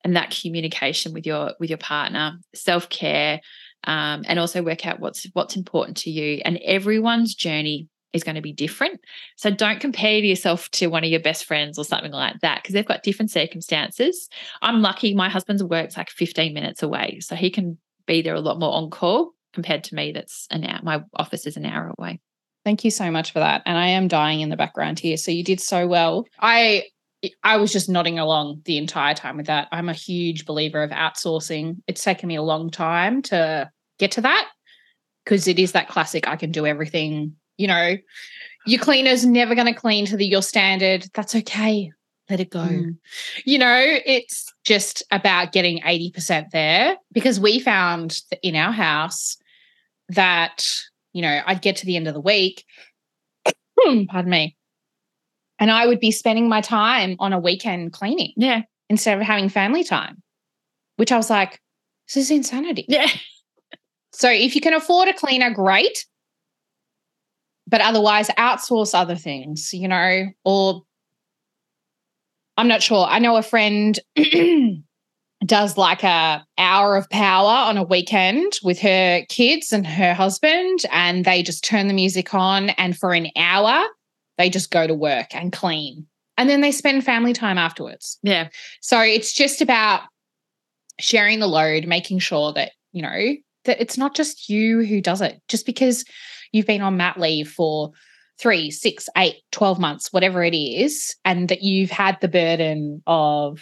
and 0.02 0.16
that 0.16 0.36
communication 0.42 1.12
with 1.12 1.26
your 1.26 1.52
with 1.60 1.70
your 1.70 1.78
partner, 1.78 2.38
self-care, 2.54 3.40
um, 3.84 4.24
and 4.26 4.38
also 4.38 4.62
work 4.62 4.86
out 4.86 5.00
what's 5.00 5.26
what's 5.32 5.56
important 5.56 5.96
to 5.98 6.10
you. 6.10 6.40
And 6.44 6.58
everyone's 6.64 7.34
journey 7.34 7.88
is 8.14 8.24
going 8.24 8.36
to 8.36 8.40
be 8.40 8.52
different. 8.52 9.00
So 9.36 9.50
don't 9.50 9.80
compare 9.80 10.18
yourself 10.18 10.70
to 10.70 10.86
one 10.86 11.04
of 11.04 11.10
your 11.10 11.20
best 11.20 11.44
friends 11.44 11.78
or 11.78 11.84
something 11.84 12.12
like 12.12 12.40
that 12.40 12.62
because 12.62 12.72
they've 12.72 12.86
got 12.86 13.02
different 13.02 13.30
circumstances. 13.30 14.28
I'm 14.62 14.80
lucky 14.80 15.14
my 15.14 15.28
husband's 15.28 15.62
work's 15.62 15.96
like 15.96 16.08
15 16.08 16.54
minutes 16.54 16.82
away. 16.82 17.18
So 17.20 17.34
he 17.34 17.50
can 17.50 17.76
be 18.06 18.22
there 18.22 18.34
a 18.34 18.40
lot 18.40 18.58
more 18.58 18.72
on 18.72 18.88
call 18.88 19.32
compared 19.52 19.84
to 19.84 19.94
me 19.94 20.12
that's 20.12 20.46
an 20.50 20.64
hour. 20.64 20.80
My 20.82 21.02
office 21.16 21.46
is 21.46 21.56
an 21.56 21.66
hour 21.66 21.92
away. 21.98 22.20
Thank 22.64 22.84
you 22.84 22.90
so 22.90 23.10
much 23.10 23.32
for 23.32 23.40
that. 23.40 23.62
And 23.66 23.76
I 23.76 23.88
am 23.88 24.08
dying 24.08 24.40
in 24.40 24.48
the 24.48 24.56
background 24.56 24.98
here. 24.98 25.16
So 25.16 25.30
you 25.30 25.44
did 25.44 25.60
so 25.60 25.86
well. 25.86 26.26
I 26.40 26.84
I 27.42 27.56
was 27.56 27.72
just 27.72 27.88
nodding 27.88 28.18
along 28.18 28.60
the 28.66 28.76
entire 28.76 29.14
time 29.14 29.38
with 29.38 29.46
that. 29.46 29.68
I'm 29.72 29.88
a 29.88 29.94
huge 29.94 30.44
believer 30.44 30.82
of 30.82 30.90
outsourcing. 30.90 31.78
It's 31.86 32.04
taken 32.04 32.28
me 32.28 32.36
a 32.36 32.42
long 32.42 32.70
time 32.70 33.22
to 33.22 33.70
get 33.98 34.12
to 34.12 34.20
that 34.22 34.48
because 35.24 35.48
it 35.48 35.58
is 35.58 35.72
that 35.72 35.88
classic 35.88 36.28
I 36.28 36.36
can 36.36 36.52
do 36.52 36.66
everything 36.66 37.36
you 37.56 37.66
know, 37.66 37.96
your 38.66 38.80
cleaner's 38.80 39.24
never 39.24 39.54
going 39.54 39.72
to 39.72 39.78
clean 39.78 40.06
to 40.06 40.16
the 40.16 40.26
your 40.26 40.42
standard. 40.42 41.06
That's 41.14 41.34
okay. 41.34 41.92
Let 42.30 42.40
it 42.40 42.50
go. 42.50 42.60
Mm. 42.60 42.96
You 43.44 43.58
know, 43.58 43.98
it's 44.06 44.52
just 44.64 45.02
about 45.10 45.52
getting 45.52 45.80
80% 45.80 46.50
there 46.50 46.96
because 47.12 47.38
we 47.38 47.60
found 47.60 48.22
that 48.30 48.40
in 48.42 48.56
our 48.56 48.72
house 48.72 49.36
that, 50.08 50.66
you 51.12 51.20
know, 51.20 51.42
I'd 51.46 51.60
get 51.60 51.76
to 51.76 51.86
the 51.86 51.96
end 51.96 52.08
of 52.08 52.14
the 52.14 52.20
week, 52.20 52.64
pardon 54.08 54.30
me, 54.30 54.56
and 55.58 55.70
I 55.70 55.86
would 55.86 56.00
be 56.00 56.10
spending 56.10 56.48
my 56.48 56.62
time 56.62 57.16
on 57.18 57.32
a 57.34 57.38
weekend 57.38 57.92
cleaning. 57.92 58.32
Yeah. 58.36 58.62
Instead 58.88 59.18
of 59.18 59.26
having 59.26 59.48
family 59.48 59.84
time, 59.84 60.22
which 60.96 61.12
I 61.12 61.16
was 61.16 61.30
like, 61.30 61.60
This 62.08 62.24
is 62.24 62.30
insanity. 62.30 62.86
Yeah. 62.88 63.08
So 64.16 64.30
if 64.30 64.54
you 64.54 64.60
can 64.60 64.74
afford 64.74 65.08
a 65.08 65.12
cleaner, 65.12 65.50
great. 65.50 66.06
But 67.66 67.80
otherwise, 67.80 68.28
outsource 68.38 68.94
other 68.94 69.16
things, 69.16 69.72
you 69.72 69.88
know, 69.88 70.26
or 70.44 70.82
I'm 72.56 72.68
not 72.68 72.82
sure. 72.82 73.06
I 73.08 73.18
know 73.18 73.36
a 73.36 73.42
friend 73.42 73.98
does 75.44 75.76
like 75.76 76.02
a 76.02 76.44
hour 76.58 76.96
of 76.96 77.08
power 77.10 77.48
on 77.50 77.76
a 77.76 77.82
weekend 77.82 78.54
with 78.62 78.78
her 78.80 79.22
kids 79.28 79.72
and 79.72 79.86
her 79.86 80.14
husband 80.14 80.80
and 80.90 81.24
they 81.24 81.42
just 81.42 81.64
turn 81.64 81.88
the 81.88 81.94
music 81.94 82.32
on 82.34 82.70
and 82.70 82.96
for 82.96 83.12
an 83.12 83.28
hour 83.36 83.84
they 84.38 84.48
just 84.48 84.70
go 84.70 84.86
to 84.86 84.94
work 84.94 85.34
and 85.34 85.52
clean 85.52 86.06
and 86.38 86.48
then 86.48 86.60
they 86.62 86.72
spend 86.72 87.04
family 87.04 87.32
time 87.34 87.58
afterwards 87.58 88.18
Yeah. 88.22 88.48
so 88.80 89.00
it's 89.00 89.34
just 89.34 89.60
about 89.60 90.02
sharing 90.98 91.40
the 91.40 91.46
load 91.46 91.86
making 91.86 92.20
sure 92.20 92.52
that 92.54 92.72
you 92.92 93.02
know 93.02 93.34
that 93.66 93.80
it's 93.80 93.98
not 93.98 94.14
just 94.14 94.48
you 94.48 94.82
who 94.84 95.00
does 95.02 95.20
it 95.20 95.42
just 95.48 95.66
because 95.66 96.04
you've 96.54 96.66
been 96.66 96.82
on 96.82 96.96
mat 96.96 97.18
leave 97.18 97.50
for 97.50 97.90
three 98.38 98.70
six 98.70 99.08
eight 99.16 99.36
12 99.52 99.78
months 99.78 100.12
whatever 100.12 100.42
it 100.42 100.54
is 100.54 101.14
and 101.24 101.48
that 101.48 101.62
you've 101.62 101.90
had 101.90 102.18
the 102.20 102.28
burden 102.28 103.02
of 103.06 103.60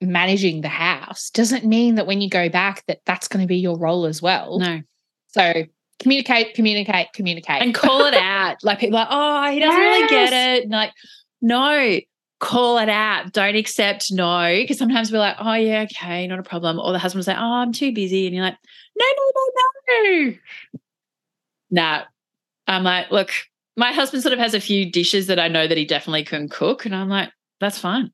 managing 0.00 0.60
the 0.60 0.68
house 0.68 1.30
doesn't 1.30 1.64
mean 1.64 1.96
that 1.96 2.06
when 2.06 2.20
you 2.20 2.28
go 2.28 2.48
back 2.48 2.84
that 2.86 3.00
that's 3.04 3.28
going 3.28 3.42
to 3.42 3.48
be 3.48 3.56
your 3.56 3.76
role 3.78 4.06
as 4.06 4.22
well 4.22 4.58
No. 4.58 4.80
so 5.28 5.64
communicate 6.00 6.54
communicate 6.54 7.08
communicate 7.12 7.60
And 7.62 7.74
call 7.74 8.04
it 8.06 8.14
out. 8.14 8.58
Like 8.62 8.78
people 8.78 8.96
are 8.98 9.04
like, 9.04 9.08
oh, 9.10 9.52
he 9.52 9.58
doesn't 9.60 9.80
really 9.80 10.08
get 10.08 10.32
it. 10.32 10.62
And 10.62 10.70
like, 10.72 10.92
no, 11.42 11.98
call 12.38 12.78
it 12.78 12.88
out. 12.88 13.32
Don't 13.32 13.56
accept 13.56 14.12
no. 14.12 14.48
Because 14.48 14.78
sometimes 14.78 15.10
we're 15.10 15.18
like, 15.18 15.36
oh 15.40 15.54
yeah, 15.54 15.82
okay, 15.90 16.26
not 16.28 16.38
a 16.38 16.44
problem. 16.44 16.78
Or 16.78 16.92
the 16.92 16.98
husband's 17.00 17.26
like, 17.26 17.36
oh, 17.36 17.40
I'm 17.42 17.72
too 17.72 17.92
busy. 17.92 18.26
And 18.26 18.34
you're 18.36 18.44
like, 18.44 18.56
no, 18.96 19.04
no, 19.16 19.42
no, 19.56 20.30
no. 20.30 20.34
Nah. 21.70 22.02
I'm 22.68 22.84
like, 22.84 23.10
look, 23.10 23.30
my 23.76 23.92
husband 23.92 24.22
sort 24.22 24.32
of 24.32 24.38
has 24.38 24.54
a 24.54 24.60
few 24.60 24.90
dishes 24.90 25.26
that 25.26 25.38
I 25.38 25.48
know 25.48 25.66
that 25.66 25.76
he 25.78 25.84
definitely 25.84 26.24
can 26.24 26.48
cook. 26.48 26.84
And 26.84 26.94
I'm 26.94 27.08
like, 27.08 27.30
that's 27.60 27.78
fine. 27.78 28.12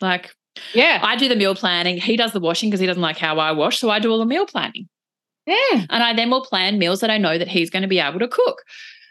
Like, 0.00 0.34
yeah 0.74 0.98
I 1.02 1.14
do 1.16 1.28
the 1.28 1.36
meal 1.36 1.54
planning. 1.54 1.96
He 1.98 2.16
does 2.16 2.32
the 2.32 2.40
washing 2.40 2.70
because 2.70 2.80
he 2.80 2.86
doesn't 2.86 3.02
like 3.02 3.18
how 3.18 3.38
I 3.38 3.52
wash. 3.52 3.78
So 3.78 3.88
I 3.90 3.98
do 4.00 4.10
all 4.10 4.18
the 4.18 4.26
meal 4.26 4.46
planning. 4.46 4.88
yeah 5.46 5.84
And 5.88 6.02
I 6.02 6.12
then 6.14 6.28
will 6.30 6.44
plan 6.44 6.78
meals 6.78 7.00
that 7.00 7.10
I 7.10 7.18
know 7.18 7.38
that 7.38 7.46
he's 7.48 7.70
going 7.70 7.82
to 7.82 7.88
be 7.88 8.00
able 8.00 8.18
to 8.18 8.26
cook. 8.28 8.62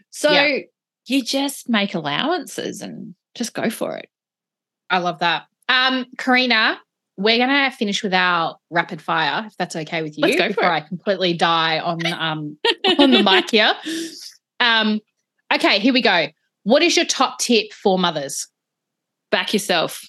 So 0.09 0.31
Yeah. 0.31 0.57
you 1.05 1.23
just 1.23 1.69
make 1.69 1.93
allowances 1.95 2.81
and 2.81 3.15
just 3.35 3.53
go 3.53 3.69
for 3.69 3.95
it. 3.95 4.09
I 4.89 4.97
love 4.97 5.19
that. 5.19 5.45
Um, 5.69 6.07
Carina, 6.17 6.79
we're 7.15 7.37
gonna 7.37 7.69
finish 7.71 8.01
with 8.01 8.13
our 8.13 8.57
rapid 8.71 9.01
fire, 9.01 9.43
if 9.45 9.55
that's 9.57 9.75
okay 9.75 10.01
with 10.01 10.17
you. 10.17 10.23
Let's 10.23 10.37
go 10.37 10.47
for 10.49 10.55
before 10.55 10.63
it. 10.63 10.77
I 10.77 10.81
completely 10.81 11.33
die 11.33 11.79
on 11.79 12.05
um 12.07 12.57
on 12.97 13.11
the 13.11 13.21
mic 13.21 13.51
here. 13.51 13.73
Um, 14.59 14.99
okay, 15.53 15.79
here 15.79 15.93
we 15.93 16.01
go. 16.01 16.27
What 16.63 16.83
is 16.83 16.95
your 16.95 17.05
top 17.05 17.39
tip 17.39 17.73
for 17.73 17.97
mothers? 17.97 18.47
Back 19.31 19.53
yourself 19.53 20.01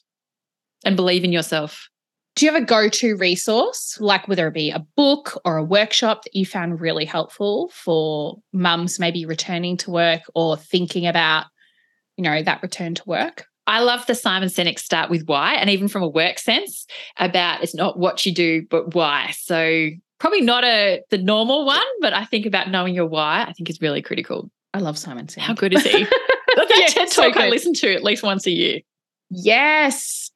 and 0.85 0.97
believe 0.97 1.25
in 1.25 1.33
yourself. 1.33 1.89
Do 2.37 2.47
you 2.47 2.53
have 2.53 2.63
a 2.63 2.65
go-to 2.65 3.17
resource, 3.17 3.99
like 4.01 4.29
whether 4.29 4.47
it 4.47 4.55
be 4.55 4.71
a 4.71 4.87
book 4.97 5.39
or 5.45 5.57
a 5.57 5.65
workshop 5.65 6.25
that 6.25 6.35
you 6.35 6.47
found 6.47 6.81
really 6.81 7.05
helpful 7.05 7.71
for 7.75 8.37
mums 8.53 8.99
maybe 8.99 9.27
returning 9.27 9.77
to 9.79 9.91
work 9.91 10.23
or 10.35 10.57
thinking 10.57 11.07
about, 11.07 11.47
you 12.17 12.25
know, 12.25 12.43
that 12.43 12.63
return 12.63 12.95
to 12.95 13.03
work? 13.05 13.47
I 13.67 13.81
love 13.81 14.07
the 14.07 14.15
Simon 14.15 14.49
Sinek 14.49 14.79
start 14.79 15.11
with 15.11 15.27
why, 15.27 15.55
and 15.55 15.71
even 15.71 15.87
from 15.87 16.03
a 16.03 16.09
work 16.09 16.39
sense, 16.39 16.87
about 17.19 17.63
it's 17.63 17.75
not 17.75 17.99
what 17.99 18.25
you 18.25 18.33
do, 18.33 18.67
but 18.71 18.95
why. 18.95 19.33
So 19.37 19.91
probably 20.21 20.43
not 20.43 20.65
a 20.65 21.03
the 21.11 21.19
normal 21.19 21.65
one, 21.65 21.81
but 22.01 22.13
I 22.13 22.25
think 22.25 22.47
about 22.47 22.71
knowing 22.71 22.95
your 22.95 23.07
why, 23.07 23.45
I 23.49 23.53
think 23.53 23.69
is 23.69 23.81
really 23.81 24.03
critical. 24.03 24.51
I 24.73 24.79
love 24.79 24.97
Simon 24.97 25.27
Sinek. 25.27 25.41
How 25.41 25.55
good 25.55 25.75
is 25.75 25.83
he? 25.83 26.05
That's 26.57 26.79
Yeah, 26.79 26.87
a 26.87 26.91
TED 26.91 27.09
so 27.11 27.23
talk 27.25 27.37
I 27.37 27.49
listen 27.49 27.75
to 27.75 27.93
at 27.93 28.05
least 28.05 28.23
once 28.23 28.47
a 28.47 28.53
year. 28.53 28.81
Yes. 29.31 30.31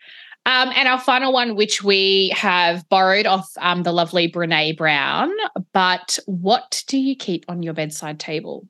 Um, 0.46 0.72
and 0.74 0.88
our 0.88 1.00
final 1.00 1.32
one, 1.32 1.54
which 1.56 1.82
we 1.82 2.32
have 2.36 2.86
borrowed 2.88 3.26
off 3.26 3.48
um, 3.60 3.82
the 3.82 3.92
lovely 3.92 4.30
Brene 4.30 4.76
Brown. 4.76 5.30
But 5.72 6.18
what 6.26 6.82
do 6.86 6.98
you 6.98 7.16
keep 7.16 7.44
on 7.48 7.62
your 7.62 7.74
bedside 7.74 8.18
table? 8.18 8.66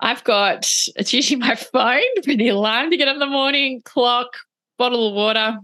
I've 0.00 0.24
got 0.24 0.70
it's 0.96 1.12
usually 1.12 1.40
my 1.40 1.54
phone 1.54 2.02
for 2.24 2.34
the 2.34 2.48
alarm 2.48 2.90
to 2.90 2.96
get 2.96 3.08
up 3.08 3.14
in 3.14 3.20
the 3.20 3.26
morning, 3.26 3.80
clock, 3.84 4.36
bottle 4.78 5.08
of 5.08 5.14
water, 5.14 5.58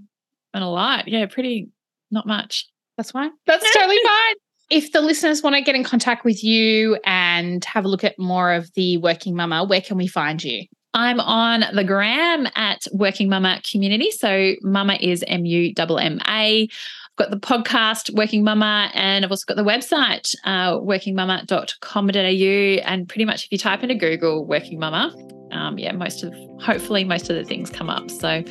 and 0.55 0.65
a 0.65 0.69
light. 0.69 1.09
Yeah, 1.09 1.27
pretty 1.27 1.69
not 2.11 2.27
much. 2.27 2.69
That's 2.97 3.11
fine. 3.11 3.33
That's 3.47 3.71
totally 3.75 3.99
fine. 4.05 4.35
If 4.73 4.93
the 4.93 5.03
listeners 5.03 5.43
want 5.43 5.55
to 5.55 5.61
get 5.61 5.75
in 5.75 5.85
contact 5.85 6.25
with 6.25 6.43
you 6.43 6.97
and 7.05 7.63
have 7.67 7.85
a 7.85 7.89
look 7.89 8.05
at 8.05 8.19
more 8.19 8.55
of 8.55 8.73
the 8.73 8.97
Working 8.97 9.35
Mumma, 9.35 9.69
where 9.69 9.83
can 9.83 9.99
we 9.99 10.07
find 10.07 10.43
you? 10.43 10.65
I'm 10.95 11.21
on 11.21 11.65
the 11.75 11.85
gram 11.85 12.49
at 12.55 12.87
Working 12.91 13.29
Mumma 13.29 13.71
Community. 13.71 14.11
So 14.11 14.55
Mumma 14.65 14.99
is 14.99 15.23
M 15.29 15.45
U 15.45 15.75
M 15.77 15.91
M 15.91 16.21
A. 16.27 16.63
I've 16.63 16.69
got 17.17 17.31
the 17.31 17.37
podcast 17.37 18.15
Working 18.15 18.43
Mumma, 18.43 18.91
and 18.95 19.27
I've 19.27 19.31
also 19.31 19.45
got 19.47 19.59
the 19.59 19.63
website 19.63 20.35
uh, 20.47 20.79
workingmumma.com.au. 20.79 22.91
And 22.91 23.07
pretty 23.07 23.27
much 23.27 23.45
if 23.45 23.53
you 23.53 23.59
type 23.59 23.83
into 23.83 23.95
Google 23.95 24.47
Working 24.47 24.81
Mumma, 24.81 25.13
um, 25.53 25.79
yeah, 25.79 25.93
most 25.93 26.23
of 26.23 26.33
hopefully 26.63 27.05
most 27.05 27.29
of 27.29 27.37
the 27.37 27.45
things 27.45 27.69
come 27.69 27.91
up. 27.91 28.11
So 28.11 28.43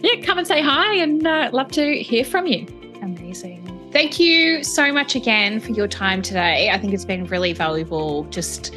yeah, 0.00 0.24
come 0.24 0.38
and 0.38 0.46
say 0.46 0.62
hi, 0.62 0.94
and 0.94 1.26
uh, 1.26 1.50
love 1.52 1.70
to 1.72 2.02
hear 2.02 2.24
from 2.24 2.46
you. 2.46 2.66
Amazing. 3.02 3.75
Thank 3.92 4.20
you 4.20 4.62
so 4.62 4.92
much 4.92 5.14
again 5.14 5.60
for 5.60 5.72
your 5.72 5.88
time 5.88 6.20
today. 6.20 6.70
I 6.70 6.78
think 6.78 6.92
it's 6.92 7.04
been 7.04 7.24
really 7.26 7.52
valuable 7.52 8.24
just 8.24 8.74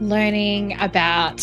learning 0.00 0.78
about 0.80 1.40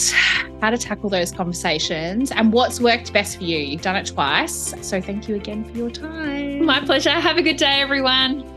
how 0.61 0.69
to 0.69 0.77
tackle 0.77 1.09
those 1.09 1.31
conversations 1.31 2.31
and 2.31 2.51
what's 2.51 2.79
worked 2.79 3.13
best 3.13 3.37
for 3.37 3.43
you. 3.43 3.57
You've 3.57 3.81
done 3.81 3.95
it 3.95 4.07
twice. 4.07 4.73
So 4.81 5.01
thank 5.01 5.27
you 5.27 5.35
again 5.35 5.63
for 5.63 5.77
your 5.77 5.89
time. 5.89 6.65
My 6.65 6.79
pleasure. 6.79 7.11
Have 7.11 7.37
a 7.37 7.41
good 7.41 7.57
day, 7.57 7.81
everyone. 7.81 8.56